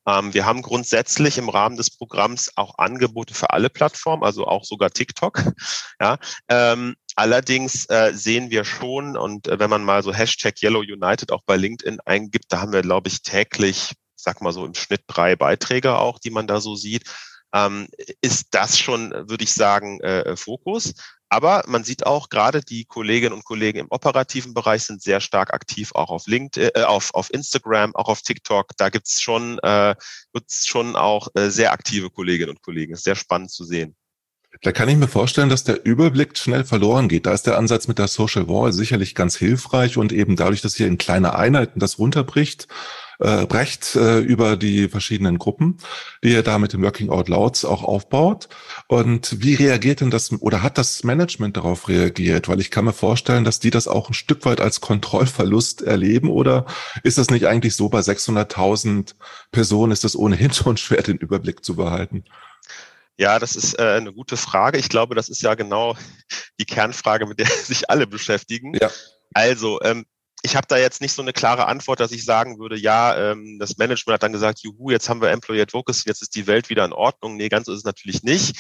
Ähm, 0.07 0.35
wir 0.35 0.47
haben 0.47 0.63
grundsätzlich 0.63 1.39
im 1.39 1.49
Rahmen 1.49 1.77
des 1.77 1.91
Programms 1.97 2.51
auch 2.57 2.79
Angebote 2.79 3.35
für 3.35 3.51
alle 3.51 3.71
Plattformen, 3.71 4.25
also 4.25 4.47
auch 4.47 4.65
sogar 4.65 4.91
TikTok. 4.91 5.45
Ja, 6.01 6.19
ähm, 6.49 6.97
allerdings 7.15 7.89
äh, 7.89 8.13
sehen 8.13 8.51
wir 8.51 8.65
schon, 8.65 9.17
und 9.17 9.47
äh, 9.47 9.61
wenn 9.61 9.71
man 9.71 9.85
mal 9.85 10.03
so 10.03 10.13
Hashtag 10.13 10.61
Yellow 10.61 10.81
United 10.81 11.31
auch 11.31 11.43
bei 11.47 11.55
LinkedIn 11.57 12.01
eingibt, 12.05 12.47
da 12.49 12.61
haben 12.61 12.73
wir, 12.73 12.83
glaube 12.83 13.09
ich, 13.09 13.23
täglich, 13.23 13.93
sag 14.17 14.41
mal 14.41 14.53
so 14.53 14.65
im 14.65 14.75
Schnitt 14.75 15.03
drei 15.07 15.37
Beiträge 15.37 15.97
auch, 15.97 16.19
die 16.19 16.31
man 16.31 16.49
da 16.49 16.61
so 16.61 16.75
sieht. 16.75 17.05
Ähm, 17.55 17.87
ist 18.21 18.49
das 18.51 18.79
schon, 18.79 19.13
würde 19.13 19.45
ich 19.45 19.53
sagen, 19.53 20.01
äh, 20.01 20.37
Fokus. 20.37 20.95
Aber 21.33 21.65
man 21.67 21.83
sieht 21.83 22.05
auch, 22.05 22.29
gerade 22.29 22.61
die 22.61 22.85
Kolleginnen 22.85 23.33
und 23.33 23.47
Kollegen 23.47 23.79
im 23.79 23.87
operativen 23.89 24.53
Bereich 24.53 24.83
sind 24.83 25.01
sehr 25.01 25.19
stark 25.19 25.55
aktiv, 25.55 25.93
auch 25.95 26.11
auf 26.11 26.27
LinkedIn, 26.27 26.73
äh, 26.75 26.83
auf, 26.83 27.15
auf 27.15 27.33
Instagram, 27.33 27.97
auch 27.97 28.09
auf 28.09 28.21
TikTok. 28.21 28.73
Da 28.77 28.91
gibt's 28.91 29.23
schon, 29.23 29.59
äh, 29.63 29.95
gibt's 30.35 30.67
schon 30.67 30.95
auch 30.95 31.29
äh, 31.33 31.49
sehr 31.49 31.73
aktive 31.73 32.11
Kolleginnen 32.11 32.51
und 32.51 32.61
Kollegen. 32.61 32.93
Ist 32.93 33.05
sehr 33.05 33.17
spannend 33.17 33.51
zu 33.51 33.65
sehen. 33.65 33.97
Da 34.61 34.73
kann 34.73 34.91
ich 34.91 34.97
mir 34.97 35.09
vorstellen, 35.09 35.49
dass 35.49 35.65
der 35.65 35.83
Überblick 35.87 36.37
schnell 36.37 36.65
verloren 36.65 37.09
geht. 37.09 37.25
Da 37.25 37.33
ist 37.33 37.47
der 37.47 37.57
Ansatz 37.57 37.89
mit 37.89 37.99
der 37.99 38.09
Social 38.09 38.47
Wall 38.49 38.75
sicherlich 38.75 39.15
ganz 39.15 39.35
hilfreich 39.35 39.97
und 39.97 40.13
eben 40.13 40.37
dadurch, 40.37 40.61
dass 40.61 40.79
ihr 40.79 40.87
in 40.87 40.99
kleine 40.99 41.35
Einheiten 41.35 41.81
das 41.81 41.99
runterbricht, 41.99 42.69
äh, 43.23 43.47
brecht 43.47 43.95
äh, 43.95 44.19
über 44.19 44.57
die 44.57 44.89
verschiedenen 44.89 45.39
Gruppen, 45.39 45.79
die 46.23 46.33
ihr 46.33 46.43
da 46.43 46.59
mit 46.59 46.73
den 46.73 46.83
Working 46.83 47.11
Out 47.11 47.29
Louds 47.29 47.65
auch 47.65 47.85
aufbaut. 47.85 48.49
Und 48.89 49.43
wie 49.43 49.55
reagiert 49.55 50.01
denn 50.01 50.11
das 50.11 50.33
oder 50.33 50.63
hat 50.63 50.77
das 50.77 51.05
Management 51.05 51.57
darauf 51.57 51.89
reagiert? 51.89 52.49
Weil 52.49 52.61
ich 52.61 52.71
kann 52.71 52.85
mir 52.85 52.93
vorstellen, 52.93 53.45
dass 53.45 53.61
die 53.61 53.71
das 53.71 53.89
auch 53.89 54.09
ein 54.09 54.15
Stück 54.15 54.45
weit 54.45 54.61
als 54.61 54.81
Kontrollverlust 54.81 55.83
erleben 55.83 56.29
oder 56.29 56.67
ist 57.05 57.19
das 57.19 57.31
nicht 57.31 57.47
eigentlich 57.47 57.77
so 57.77 57.89
bei 57.89 58.01
600.000 58.01 59.15
Personen 59.53 59.93
ist 59.93 60.05
es 60.05 60.17
ohnehin 60.17 60.53
schon 60.53 60.77
schwer, 60.77 61.03
den 61.03 61.19
Überblick 61.19 61.65
zu 61.65 61.77
behalten? 61.77 62.25
Ja, 63.19 63.39
das 63.39 63.57
ist 63.57 63.79
äh, 63.79 63.83
eine 63.83 64.13
gute 64.13 64.37
Frage. 64.37 64.79
Ich 64.79 64.89
glaube, 64.89 65.15
das 65.15 65.29
ist 65.29 65.43
ja 65.43 65.55
genau 65.55 65.97
die 66.59 66.65
Kernfrage, 66.65 67.27
mit 67.27 67.39
der 67.39 67.47
sich 67.65 67.89
alle 67.89 68.07
beschäftigen. 68.07 68.75
Ja. 68.75 68.91
Also, 69.35 69.81
ähm, 69.83 70.07
ich 70.43 70.57
habe 70.57 70.67
da 70.67 70.77
jetzt 70.77 71.01
nicht 71.01 71.13
so 71.13 71.23
eine 71.23 71.33
klare 71.33 71.67
Antwort, 71.67 72.01
dass 72.01 72.11
ich 72.11 72.25
sagen 72.25 72.59
würde, 72.59 72.77
ja, 72.77 73.17
ähm, 73.17 73.59
das 73.61 73.77
Management 73.77 74.15
hat 74.15 74.23
dann 74.25 74.33
gesagt, 74.33 74.61
juhu, 74.61 74.91
jetzt 74.91 75.09
haben 75.09 75.21
wir 75.21 75.31
Employee 75.31 75.63
Advocacy, 75.63 76.03
jetzt 76.07 76.23
ist 76.23 76.35
die 76.35 76.49
Welt 76.49 76.69
wieder 76.69 76.85
in 76.85 76.93
Ordnung. 76.93 77.37
Nee, 77.37 77.49
ganz 77.49 77.69
ist 77.69 77.79
es 77.79 77.85
natürlich 77.85 78.25
nicht. 78.25 78.59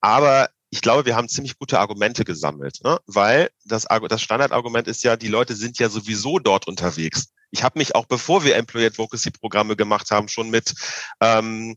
Aber 0.00 0.48
ich 0.70 0.82
glaube, 0.82 1.04
wir 1.04 1.16
haben 1.16 1.28
ziemlich 1.28 1.58
gute 1.58 1.80
Argumente 1.80 2.24
gesammelt, 2.24 2.78
ne? 2.84 2.98
weil 3.06 3.50
das, 3.64 3.86
das 4.08 4.22
Standardargument 4.22 4.86
ist 4.86 5.02
ja, 5.02 5.16
die 5.16 5.28
Leute 5.28 5.56
sind 5.56 5.78
ja 5.80 5.88
sowieso 5.88 6.38
dort 6.38 6.68
unterwegs. 6.68 7.32
Ich 7.50 7.64
habe 7.64 7.80
mich 7.80 7.96
auch, 7.96 8.06
bevor 8.06 8.44
wir 8.44 8.54
Employee 8.54 8.86
Advocacy 8.86 9.32
Programme 9.32 9.74
gemacht 9.74 10.12
haben, 10.12 10.28
schon 10.28 10.48
mit 10.48 10.72
ähm, 11.20 11.76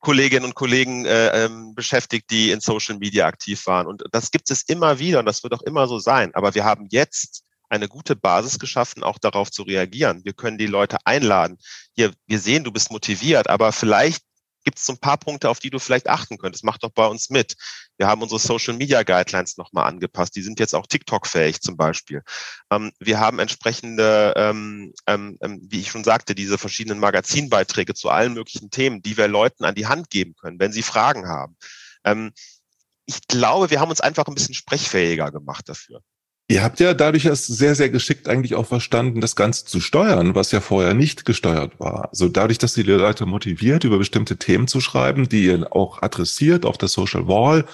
Kolleginnen 0.00 0.44
und 0.44 0.54
Kollegen 0.54 1.06
äh, 1.06 1.44
ähm, 1.44 1.74
beschäftigt, 1.74 2.30
die 2.30 2.50
in 2.50 2.60
Social 2.60 2.98
Media 2.98 3.26
aktiv 3.26 3.66
waren. 3.66 3.86
Und 3.86 4.04
das 4.12 4.30
gibt 4.30 4.50
es 4.50 4.62
immer 4.62 4.98
wieder 4.98 5.20
und 5.20 5.26
das 5.26 5.42
wird 5.42 5.54
auch 5.54 5.62
immer 5.62 5.88
so 5.88 5.98
sein. 5.98 6.34
Aber 6.34 6.54
wir 6.54 6.64
haben 6.64 6.88
jetzt 6.90 7.44
eine 7.72 7.88
gute 7.88 8.14
Basis 8.16 8.58
geschaffen, 8.58 9.02
auch 9.02 9.18
darauf 9.18 9.50
zu 9.50 9.62
reagieren. 9.62 10.20
Wir 10.24 10.34
können 10.34 10.58
die 10.58 10.66
Leute 10.66 10.98
einladen. 11.04 11.58
Hier, 11.94 12.12
wir 12.26 12.38
sehen, 12.38 12.64
du 12.64 12.70
bist 12.70 12.90
motiviert, 12.90 13.48
aber 13.48 13.72
vielleicht 13.72 14.22
gibt 14.64 14.78
es 14.78 14.86
so 14.86 14.92
ein 14.92 14.98
paar 14.98 15.16
Punkte, 15.16 15.48
auf 15.48 15.58
die 15.58 15.70
du 15.70 15.78
vielleicht 15.78 16.08
achten 16.08 16.38
könntest. 16.38 16.64
Mach 16.64 16.78
doch 16.78 16.90
bei 16.90 17.06
uns 17.06 17.30
mit. 17.30 17.56
Wir 17.96 18.06
haben 18.06 18.22
unsere 18.22 18.38
Social 18.38 18.74
Media 18.74 19.02
Guidelines 19.02 19.56
nochmal 19.56 19.88
angepasst. 19.88 20.36
Die 20.36 20.42
sind 20.42 20.60
jetzt 20.60 20.74
auch 20.74 20.86
TikTok-fähig 20.86 21.60
zum 21.62 21.76
Beispiel. 21.76 22.22
Ähm, 22.70 22.92
wir 23.00 23.18
haben 23.18 23.38
entsprechende, 23.38 24.34
ähm, 24.36 24.92
ähm, 25.06 25.38
ähm, 25.40 25.60
wie 25.68 25.80
ich 25.80 25.90
schon 25.90 26.04
sagte, 26.04 26.34
diese 26.34 26.58
verschiedenen 26.58 27.00
Magazinbeiträge 27.00 27.94
zu 27.94 28.10
allen 28.10 28.34
möglichen 28.34 28.70
Themen, 28.70 29.02
die 29.02 29.16
wir 29.16 29.28
Leuten 29.28 29.64
an 29.64 29.74
die 29.74 29.86
Hand 29.86 30.10
geben 30.10 30.34
können, 30.36 30.60
wenn 30.60 30.72
sie 30.72 30.82
Fragen 30.82 31.26
haben. 31.26 31.56
Ähm, 32.04 32.32
ich 33.06 33.26
glaube, 33.26 33.70
wir 33.70 33.80
haben 33.80 33.90
uns 33.90 34.00
einfach 34.00 34.26
ein 34.26 34.34
bisschen 34.34 34.54
sprechfähiger 34.54 35.32
gemacht 35.32 35.68
dafür. 35.68 36.02
Ihr 36.48 36.62
habt 36.62 36.80
ja 36.80 36.92
dadurch 36.92 37.24
erst 37.24 37.46
sehr, 37.46 37.74
sehr 37.74 37.88
geschickt 37.88 38.28
eigentlich 38.28 38.54
auch 38.54 38.66
verstanden, 38.66 39.20
das 39.22 39.36
Ganze 39.36 39.64
zu 39.64 39.80
steuern, 39.80 40.34
was 40.34 40.52
ja 40.52 40.60
vorher 40.60 40.92
nicht 40.92 41.24
gesteuert 41.24 41.80
war. 41.80 42.10
Also 42.10 42.28
dadurch, 42.28 42.58
dass 42.58 42.76
ihr 42.76 42.84
die 42.84 42.90
Leute 42.90 43.24
motiviert, 43.24 43.84
über 43.84 43.96
bestimmte 43.96 44.36
Themen 44.36 44.66
zu 44.66 44.80
schreiben, 44.80 45.28
die 45.28 45.46
ihr 45.46 45.74
auch 45.74 46.02
adressiert 46.02 46.66
auf 46.66 46.76
der 46.76 46.88
Social 46.88 47.26
Wall 47.26 47.64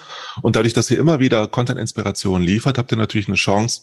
und 0.41 0.55
dadurch, 0.55 0.73
dass 0.73 0.89
ihr 0.91 0.99
immer 0.99 1.19
wieder 1.19 1.47
Content-Inspiration 1.47 2.41
liefert, 2.41 2.77
habt 2.77 2.91
ihr 2.93 2.97
natürlich 2.97 3.27
eine 3.27 3.35
Chance, 3.35 3.81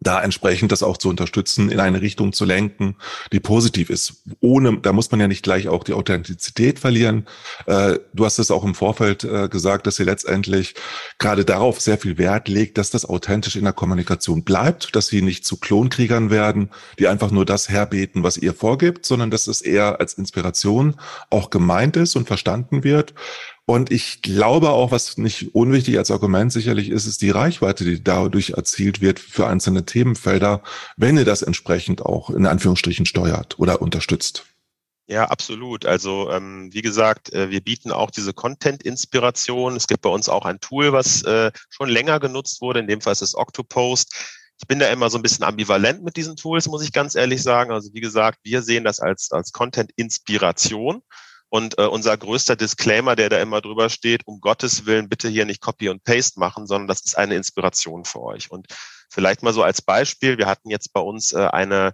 da 0.00 0.22
entsprechend 0.22 0.72
das 0.72 0.82
auch 0.82 0.96
zu 0.96 1.08
unterstützen, 1.10 1.70
in 1.70 1.78
eine 1.78 2.00
Richtung 2.00 2.32
zu 2.32 2.46
lenken, 2.46 2.96
die 3.32 3.40
positiv 3.40 3.90
ist. 3.90 4.22
Ohne, 4.40 4.78
da 4.78 4.92
muss 4.92 5.10
man 5.10 5.20
ja 5.20 5.28
nicht 5.28 5.42
gleich 5.42 5.68
auch 5.68 5.84
die 5.84 5.92
Authentizität 5.92 6.78
verlieren. 6.78 7.26
Äh, 7.66 7.98
du 8.14 8.24
hast 8.24 8.38
es 8.38 8.50
auch 8.50 8.64
im 8.64 8.74
Vorfeld 8.74 9.24
äh, 9.24 9.48
gesagt, 9.48 9.86
dass 9.86 9.98
ihr 9.98 10.06
letztendlich 10.06 10.74
gerade 11.18 11.44
darauf 11.44 11.80
sehr 11.80 11.98
viel 11.98 12.16
Wert 12.16 12.48
legt, 12.48 12.78
dass 12.78 12.90
das 12.90 13.04
authentisch 13.04 13.56
in 13.56 13.64
der 13.64 13.74
Kommunikation 13.74 14.42
bleibt, 14.42 14.96
dass 14.96 15.08
sie 15.08 15.20
nicht 15.20 15.44
zu 15.44 15.58
Klonkriegern 15.58 16.30
werden, 16.30 16.70
die 16.98 17.06
einfach 17.06 17.30
nur 17.30 17.44
das 17.44 17.68
herbeten, 17.68 18.22
was 18.22 18.38
ihr 18.38 18.54
vorgibt, 18.54 19.04
sondern 19.04 19.30
dass 19.30 19.46
es 19.46 19.60
eher 19.60 20.00
als 20.00 20.14
Inspiration 20.14 20.96
auch 21.28 21.50
gemeint 21.50 21.96
ist 21.96 22.16
und 22.16 22.26
verstanden 22.26 22.84
wird. 22.84 23.12
Und 23.66 23.92
ich 23.92 24.22
glaube 24.22 24.70
auch, 24.70 24.90
was 24.90 25.16
nicht 25.16 25.54
unwichtig 25.54 25.96
als 25.96 26.10
Argument 26.10 26.52
sicherlich 26.52 26.90
ist, 26.90 27.06
ist 27.06 27.22
die 27.22 27.30
Reichweite, 27.30 27.84
die 27.84 28.02
dadurch 28.02 28.50
erzielt 28.50 29.00
wird 29.00 29.20
für 29.20 29.46
einzelne 29.46 29.86
Themenfelder, 29.86 30.62
wenn 30.96 31.16
ihr 31.16 31.24
das 31.24 31.42
entsprechend 31.42 32.04
auch 32.04 32.30
in 32.30 32.46
Anführungsstrichen 32.46 33.06
steuert 33.06 33.58
oder 33.58 33.80
unterstützt. 33.80 34.46
Ja, 35.10 35.24
absolut. 35.24 35.86
Also 35.86 36.30
ähm, 36.30 36.68
wie 36.72 36.82
gesagt, 36.82 37.32
äh, 37.32 37.50
wir 37.50 37.60
bieten 37.60 37.90
auch 37.90 38.12
diese 38.12 38.32
Content-Inspiration. 38.32 39.74
Es 39.74 39.88
gibt 39.88 40.02
bei 40.02 40.08
uns 40.08 40.28
auch 40.28 40.44
ein 40.46 40.60
Tool, 40.60 40.92
was 40.92 41.24
äh, 41.24 41.50
schon 41.68 41.88
länger 41.88 42.20
genutzt 42.20 42.60
wurde. 42.60 42.78
In 42.78 42.86
dem 42.86 43.00
Fall 43.00 43.14
ist 43.14 43.22
es 43.22 43.34
Octopost. 43.34 44.14
Ich 44.60 44.68
bin 44.68 44.78
da 44.78 44.88
immer 44.88 45.10
so 45.10 45.18
ein 45.18 45.22
bisschen 45.22 45.44
ambivalent 45.44 46.04
mit 46.04 46.16
diesen 46.16 46.36
Tools, 46.36 46.68
muss 46.68 46.84
ich 46.84 46.92
ganz 46.92 47.16
ehrlich 47.16 47.42
sagen. 47.42 47.72
Also 47.72 47.92
wie 47.92 48.00
gesagt, 48.00 48.38
wir 48.44 48.62
sehen 48.62 48.84
das 48.84 49.00
als, 49.00 49.32
als 49.32 49.50
Content-Inspiration. 49.50 51.02
Und 51.50 51.78
äh, 51.78 51.86
unser 51.86 52.16
größter 52.16 52.56
Disclaimer, 52.56 53.16
der 53.16 53.28
da 53.28 53.40
immer 53.40 53.60
drüber 53.60 53.90
steht, 53.90 54.26
um 54.26 54.40
Gottes 54.40 54.86
Willen 54.86 55.08
bitte 55.08 55.28
hier 55.28 55.44
nicht 55.44 55.60
Copy 55.60 55.88
und 55.88 56.04
Paste 56.04 56.38
machen, 56.38 56.66
sondern 56.66 56.88
das 56.88 57.02
ist 57.04 57.18
eine 57.18 57.34
Inspiration 57.34 58.04
für 58.04 58.22
euch. 58.22 58.50
Und 58.50 58.68
vielleicht 59.10 59.42
mal 59.42 59.52
so 59.52 59.62
als 59.62 59.82
Beispiel, 59.82 60.38
wir 60.38 60.46
hatten 60.46 60.70
jetzt 60.70 60.92
bei 60.92 61.00
uns 61.00 61.32
äh, 61.32 61.48
eine 61.52 61.92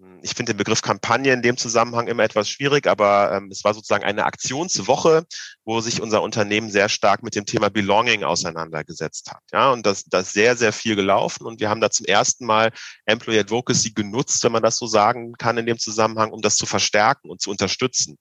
hm, 0.00 0.20
ich 0.22 0.34
finde 0.34 0.52
den 0.52 0.58
Begriff 0.58 0.82
Kampagne 0.82 1.32
in 1.32 1.42
dem 1.42 1.56
Zusammenhang 1.56 2.08
immer 2.08 2.22
etwas 2.22 2.48
schwierig, 2.48 2.86
aber 2.86 3.32
ähm, 3.32 3.48
es 3.50 3.64
war 3.64 3.74
sozusagen 3.74 4.04
eine 4.04 4.24
Aktionswoche, 4.24 5.26
wo 5.64 5.80
sich 5.80 6.00
unser 6.00 6.22
Unternehmen 6.22 6.70
sehr 6.70 6.88
stark 6.88 7.22
mit 7.22 7.34
dem 7.34 7.44
Thema 7.44 7.68
Belonging 7.68 8.24
auseinandergesetzt 8.24 9.30
hat. 9.30 9.42
Ja, 9.52 9.70
und 9.72 9.84
das, 9.86 10.04
das 10.04 10.32
sehr, 10.32 10.56
sehr 10.56 10.72
viel 10.72 10.96
gelaufen. 10.96 11.46
Und 11.46 11.60
wir 11.60 11.68
haben 11.68 11.80
da 11.80 11.90
zum 11.90 12.06
ersten 12.06 12.46
Mal 12.46 12.72
Employee 13.04 13.40
Advocacy 13.40 13.92
genutzt, 13.92 14.42
wenn 14.44 14.52
man 14.52 14.62
das 14.62 14.76
so 14.76 14.86
sagen 14.86 15.34
kann 15.34 15.58
in 15.58 15.66
dem 15.66 15.78
Zusammenhang, 15.78 16.32
um 16.32 16.40
das 16.40 16.56
zu 16.56 16.66
verstärken 16.66 17.30
und 17.30 17.40
zu 17.40 17.50
unterstützen. 17.50 18.18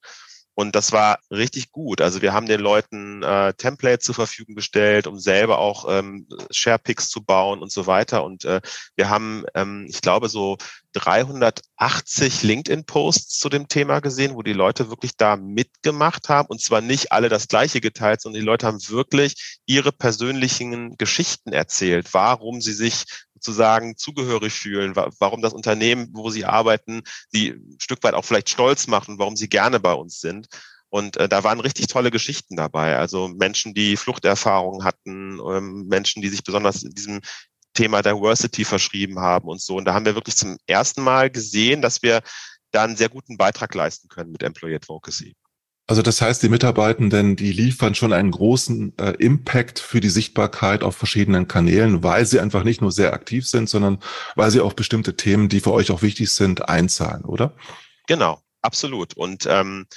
Und 0.59 0.75
das 0.75 0.91
war 0.91 1.19
richtig 1.31 1.71
gut. 1.71 2.01
Also 2.01 2.21
wir 2.21 2.33
haben 2.33 2.45
den 2.45 2.59
Leuten 2.59 3.23
äh, 3.23 3.53
Templates 3.53 4.05
zur 4.05 4.15
Verfügung 4.15 4.55
gestellt, 4.55 5.07
um 5.07 5.17
selber 5.17 5.57
auch 5.57 5.85
ähm, 5.87 6.27
Sharepics 6.51 7.07
zu 7.07 7.23
bauen 7.23 7.61
und 7.61 7.71
so 7.71 7.87
weiter. 7.87 8.25
Und 8.25 8.43
äh, 8.43 8.59
wir 8.97 9.07
haben, 9.07 9.45
ähm, 9.55 9.85
ich 9.87 10.01
glaube, 10.01 10.27
so 10.27 10.57
380 10.91 12.43
LinkedIn-Posts 12.43 13.39
zu 13.39 13.47
dem 13.47 13.69
Thema 13.69 14.01
gesehen, 14.01 14.35
wo 14.35 14.41
die 14.41 14.51
Leute 14.51 14.89
wirklich 14.89 15.15
da 15.15 15.37
mitgemacht 15.37 16.27
haben. 16.27 16.49
Und 16.49 16.61
zwar 16.61 16.81
nicht 16.81 17.13
alle 17.13 17.29
das 17.29 17.47
Gleiche 17.47 17.79
geteilt, 17.79 18.19
sondern 18.19 18.41
die 18.41 18.45
Leute 18.45 18.67
haben 18.67 18.85
wirklich 18.89 19.59
ihre 19.65 19.93
persönlichen 19.93 20.97
Geschichten 20.97 21.53
erzählt, 21.53 22.13
warum 22.13 22.59
sie 22.59 22.73
sich 22.73 23.05
sozusagen 23.39 23.95
zugehörig 23.95 24.54
fühlen, 24.54 24.95
warum 24.95 25.41
das 25.41 25.54
Unternehmen, 25.54 26.10
wo 26.13 26.30
sie 26.30 26.45
arbeiten, 26.45 27.02
sie 27.30 27.52
ein 27.52 27.78
Stück 27.80 28.04
weit 28.04 28.13
auch 28.13 28.25
vielleicht 28.25 28.49
stolz 28.49 28.88
machen, 28.88 29.17
warum 29.17 29.36
sie 29.36 29.49
gerne 29.49 29.80
bei 29.80 29.93
uns 29.93 30.19
sind. 30.19 30.47
Und 30.89 31.17
äh, 31.17 31.30
da 31.30 31.43
waren 31.43 31.60
richtig 31.60 31.88
tolle 31.88 32.12
Geschichten 32.12 32.56
dabei. 32.56 32.97
Also 32.97 33.28
Menschen, 33.28 33.73
die 33.73 33.95
Fluchterfahrungen 33.95 34.84
hatten, 34.84 35.39
ähm, 35.39 35.86
Menschen, 35.88 36.21
die 36.21 36.30
sich 36.30 36.43
besonders 36.43 36.82
diesem 36.82 37.21
Thema 37.73 38.02
Diversity 38.02 38.65
verschrieben 38.65 39.19
haben 39.19 39.47
und 39.47 39.62
so. 39.62 39.75
Und 39.75 39.86
da 39.86 39.93
haben 39.93 40.06
wir 40.06 40.15
wirklich 40.15 40.36
zum 40.36 40.58
ersten 40.65 41.04
Mal 41.04 41.30
gesehen, 41.30 41.82
dass 41.82 42.02
wir 42.02 42.21
da 42.71 42.84
einen 42.84 42.97
sehr 42.97 43.10
guten 43.10 43.38
Beitrag 43.38 43.73
leisten 43.75 44.10
können 44.10 44.32
mit 44.32 44.43
Employee 44.43 44.75
Advocacy. 44.75 45.36
Also 45.89 46.04
das 46.04 46.21
heißt, 46.21 46.43
die 46.43 46.49
Mitarbeitenden, 46.49 47.36
die 47.36 47.52
liefern 47.52 47.95
schon 47.95 48.13
einen 48.13 48.30
großen 48.30 48.93
äh, 48.99 49.13
Impact 49.17 49.80
für 49.80 49.99
die 49.99 50.12
Sichtbarkeit 50.12 50.84
auf 50.84 50.95
verschiedenen 50.95 51.47
Kanälen, 51.47 52.04
weil 52.04 52.28
sie 52.28 52.39
einfach 52.39 52.63
nicht 52.63 52.80
nur 52.80 52.91
sehr 52.91 53.12
aktiv 53.12 53.47
sind, 53.47 53.67
sondern 53.67 53.97
weil 54.36 54.52
sie 54.52 54.60
auf 54.60 54.75
bestimmte 54.75 55.15
Themen, 55.15 55.49
die 55.49 55.62
für 55.62 55.71
euch 55.71 55.89
auch 55.89 56.04
wichtig 56.04 56.32
sind, 56.32 56.69
einzahlen, 56.69 57.25
oder? 57.25 57.56
Genau, 58.06 58.39
absolut. 58.62 59.17
Und 59.17 59.47
ähm, 59.49 59.88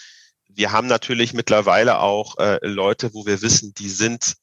wir 0.48 0.72
haben 0.72 0.86
natürlich 0.86 1.34
mittlerweile 1.34 1.98
auch 1.98 2.38
äh, 2.38 2.58
Leute, 2.66 3.12
wo 3.12 3.26
wir 3.26 3.42
wissen, 3.42 3.74
die 3.74 3.90
sind 3.90 4.36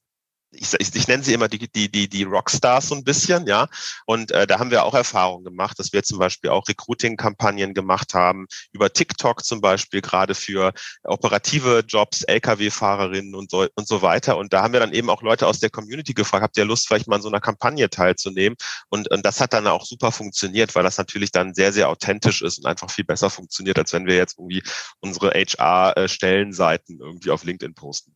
ich, 0.51 0.73
ich, 0.79 0.95
ich 0.95 1.07
nenne 1.07 1.23
sie 1.23 1.33
immer 1.33 1.47
die, 1.47 1.59
die, 1.71 1.91
die, 1.91 2.07
die 2.07 2.23
Rockstars 2.23 2.89
so 2.89 2.95
ein 2.95 3.03
bisschen, 3.03 3.45
ja. 3.47 3.67
Und 4.05 4.31
äh, 4.31 4.47
da 4.47 4.59
haben 4.59 4.71
wir 4.71 4.83
auch 4.83 4.93
Erfahrungen 4.93 5.43
gemacht, 5.43 5.77
dass 5.77 5.93
wir 5.93 6.03
zum 6.03 6.19
Beispiel 6.19 6.49
auch 6.49 6.67
Recruiting-Kampagnen 6.67 7.73
gemacht 7.73 8.13
haben, 8.13 8.47
über 8.71 8.91
TikTok 8.91 9.43
zum 9.45 9.61
Beispiel, 9.61 10.01
gerade 10.01 10.35
für 10.35 10.73
operative 11.03 11.83
Jobs, 11.87 12.23
Lkw-Fahrerinnen 12.23 13.35
und 13.35 13.51
so, 13.51 13.67
und 13.75 13.87
so 13.87 14.01
weiter. 14.01 14.37
Und 14.37 14.53
da 14.53 14.63
haben 14.63 14.73
wir 14.73 14.79
dann 14.79 14.93
eben 14.93 15.09
auch 15.09 15.21
Leute 15.21 15.47
aus 15.47 15.59
der 15.59 15.69
Community 15.69 16.13
gefragt, 16.13 16.43
habt 16.43 16.57
ihr 16.57 16.65
Lust, 16.65 16.87
vielleicht 16.87 17.07
mal 17.07 17.17
an 17.17 17.21
so 17.21 17.29
einer 17.29 17.41
Kampagne 17.41 17.89
teilzunehmen? 17.89 18.57
Und, 18.89 19.09
und 19.11 19.25
das 19.25 19.39
hat 19.39 19.53
dann 19.53 19.67
auch 19.67 19.85
super 19.85 20.11
funktioniert, 20.11 20.75
weil 20.75 20.83
das 20.83 20.97
natürlich 20.97 21.31
dann 21.31 21.53
sehr, 21.53 21.73
sehr 21.73 21.89
authentisch 21.89 22.41
ist 22.41 22.57
und 22.59 22.65
einfach 22.65 22.89
viel 22.89 23.05
besser 23.05 23.29
funktioniert, 23.29 23.77
als 23.77 23.93
wenn 23.93 24.07
wir 24.07 24.15
jetzt 24.15 24.37
irgendwie 24.37 24.63
unsere 24.99 25.31
HR-Stellenseiten 25.31 26.99
irgendwie 26.99 27.29
auf 27.29 27.43
LinkedIn 27.43 27.75
posten. 27.75 28.15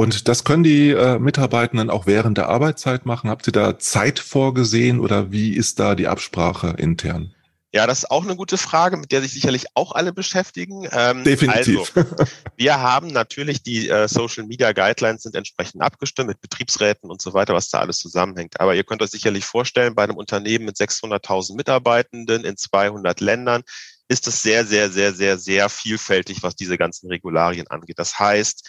Und 0.00 0.28
das 0.28 0.44
können 0.44 0.62
die 0.62 0.92
äh, 0.92 1.18
Mitarbeitenden 1.18 1.90
auch 1.90 2.06
während 2.06 2.38
der 2.38 2.48
Arbeitszeit 2.48 3.04
machen. 3.04 3.28
Habt 3.28 3.46
ihr 3.46 3.52
da 3.52 3.78
Zeit 3.78 4.18
vorgesehen 4.18 4.98
oder 4.98 5.30
wie 5.30 5.52
ist 5.52 5.78
da 5.78 5.94
die 5.94 6.08
Absprache 6.08 6.74
intern? 6.78 7.34
Ja, 7.74 7.86
das 7.86 7.98
ist 7.98 8.10
auch 8.10 8.24
eine 8.24 8.34
gute 8.34 8.56
Frage, 8.56 8.96
mit 8.96 9.12
der 9.12 9.20
sich 9.20 9.34
sicherlich 9.34 9.66
auch 9.74 9.92
alle 9.92 10.14
beschäftigen. 10.14 10.88
Ähm, 10.90 11.22
Definitiv. 11.22 11.94
Also, 11.94 12.14
wir 12.56 12.80
haben 12.80 13.08
natürlich 13.08 13.62
die 13.62 13.90
äh, 13.90 14.08
Social 14.08 14.44
Media 14.46 14.72
Guidelines 14.72 15.24
sind 15.24 15.34
entsprechend 15.34 15.82
abgestimmt 15.82 16.28
mit 16.28 16.40
Betriebsräten 16.40 17.10
und 17.10 17.20
so 17.20 17.34
weiter, 17.34 17.52
was 17.52 17.68
da 17.68 17.80
alles 17.80 17.98
zusammenhängt. 17.98 18.58
Aber 18.58 18.74
ihr 18.74 18.84
könnt 18.84 19.02
euch 19.02 19.10
sicherlich 19.10 19.44
vorstellen, 19.44 19.94
bei 19.94 20.04
einem 20.04 20.16
Unternehmen 20.16 20.64
mit 20.64 20.76
600.000 20.76 21.56
Mitarbeitenden 21.56 22.46
in 22.46 22.56
200 22.56 23.20
Ländern 23.20 23.64
ist 24.08 24.26
es 24.26 24.42
sehr, 24.42 24.64
sehr, 24.64 24.90
sehr, 24.90 25.12
sehr, 25.12 25.36
sehr 25.36 25.68
vielfältig, 25.68 26.42
was 26.42 26.56
diese 26.56 26.78
ganzen 26.78 27.08
Regularien 27.08 27.66
angeht. 27.66 27.98
Das 27.98 28.18
heißt, 28.18 28.66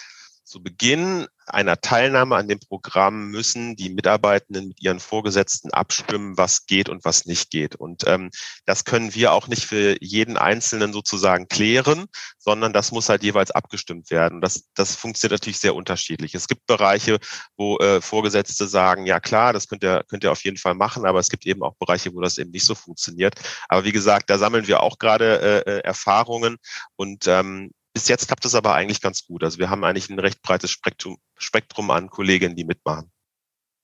zu 0.52 0.62
Beginn 0.62 1.28
einer 1.48 1.80
Teilnahme 1.80 2.36
an 2.36 2.50
dem 2.50 2.60
Programm 2.60 3.30
müssen 3.30 3.78
die 3.78 3.90
Mitarbeitenden 3.90 4.68
mit 4.68 4.82
ihren 4.82 5.00
Vorgesetzten 5.00 5.72
abstimmen, 5.72 6.38
was 6.38 6.66
geht 6.66 6.90
und 6.90 7.06
was 7.06 7.26
nicht 7.26 7.50
geht. 7.52 7.76
Und 7.76 8.04
ähm, 8.06 8.30
das 8.66 8.84
können 8.84 9.16
wir 9.16 9.32
auch 9.32 9.48
nicht 9.48 9.64
für 9.64 9.96
jeden 10.02 10.36
Einzelnen 10.36 10.92
sozusagen 10.92 11.48
klären, 11.48 12.06
sondern 12.38 12.74
das 12.74 12.92
muss 12.92 13.08
halt 13.08 13.24
jeweils 13.24 13.52
abgestimmt 13.52 14.12
werden. 14.12 14.42
Das, 14.42 14.66
das 14.76 14.96
funktioniert 14.96 15.40
natürlich 15.40 15.60
sehr 15.60 15.74
unterschiedlich. 15.74 16.36
Es 16.36 16.50
gibt 16.50 16.66
Bereiche, 16.68 17.20
wo 17.56 17.78
äh, 17.78 18.02
Vorgesetzte 18.02 18.68
sagen, 18.68 19.06
ja 19.06 19.22
klar, 19.22 19.54
das 19.54 19.70
könnt 19.70 19.84
ihr, 19.84 20.04
könnt 20.10 20.26
ihr 20.26 20.34
auf 20.34 20.44
jeden 20.44 20.58
Fall 20.58 20.76
machen, 20.76 21.06
aber 21.06 21.20
es 21.20 21.30
gibt 21.30 21.46
eben 21.46 21.64
auch 21.64 21.76
Bereiche, 21.76 22.14
wo 22.14 22.20
das 22.20 22.38
eben 22.38 22.52
nicht 22.52 22.66
so 22.66 22.76
funktioniert. 22.76 23.36
Aber 23.70 23.86
wie 23.86 23.94
gesagt, 23.94 24.30
da 24.30 24.38
sammeln 24.38 24.68
wir 24.68 24.84
auch 24.84 25.00
gerade 25.00 25.64
äh, 25.66 25.78
äh 25.78 25.82
Erfahrungen 25.82 26.58
und 26.98 27.28
ähm, 27.28 27.72
bis 27.94 28.08
jetzt 28.08 28.28
klappt 28.28 28.46
es 28.46 28.56
aber 28.56 28.74
eigentlich 28.74 29.02
ganz 29.02 29.26
gut. 29.26 29.44
Also 29.44 29.60
wir 29.60 29.70
haben 29.70 29.84
eigentlich 29.84 30.10
ein 30.10 30.20
recht 30.20 30.42
breites 30.42 30.72
Spektrum, 30.72 31.18
Spektrum 31.38 31.92
an 31.92 32.10
Kolleginnen, 32.10 32.56
die 32.56 32.64
mitmachen. 32.64 33.12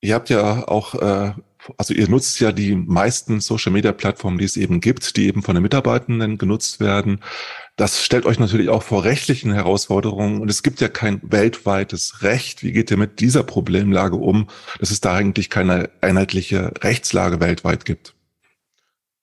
Ihr 0.01 0.13
habt 0.13 0.29
ja 0.29 0.67
auch, 0.67 0.93
äh, 0.95 1.33
also 1.77 1.93
ihr 1.93 2.07
nutzt 2.07 2.39
ja 2.39 2.51
die 2.51 2.75
meisten 2.75 3.39
Social-Media-Plattformen, 3.39 4.37
die 4.37 4.45
es 4.45 4.55
eben 4.55 4.79
gibt, 4.79 5.17
die 5.17 5.25
eben 5.25 5.41
von 5.41 5.55
den 5.55 5.63
Mitarbeitenden 5.63 6.37
genutzt 6.37 6.79
werden. 6.79 7.23
Das 7.77 8.03
stellt 8.03 8.25
euch 8.25 8.39
natürlich 8.39 8.69
auch 8.69 8.83
vor 8.83 9.03
rechtlichen 9.03 9.51
Herausforderungen 9.51 10.39
und 10.39 10.49
es 10.49 10.63
gibt 10.63 10.81
ja 10.81 10.87
kein 10.87 11.19
weltweites 11.23 12.21
Recht. 12.21 12.63
Wie 12.63 12.71
geht 12.71 12.91
ihr 12.91 12.97
mit 12.97 13.19
dieser 13.19 13.43
Problemlage 13.43 14.15
um, 14.15 14.47
dass 14.79 14.91
es 14.91 15.01
da 15.01 15.15
eigentlich 15.15 15.49
keine 15.49 15.89
einheitliche 16.01 16.71
Rechtslage 16.81 17.39
weltweit 17.39 17.85
gibt? 17.85 18.16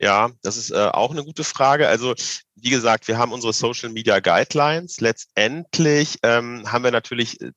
Ja, 0.01 0.31
das 0.43 0.57
ist 0.57 0.71
äh, 0.71 0.89
auch 0.93 1.13
eine 1.13 1.25
gute 1.25 1.45
Frage. 1.45 1.89
Also 1.89 2.15
wie 2.57 2.71
gesagt, 2.71 3.09
wir 3.09 3.19
haben 3.19 3.33
unsere 3.33 3.53
Social 3.53 3.91
Media 3.91 4.21
Guidelines. 4.21 5.01
Letztendlich 5.01 6.19
ähm, 6.23 6.71
haben 6.71 6.85
wir 6.85 6.91
natürlich 6.91 7.41
äh, 7.41 7.53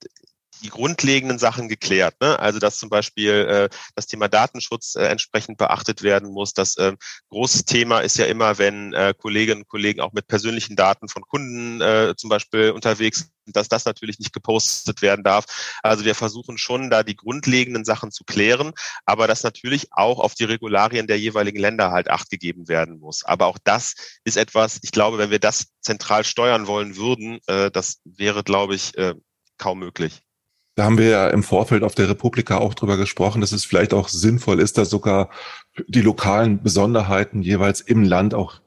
die 0.62 0.70
grundlegenden 0.70 1.40
Sachen 1.40 1.70
geklärt. 1.70 2.16
Ne? 2.22 2.40
Also 2.40 2.60
dass 2.60 2.78
zum 2.78 2.90
Beispiel 2.90 3.32
äh, 3.32 3.70
das 3.96 4.08
Thema 4.08 4.28
Datenschutz 4.28 4.96
äh, 4.96 5.06
entsprechend 5.06 5.58
beachtet 5.58 6.04
werden 6.04 6.32
muss. 6.32 6.54
Das 6.54 6.78
äh, 6.78 6.94
großes 7.30 7.66
Thema 7.66 8.00
ist 8.00 8.18
ja 8.18 8.26
immer, 8.26 8.58
wenn 8.58 8.94
äh, 8.94 9.14
Kolleginnen 9.18 9.62
und 9.62 9.68
Kollegen 9.68 10.02
auch 10.02 10.14
mit 10.14 10.28
persönlichen 10.28 10.76
Daten 10.76 11.08
von 11.08 11.24
Kunden 11.24 11.82
äh, 11.82 12.14
zum 12.18 12.30
Beispiel 12.30 12.72
unterwegs 12.72 13.20
sind, 13.20 13.56
dass 13.56 13.70
das 13.70 13.86
natürlich 13.86 14.20
nicht 14.20 14.34
gepostet 14.34 15.02
werden 15.02 15.24
darf. 15.24 15.46
Also 15.84 16.06
wir 16.06 16.16
versuchen 16.16 16.58
schon 16.58 16.90
da 16.90 17.04
die 17.04 17.16
grundlegenden 17.16 17.86
Sachen 17.86 18.12
zu 18.12 18.24
klären, 18.24 18.74
aber 19.06 19.28
dass 19.28 19.44
natürlich 19.44 19.88
auch 19.92 20.20
auf 20.20 20.36
die 20.36 20.44
Regularien 20.44 21.08
der 21.08 21.20
jeweiligen 21.20 21.60
Länder 21.60 21.92
halt 21.92 22.10
acht 22.10 22.30
gegeben 22.30 22.68
werden 22.68 23.00
muss. 23.00 23.24
Aber 23.24 23.48
auch 23.48 23.58
das 23.64 23.96
ist 24.24 24.38
etwas, 24.38 24.80
ich 24.82 24.92
glaube, 24.92 25.18
wenn 25.18 25.32
wir 25.32 25.40
das 25.40 25.68
zentral 25.82 26.24
steuern 26.24 26.68
wollen 26.68 26.98
würden, 26.98 27.40
äh, 27.48 27.72
das 27.72 28.00
wäre, 28.04 28.44
glaube 28.44 28.76
ich, 28.76 28.98
äh, 28.98 29.16
kaum 29.58 29.80
möglich. 29.80 30.22
Da 30.78 30.84
haben 30.84 31.00
wir 31.00 31.10
ja 31.10 31.28
im 31.30 31.42
Vorfeld 31.42 31.82
auf 31.82 31.96
der 31.96 32.08
Republika 32.08 32.60
auch 32.60 32.76
drüber 32.76 32.98
gesprochen, 32.98 33.42
dass 33.42 33.52
es 33.52 33.66
vielleicht 33.66 33.96
auch 33.96 34.10
sinnvoll 34.10 34.60
ist, 34.60 34.78
da 34.78 34.86
sogar 34.86 35.32
die 35.88 36.02
lokalen 36.02 36.62
Besonderheiten 36.62 37.42
jeweils 37.42 37.82
im 37.82 38.04
Land 38.04 38.36
auch 38.36 38.62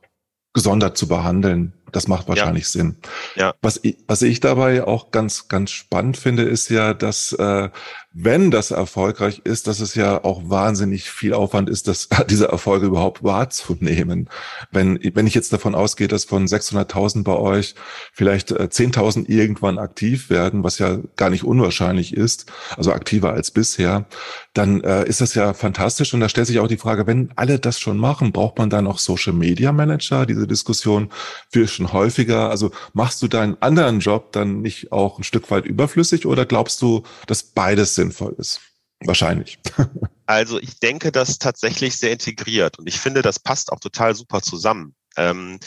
gesondert 0.52 0.98
zu 0.98 1.06
behandeln. 1.06 1.72
Das 1.92 2.08
macht 2.08 2.26
wahrscheinlich 2.26 2.64
ja. 2.64 2.70
Sinn. 2.70 2.96
Ja. 3.36 3.54
Was, 3.62 3.78
ich, 3.84 3.98
was 4.08 4.22
ich 4.22 4.40
dabei 4.40 4.82
auch 4.82 5.12
ganz, 5.12 5.46
ganz 5.46 5.70
spannend 5.70 6.16
finde, 6.16 6.42
ist 6.42 6.68
ja, 6.68 6.94
dass 6.94 7.32
äh, 7.32 7.70
wenn 8.12 8.50
das 8.50 8.72
erfolgreich 8.72 9.42
ist, 9.44 9.68
dass 9.68 9.78
es 9.78 9.94
ja 9.94 10.24
auch 10.24 10.42
wahnsinnig 10.50 11.10
viel 11.10 11.32
Aufwand 11.32 11.70
ist, 11.70 11.86
dass 11.86 12.08
diese 12.28 12.48
Erfolge 12.48 12.86
überhaupt 12.86 13.22
wahrzunehmen. 13.22 14.28
Wenn, 14.72 14.98
wenn 15.14 15.28
ich 15.28 15.34
jetzt 15.34 15.52
davon 15.52 15.76
ausgehe, 15.76 16.08
dass 16.08 16.24
von 16.24 16.46
600.000 16.46 17.22
bei 17.22 17.36
euch 17.36 17.76
vielleicht 18.12 18.50
äh, 18.50 18.64
10.000 18.64 19.28
irgendwann 19.28 19.78
aktiv 19.78 20.28
werden, 20.28 20.64
was 20.64 20.78
ja 20.78 20.98
gar 21.14 21.30
nicht 21.30 21.44
unwahrscheinlich 21.44 22.12
ist, 22.12 22.46
also 22.76 22.92
aktiver 22.92 23.32
als 23.32 23.52
bisher, 23.52 24.06
dann 24.54 24.80
äh, 24.80 25.06
ist 25.06 25.20
das 25.20 25.34
ja 25.34 25.54
fantastisch. 25.54 26.12
Und 26.12 26.18
da 26.18 26.28
stellt 26.28 26.48
sich 26.48 26.58
auch 26.58 26.66
die 26.66 26.78
Frage, 26.78 27.06
wenn 27.06 27.30
alle 27.36 27.60
das 27.60 27.78
schon 27.78 27.96
machen, 27.96 28.32
braucht 28.32 28.58
man 28.58 28.70
dann 28.70 28.88
auch 28.88 28.98
Social 28.98 29.34
Media 29.34 29.70
Manager? 29.70 30.26
Diese 30.26 30.48
Diskussion 30.48 31.10
für 31.48 31.68
schon 31.68 31.92
häufiger. 31.92 32.50
Also 32.50 32.72
machst 32.92 33.22
du 33.22 33.28
deinen 33.28 33.56
anderen 33.60 34.00
Job 34.00 34.32
dann 34.32 34.62
nicht 34.62 34.90
auch 34.90 35.18
ein 35.18 35.24
Stück 35.24 35.48
weit 35.52 35.64
überflüssig 35.64 36.26
oder 36.26 36.44
glaubst 36.44 36.82
du, 36.82 37.04
dass 37.28 37.44
beides 37.44 37.99
sinnvoll 38.00 38.34
ist? 38.38 38.60
Wahrscheinlich. 39.04 39.58
Also 40.26 40.60
ich 40.60 40.78
denke, 40.78 41.10
das 41.10 41.40
tatsächlich 41.40 41.98
sehr 41.98 42.12
integriert 42.12 42.78
und 42.78 42.86
ich 42.86 43.00
finde, 43.00 43.20
das 43.20 43.40
passt 43.40 43.72
auch 43.72 43.80
total 43.80 44.14
super 44.14 44.42
zusammen. 44.42 44.94
Ähm, 45.16 45.58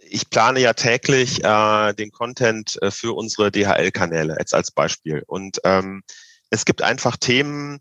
ich 0.00 0.28
plane 0.28 0.58
ja 0.58 0.72
täglich 0.72 1.44
äh, 1.44 1.92
den 1.92 2.10
Content 2.10 2.82
äh, 2.82 2.90
für 2.90 3.14
unsere 3.14 3.52
DHL-Kanäle, 3.52 4.34
jetzt 4.36 4.54
als 4.54 4.72
Beispiel. 4.72 5.22
Und 5.28 5.60
ähm, 5.62 6.02
es 6.50 6.64
gibt 6.64 6.82
einfach 6.82 7.16
Themen, 7.16 7.78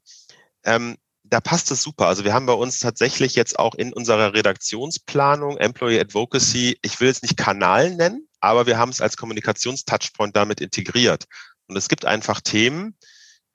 ähm, 0.63 0.97
da 1.23 1.41
passt 1.41 1.71
es 1.71 1.81
super. 1.81 2.05
Also 2.05 2.23
wir 2.23 2.35
haben 2.35 2.45
bei 2.45 2.53
uns 2.53 2.79
tatsächlich 2.79 3.33
jetzt 3.33 3.57
auch 3.57 3.73
in 3.73 3.91
unserer 3.91 4.35
Redaktionsplanung 4.35 5.57
Employee 5.57 5.99
Advocacy, 5.99 6.77
ich 6.83 6.99
will 6.99 7.09
es 7.09 7.23
nicht 7.23 7.35
Kanal 7.35 7.95
nennen, 7.95 8.27
aber 8.41 8.67
wir 8.67 8.77
haben 8.77 8.91
es 8.91 9.01
als 9.01 9.17
Kommunikationstouchpoint 9.17 10.35
damit 10.35 10.61
integriert. 10.61 11.25
Und 11.67 11.75
es 11.75 11.89
gibt 11.89 12.05
einfach 12.05 12.41
Themen, 12.41 12.95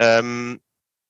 ähm, 0.03 0.61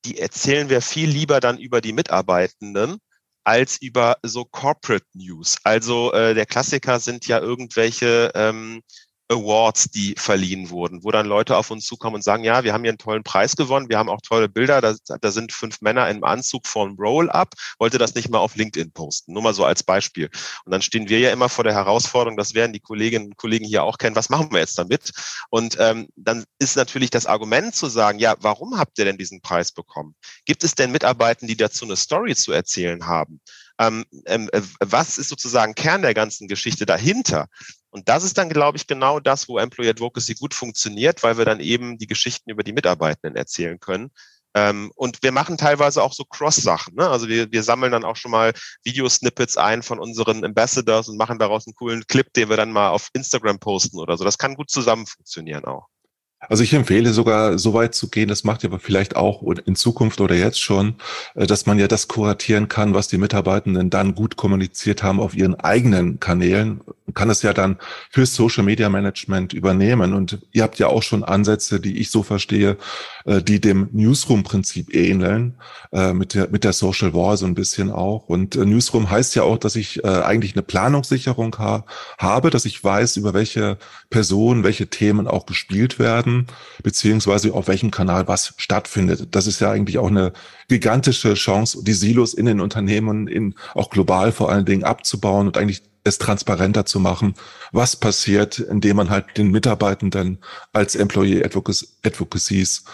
die 0.05 0.19
erzählen 0.19 0.69
wir 0.69 0.83
viel 0.83 1.09
lieber 1.09 1.41
dann 1.41 1.59
über 1.59 1.81
die 1.81 1.93
Mitarbeitenden 1.93 2.99
als 3.45 3.81
über 3.81 4.19
so 4.23 4.45
Corporate 4.45 5.07
News. 5.15 5.57
Also 5.65 6.13
äh, 6.13 6.35
der 6.35 6.47
Klassiker 6.47 7.01
sind 7.01 7.27
ja 7.27 7.41
irgendwelche 7.41 8.31
ähm, 8.35 8.83
Awards, 9.33 9.91
die 9.91 10.15
verliehen 10.17 10.71
wurden, 10.71 11.03
wo 11.05 11.11
dann 11.11 11.27
Leute 11.27 11.57
auf 11.57 11.71
uns 11.71 11.87
zukommen 11.87 12.17
und 12.17 12.23
sagen, 12.23 12.45
ja, 12.45 12.65
wir 12.65 12.73
haben 12.73 12.83
hier 12.83 12.91
einen 12.91 12.99
tollen 12.99 13.23
Preis 13.23 13.57
gewonnen, 13.57 13.89
wir 13.89 13.99
haben 13.99 14.09
auch 14.09 14.21
tolle 14.21 14.49
Bilder, 14.49 14.81
da, 14.81 14.95
da 15.21 15.31
sind 15.31 15.53
fünf 15.53 15.81
Männer 15.81 16.09
im 16.09 16.25
Anzug 16.25 16.67
vom 16.67 16.97
Roll-Up, 16.99 17.55
wollte 17.79 17.99
das 17.99 18.15
nicht 18.15 18.29
mal 18.29 18.39
auf 18.39 18.57
LinkedIn 18.57 18.93
posten, 18.93 19.33
nur 19.33 19.43
mal 19.43 19.55
so 19.55 19.65
als 19.65 19.83
Beispiel. 19.83 20.31
Und 20.65 20.73
dann 20.73 20.83
stehen 20.83 21.09
wir 21.09 21.19
ja 21.19 21.31
immer 21.33 21.49
vor 21.49 21.65
der 21.65 21.75
Herausforderung, 21.75 22.37
das 22.37 22.55
werden 22.55 22.73
die 22.73 22.81
Kolleginnen 22.81 23.27
und 23.27 23.37
Kollegen 23.37 23.65
hier 23.65 23.85
auch 23.85 23.99
kennen, 23.99 24.17
was 24.17 24.31
machen 24.31 24.53
wir 24.53 24.61
jetzt 24.61 24.79
damit? 24.79 25.11
Und 25.51 25.77
ähm, 25.81 26.09
dann 26.17 26.45
ist 26.59 26.77
natürlich 26.77 27.11
das 27.11 27.27
Argument 27.27 27.75
zu 27.75 27.89
sagen, 27.89 28.19
ja, 28.19 28.37
warum 28.41 28.79
habt 28.79 28.99
ihr 28.99 29.05
denn 29.05 29.19
diesen 29.19 29.41
Preis 29.41 29.73
bekommen? 29.73 30.15
Gibt 30.45 30.65
es 30.65 30.75
denn 30.75 30.93
Mitarbeiter, 30.93 31.47
die 31.47 31.57
dazu 31.57 31.85
eine 31.85 31.97
Story 31.97 32.35
zu 32.35 32.53
erzählen 32.53 33.07
haben? 33.07 33.41
Ähm, 33.79 34.05
ähm, 34.27 34.49
äh, 34.53 34.61
was 34.81 35.19
ist 35.19 35.29
sozusagen 35.29 35.75
Kern 35.75 36.03
der 36.03 36.15
ganzen 36.15 36.49
Geschichte 36.49 36.87
dahinter? 36.87 37.49
Und 37.93 38.09
das 38.09 38.25
ist 38.25 38.39
dann, 38.39 38.49
glaube 38.49 38.79
ich, 38.79 38.87
genau 38.87 39.21
das, 39.21 39.49
wo 39.49 39.59
Employee 39.59 39.91
Advocacy 39.91 40.35
gut 40.35 40.55
funktioniert, 40.55 41.23
weil 41.23 41.37
wir 41.37 41.45
dann 41.45 41.61
eben 41.61 41.99
die 41.99 42.07
Geschichten 42.07 42.51
über 42.51 42.63
die 42.63 42.73
Mitarbeitenden 42.73 43.37
erzählen 43.37 43.79
können. 43.79 44.11
Ähm, 44.55 44.91
und 44.97 45.23
wir 45.23 45.31
machen 45.31 45.59
teilweise 45.59 46.03
auch 46.03 46.15
so 46.15 46.25
Cross-Sachen. 46.25 46.95
Ne? 46.95 47.09
Also 47.09 47.29
wir, 47.29 47.53
wir 47.53 47.63
sammeln 47.63 47.93
dann 47.93 48.05
auch 48.05 48.17
schon 48.17 48.31
mal 48.31 48.55
Videosnippets 48.83 49.59
ein 49.59 49.83
von 49.83 49.99
unseren 49.99 50.43
Ambassadors 50.43 51.09
und 51.09 51.19
machen 51.19 51.39
daraus 51.39 51.67
einen 51.67 51.75
coolen 51.75 52.07
Clip, 52.07 52.33
den 52.33 52.49
wir 52.49 52.57
dann 52.57 52.73
mal 52.73 52.91
auf 52.91 53.09
Instagram 53.13 53.59
posten 53.59 53.99
oder 53.99 54.17
so. 54.17 54.25
Das 54.25 54.39
kann 54.39 54.55
gut 54.55 54.71
zusammen 54.71 55.07
funktionieren 55.07 55.67
auch. 55.67 55.87
Also 56.49 56.65
ich 56.65 56.75
empfehle 56.75 57.13
sogar 57.13 57.57
so 57.59 57.73
weit 57.73 57.95
zu 57.95 58.09
gehen, 58.09 58.29
das 58.29 58.43
macht 58.43 58.65
ihr 58.65 58.71
aber 58.71 58.81
vielleicht 58.81 59.15
auch 59.15 59.43
in 59.65 59.77
Zukunft 59.77 60.21
oder 60.21 60.35
jetzt 60.35 60.61
schon, 60.61 60.97
äh, 61.35 61.47
dass 61.47 61.67
man 61.67 61.79
ja 61.79 61.87
das 61.87 62.09
kuratieren 62.09 62.69
kann, 62.69 62.95
was 62.95 63.07
die 63.07 63.19
Mitarbeitenden 63.19 63.91
dann 63.91 64.15
gut 64.17 64.37
kommuniziert 64.37 65.03
haben 65.05 65.21
auf 65.21 65.37
ihren 65.37 65.55
eigenen 65.55 66.19
Kanälen, 66.19 66.81
man 67.07 67.15
kann 67.15 67.31
es 67.31 67.43
ja 67.43 67.53
dann 67.53 67.79
fürs 68.11 68.35
Social 68.35 68.65
Media 68.65 68.89
Management 68.89 69.53
übernehmen. 69.53 70.15
Und 70.15 70.41
ihr 70.53 70.65
habt 70.65 70.79
ja 70.79 70.89
auch 70.89 71.03
schon 71.03 71.23
Ansätze, 71.23 71.79
die 71.79 71.99
ich 71.99 72.11
so 72.11 72.23
verstehe, 72.25 72.77
äh, 73.25 73.41
die 73.41 73.61
dem 73.61 73.89
Newsroom-Prinzip 73.93 74.95
ähneln, 74.95 75.55
äh, 75.93 76.13
mit 76.13 76.35
der, 76.35 76.49
mit 76.49 76.65
der 76.65 76.73
Social 76.73 77.15
War 77.15 77.37
so 77.37 77.47
ein 77.47 77.55
bisschen 77.55 77.91
auch. 77.91 78.29
Und 78.29 78.57
Newsroom 78.57 79.11
heißt 79.11 79.37
ja 79.37 79.45
auch, 79.45 79.59
dass 79.59 79.77
ich 79.77 80.05
eigentlich 80.05 80.55
eine 80.55 80.63
Planungssicherung 80.63 81.57
habe, 82.19 82.51
dass 82.51 82.65
ich 82.65 82.83
weiß, 82.83 83.17
über 83.17 83.35
welche 83.35 83.79
Personen, 84.11 84.65
welche 84.65 84.89
Themen 84.89 85.29
auch 85.29 85.47
gespielt 85.47 85.99
werden 85.99 86.32
haben, 86.33 86.47
beziehungsweise 86.83 87.53
auf 87.53 87.69
welchem 87.69 87.91
Kanal 87.91 88.29
was 88.29 88.55
stattfindet. 88.57 89.29
Das 89.35 89.47
ist 89.47 89.61
ja 89.61 89.71
eigentlich 89.71 89.99
auch 89.99 90.09
eine 90.09 90.33
gigantische 90.69 91.35
Chance, 91.35 91.83
die 91.83 91.93
Silos 91.93 92.35
in 92.35 92.47
den 92.47 92.61
Unternehmen, 92.61 93.29
in, 93.29 93.55
auch 93.75 93.91
global 93.91 94.33
vor 94.33 94.51
allen 94.51 94.65
Dingen 94.65 94.85
abzubauen 94.85 95.47
und 95.47 95.57
eigentlich 95.57 95.83
es 96.05 96.19
transparenter 96.19 96.85
zu 96.85 96.99
machen, 96.99 97.35
was 97.71 97.95
passiert, 97.95 98.59
indem 98.59 98.97
man 98.97 99.09
halt 99.09 99.37
den 99.37 99.53
Mitarbeitenden 99.53 100.39
als 100.73 100.97
Employee 100.97 101.45
Advocacies 101.45 102.85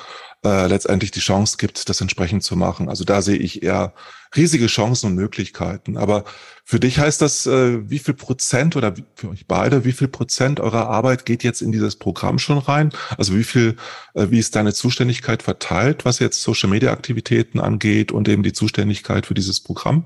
äh, 0.45 0.67
letztendlich 0.67 1.11
die 1.11 1.21
Chance 1.21 1.57
gibt, 1.59 1.89
das 1.89 2.01
entsprechend 2.01 2.45
zu 2.45 2.55
machen. 2.55 2.89
Also 2.89 3.05
da 3.05 3.23
sehe 3.23 3.37
ich 3.39 3.63
eher 3.63 3.93
riesige 4.37 4.67
Chancen 4.67 5.07
und 5.07 5.15
Möglichkeiten. 5.15 5.97
Aber 5.97 6.25
für 6.65 6.79
dich 6.79 6.99
heißt 6.99 7.21
das, 7.21 7.47
äh, 7.47 7.91
wie 7.91 7.99
viel 7.99 8.15
Prozent 8.15 8.77
oder 8.77 8.95
für 9.17 9.31
euch 9.31 9.47
beide, 9.47 9.85
wie 9.85 9.93
viel 9.93 10.09
Prozent 10.09 10.61
eurer 10.61 10.89
Arbeit 10.89 11.27
geht 11.27 11.43
jetzt 11.43 11.61
in 11.61 11.73
dieses 11.73 11.97
Programm 11.97 12.39
schon 12.39 12.59
rein? 12.59 12.93
Also 13.17 13.35
wie 13.35 13.45
viel, 13.45 13.77
äh, 14.15 14.27
wie 14.31 14.39
ist 14.39 14.55
deine 14.55 14.75
Zuständigkeit 14.75 15.43
verteilt, 15.43 16.05
was 16.05 16.19
jetzt 16.19 16.43
Social 16.43 16.69
Media 16.71 16.93
Aktivitäten 16.93 17.59
angeht 17.59 18.13
und 18.13 18.29
eben 18.29 18.43
die 18.43 18.53
Zuständigkeit 18.53 19.27
für 19.27 19.35
dieses 19.35 19.61
Programm? 19.61 20.05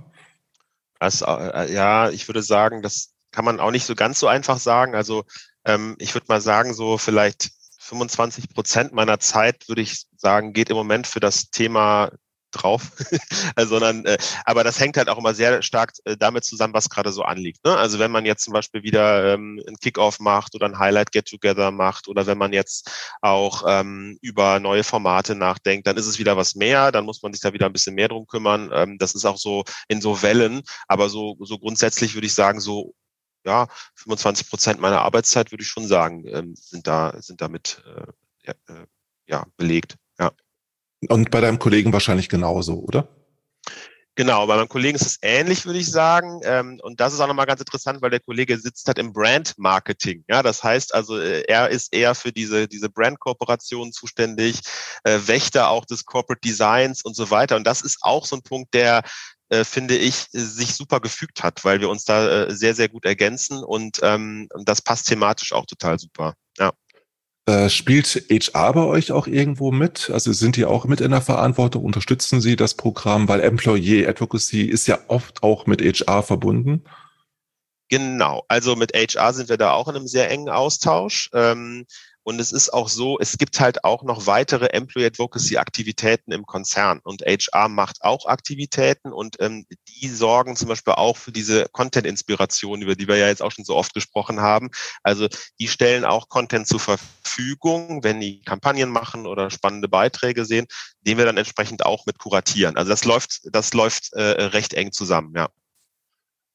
Das, 0.98 1.22
äh, 1.22 1.72
ja, 1.72 2.10
ich 2.10 2.28
würde 2.28 2.42
sagen, 2.42 2.80
das 2.80 3.10
kann 3.32 3.44
man 3.44 3.60
auch 3.60 3.70
nicht 3.70 3.84
so 3.84 3.94
ganz 3.94 4.20
so 4.20 4.28
einfach 4.28 4.58
sagen. 4.58 4.94
Also 4.94 5.24
ähm, 5.64 5.96
ich 5.98 6.14
würde 6.14 6.26
mal 6.28 6.40
sagen, 6.40 6.74
so 6.74 6.96
vielleicht 6.96 7.50
25 7.82 8.50
Prozent 8.50 8.92
meiner 8.92 9.18
Zeit, 9.18 9.68
würde 9.68 9.82
ich 9.82 10.06
sagen, 10.16 10.52
geht 10.52 10.70
im 10.70 10.76
Moment 10.76 11.06
für 11.06 11.20
das 11.20 11.50
Thema 11.50 12.10
drauf, 12.52 12.92
sondern 13.58 14.04
äh, 14.04 14.18
aber 14.44 14.62
das 14.62 14.78
hängt 14.78 14.96
halt 14.96 15.08
auch 15.08 15.18
immer 15.18 15.34
sehr 15.34 15.62
stark 15.62 15.92
äh, 16.04 16.16
damit 16.16 16.44
zusammen, 16.44 16.74
was 16.74 16.88
gerade 16.88 17.12
so 17.12 17.22
anliegt. 17.22 17.64
Ne? 17.64 17.76
Also 17.76 17.98
wenn 17.98 18.10
man 18.10 18.24
jetzt 18.24 18.44
zum 18.44 18.52
Beispiel 18.52 18.82
wieder 18.82 19.34
ähm, 19.34 19.60
ein 19.66 19.76
Kickoff 19.76 20.20
macht 20.20 20.54
oder 20.54 20.66
ein 20.66 20.78
Highlight 20.78 21.12
Get 21.12 21.28
Together 21.28 21.70
macht 21.70 22.08
oder 22.08 22.26
wenn 22.26 22.38
man 22.38 22.52
jetzt 22.52 22.90
auch 23.20 23.64
ähm, 23.66 24.18
über 24.20 24.60
neue 24.60 24.84
Formate 24.84 25.34
nachdenkt, 25.34 25.86
dann 25.86 25.96
ist 25.96 26.06
es 26.06 26.18
wieder 26.18 26.36
was 26.36 26.54
mehr, 26.54 26.92
dann 26.92 27.04
muss 27.04 27.22
man 27.22 27.32
sich 27.32 27.40
da 27.40 27.52
wieder 27.52 27.66
ein 27.66 27.72
bisschen 27.72 27.94
mehr 27.94 28.08
drum 28.08 28.26
kümmern. 28.26 28.70
Ähm, 28.72 28.98
das 28.98 29.14
ist 29.14 29.24
auch 29.24 29.38
so 29.38 29.64
in 29.88 30.00
so 30.00 30.22
Wellen, 30.22 30.62
aber 30.86 31.08
so 31.08 31.36
so 31.40 31.58
grundsätzlich 31.58 32.14
würde 32.14 32.26
ich 32.26 32.34
sagen 32.34 32.60
so 32.60 32.94
ja 33.44 33.68
25 33.96 34.48
Prozent 34.48 34.80
meiner 34.80 35.02
Arbeitszeit 35.02 35.50
würde 35.50 35.62
ich 35.62 35.68
schon 35.68 35.86
sagen 35.86 36.26
ähm, 36.26 36.54
sind 36.56 36.86
da 36.86 37.14
sind 37.20 37.40
damit 37.40 37.82
äh, 37.86 38.12
ja, 38.44 38.74
äh, 38.74 38.86
ja 39.26 39.46
belegt. 39.56 39.96
Ja. 40.18 40.32
Und 41.08 41.30
bei 41.30 41.40
deinem 41.40 41.58
Kollegen 41.58 41.92
wahrscheinlich 41.92 42.28
genauso, 42.28 42.74
oder? 42.74 43.08
Genau, 44.14 44.46
bei 44.46 44.56
meinem 44.56 44.68
Kollegen 44.68 44.94
ist 44.94 45.06
es 45.06 45.18
ähnlich, 45.22 45.64
würde 45.64 45.78
ich 45.78 45.90
sagen. 45.90 46.42
Ähm, 46.44 46.78
und 46.82 47.00
das 47.00 47.14
ist 47.14 47.20
auch 47.20 47.26
nochmal 47.26 47.46
ganz 47.46 47.60
interessant, 47.60 48.02
weil 48.02 48.10
der 48.10 48.20
Kollege 48.20 48.58
sitzt 48.58 48.86
halt 48.86 48.98
im 48.98 49.14
Brand 49.14 49.54
Marketing. 49.56 50.22
Ja, 50.28 50.42
das 50.42 50.62
heißt 50.62 50.94
also, 50.94 51.18
äh, 51.18 51.44
er 51.48 51.70
ist 51.70 51.94
eher 51.94 52.14
für 52.14 52.30
diese, 52.30 52.68
diese 52.68 52.90
Brand-Kooperation 52.90 53.90
zuständig, 53.90 54.60
äh, 55.04 55.18
Wächter 55.24 55.70
auch 55.70 55.86
des 55.86 56.04
Corporate 56.04 56.42
Designs 56.46 57.02
und 57.02 57.16
so 57.16 57.30
weiter. 57.30 57.56
Und 57.56 57.66
das 57.66 57.80
ist 57.80 58.00
auch 58.02 58.26
so 58.26 58.36
ein 58.36 58.42
Punkt, 58.42 58.74
der, 58.74 59.02
äh, 59.52 59.64
finde 59.64 59.96
ich, 59.96 60.26
sich 60.30 60.74
super 60.74 60.98
gefügt 61.00 61.42
hat, 61.42 61.64
weil 61.64 61.80
wir 61.80 61.90
uns 61.90 62.04
da 62.04 62.50
sehr, 62.50 62.74
sehr 62.74 62.88
gut 62.88 63.04
ergänzen 63.04 63.62
und 63.62 64.00
ähm, 64.02 64.48
das 64.64 64.80
passt 64.80 65.08
thematisch 65.08 65.52
auch 65.52 65.66
total 65.66 65.98
super. 65.98 66.34
Ja. 66.58 66.72
Äh, 67.44 67.68
spielt 67.68 68.24
HR 68.30 68.72
bei 68.72 68.84
euch 68.84 69.12
auch 69.12 69.26
irgendwo 69.26 69.70
mit? 69.72 70.08
Also 70.10 70.32
sind 70.32 70.56
die 70.56 70.64
auch 70.64 70.86
mit 70.86 71.00
in 71.00 71.10
der 71.10 71.20
Verantwortung? 71.20 71.84
Unterstützen 71.84 72.40
Sie 72.40 72.56
das 72.56 72.74
Programm? 72.74 73.28
Weil 73.28 73.40
Employee 73.40 74.06
Advocacy 74.06 74.62
ist 74.62 74.86
ja 74.86 75.00
oft 75.08 75.42
auch 75.42 75.66
mit 75.66 75.82
HR 75.82 76.22
verbunden. 76.22 76.84
Genau, 77.90 78.42
also 78.48 78.74
mit 78.74 78.94
HR 78.94 79.34
sind 79.34 79.50
wir 79.50 79.58
da 79.58 79.72
auch 79.72 79.86
in 79.86 79.96
einem 79.96 80.06
sehr 80.06 80.30
engen 80.30 80.48
Austausch. 80.48 81.28
Ähm, 81.34 81.84
und 82.24 82.40
es 82.40 82.52
ist 82.52 82.72
auch 82.72 82.88
so, 82.88 83.18
es 83.18 83.36
gibt 83.36 83.58
halt 83.60 83.84
auch 83.84 84.04
noch 84.04 84.26
weitere 84.26 84.66
Employee 84.66 85.06
Advocacy 85.06 85.56
Aktivitäten 85.56 86.32
im 86.32 86.46
Konzern. 86.46 87.00
Und 87.02 87.22
HR 87.22 87.68
macht 87.68 88.02
auch 88.02 88.26
Aktivitäten 88.26 89.12
und 89.12 89.36
ähm, 89.40 89.66
die 89.88 90.08
sorgen 90.08 90.56
zum 90.56 90.68
Beispiel 90.68 90.94
auch 90.94 91.16
für 91.16 91.32
diese 91.32 91.66
Content-Inspiration, 91.72 92.82
über 92.82 92.94
die 92.94 93.08
wir 93.08 93.16
ja 93.16 93.26
jetzt 93.26 93.42
auch 93.42 93.50
schon 93.50 93.64
so 93.64 93.76
oft 93.76 93.94
gesprochen 93.94 94.40
haben. 94.40 94.70
Also 95.02 95.28
die 95.58 95.68
stellen 95.68 96.04
auch 96.04 96.28
Content 96.28 96.66
zur 96.66 96.80
Verfügung, 96.80 98.04
wenn 98.04 98.20
die 98.20 98.42
Kampagnen 98.42 98.90
machen 98.90 99.26
oder 99.26 99.50
spannende 99.50 99.88
Beiträge 99.88 100.44
sehen, 100.44 100.66
den 101.00 101.18
wir 101.18 101.24
dann 101.24 101.36
entsprechend 101.36 101.84
auch 101.84 102.06
mit 102.06 102.18
kuratieren. 102.18 102.76
Also 102.76 102.90
das 102.90 103.04
läuft, 103.04 103.40
das 103.52 103.74
läuft 103.74 104.12
äh, 104.12 104.20
recht 104.22 104.74
eng 104.74 104.92
zusammen, 104.92 105.32
ja. 105.36 105.48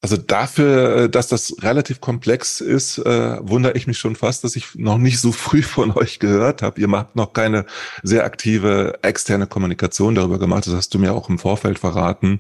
Also 0.02 0.16
dafür, 0.16 0.96
äh, 0.96 1.10
dass 1.10 1.28
das 1.28 1.56
relativ 1.62 2.02
komplex 2.02 2.62
ist, 2.62 3.00
äh, 3.00 3.38
wundere 3.42 3.74
ich 3.74 3.88
mich 3.88 3.98
schon 3.98 4.16
fast, 4.16 4.44
dass 4.44 4.56
ich 4.56 4.76
noch 4.76 4.98
nicht 4.98 5.20
so 5.20 5.32
früh 5.34 5.64
von 5.64 5.92
euch 5.92 6.20
gehört 6.20 6.62
habe. 6.62 6.80
Ihr 6.80 6.88
macht 6.88 7.16
noch 7.16 7.34
keine 7.34 7.66
sehr 8.04 8.24
aktive 8.26 9.00
externe 9.02 9.48
Kommunikation 9.48 10.16
darüber 10.16 10.38
gemacht. 10.40 10.68
Das 10.68 10.76
hast 10.76 10.94
du 10.94 11.00
mir 11.00 11.14
auch 11.14 11.30
im 11.30 11.40
Vorfeld 11.40 11.80
verraten. 11.80 12.40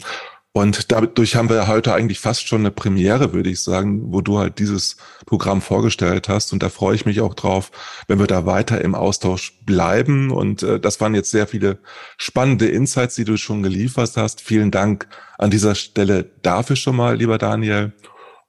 Und 0.58 0.92
dadurch 0.92 1.36
haben 1.36 1.50
wir 1.50 1.68
heute 1.68 1.94
eigentlich 1.94 2.20
fast 2.20 2.48
schon 2.48 2.62
eine 2.62 2.72
Premiere, 2.72 3.32
würde 3.32 3.52
ich 3.52 3.62
sagen, 3.62 4.12
wo 4.12 4.22
du 4.22 4.40
halt 4.40 4.58
dieses 4.58 4.98
Programm 5.28 5.62
vorgestellt 5.62 6.30
hast. 6.30 6.52
Und 6.52 6.64
da 6.64 6.70
freue 6.70 6.96
ich 6.96 7.06
mich 7.06 7.22
auch 7.22 7.36
drauf, 7.36 7.70
wenn 8.08 8.18
wir 8.18 8.26
da 8.26 8.48
weiter 8.48 8.82
im 8.82 8.96
Austausch 8.96 9.60
bleiben. 9.68 10.32
Und 10.32 10.64
äh, 10.64 10.80
das 10.80 11.00
waren 11.00 11.14
jetzt 11.14 11.30
sehr 11.30 11.46
viele 11.46 11.78
spannende 12.18 12.68
Insights, 12.70 13.14
die 13.14 13.24
du 13.24 13.38
schon 13.38 13.62
geliefert 13.62 14.14
hast. 14.18 14.42
Vielen 14.42 14.72
Dank 14.72 15.08
an 15.38 15.52
dieser 15.52 15.76
Stelle 15.76 16.32
dafür 16.42 16.76
schon 16.76 16.96
mal, 16.96 17.18
lieber 17.18 17.38
Daniel. 17.38 17.94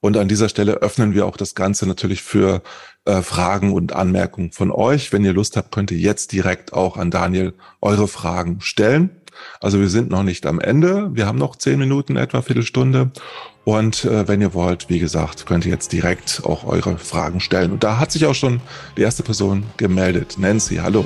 Und 0.01 0.17
an 0.17 0.29
dieser 0.29 0.49
Stelle 0.49 0.77
öffnen 0.77 1.13
wir 1.13 1.27
auch 1.27 1.37
das 1.37 1.55
Ganze 1.55 1.87
natürlich 1.87 2.23
für 2.23 2.63
äh, 3.05 3.21
Fragen 3.21 3.75
und 3.75 3.93
Anmerkungen 3.93 4.53
von 4.53 4.71
euch. 4.71 5.13
Wenn 5.13 5.27
ihr 5.27 5.35
Lust 5.35 5.59
habt, 5.59 5.73
könnt 5.73 5.91
ihr 5.91 5.99
jetzt 5.99 6.33
direkt 6.33 6.73
auch 6.73 6.97
an 6.97 7.11
Daniel 7.11 7.53
eure 7.83 8.09
Fragen 8.09 8.63
stellen. 8.63 9.18
Also 9.61 9.81
wir 9.81 9.89
sind 9.89 10.11
noch 10.11 10.23
nicht 10.23 10.47
am 10.47 10.61
Ende. 10.61 11.11
Wir 11.15 11.27
haben 11.27 11.39
noch 11.39 11.57
zehn 11.57 11.79
Minuten, 11.79 12.17
etwa 12.17 12.43
Viertelstunde. 12.43 13.11
Und 13.65 14.05
äh, 14.05 14.27
wenn 14.27 14.41
ihr 14.41 14.55
wollt, 14.55 14.89
wie 14.89 14.99
gesagt, 14.99 15.47
könnt 15.47 15.67
ihr 15.67 15.73
jetzt 15.73 15.93
direkt 15.93 16.43
auch 16.45 16.65
eure 16.65 16.99
Fragen 16.99 17.41
stellen. 17.41 17.73
Und 17.73 17.85
da 17.85 17.99
hat 17.99 18.13
sich 18.13 18.27
auch 18.27 18.35
schon 18.35 18.61
die 18.97 19.03
erste 19.03 19.23
Person 19.23 19.65
gemeldet. 19.77 20.37
Nancy, 20.39 20.77
hallo. 20.77 21.05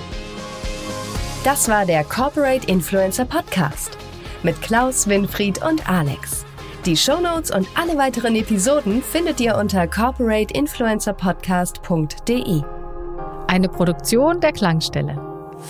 Das 1.45 1.69
war 1.69 1.85
der 1.85 2.05
Corporate 2.05 2.69
Influencer 2.69 3.25
Podcast 3.25 3.99
mit 4.43 4.61
Klaus, 4.63 5.09
Winfried 5.09 5.65
und 5.65 5.89
Alex. 5.89 6.45
Die 6.87 6.97
Shownotes 6.97 7.53
und 7.53 7.69
alle 7.75 7.97
weiteren 7.97 8.35
Episoden 8.35 9.03
findet 9.03 9.41
ihr 9.41 9.57
unter 9.57 9.87
corporateinfluencerpodcast.de. 9.87 12.63
Eine 13.47 13.69
Produktion 13.69 14.41
der 14.41 14.53
Klangstelle. 14.53 15.17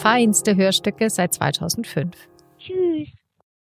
Feinste 0.01 0.57
Hörstücke 0.57 1.11
seit 1.11 1.35
2005. 1.35 2.17
choose 2.67 3.09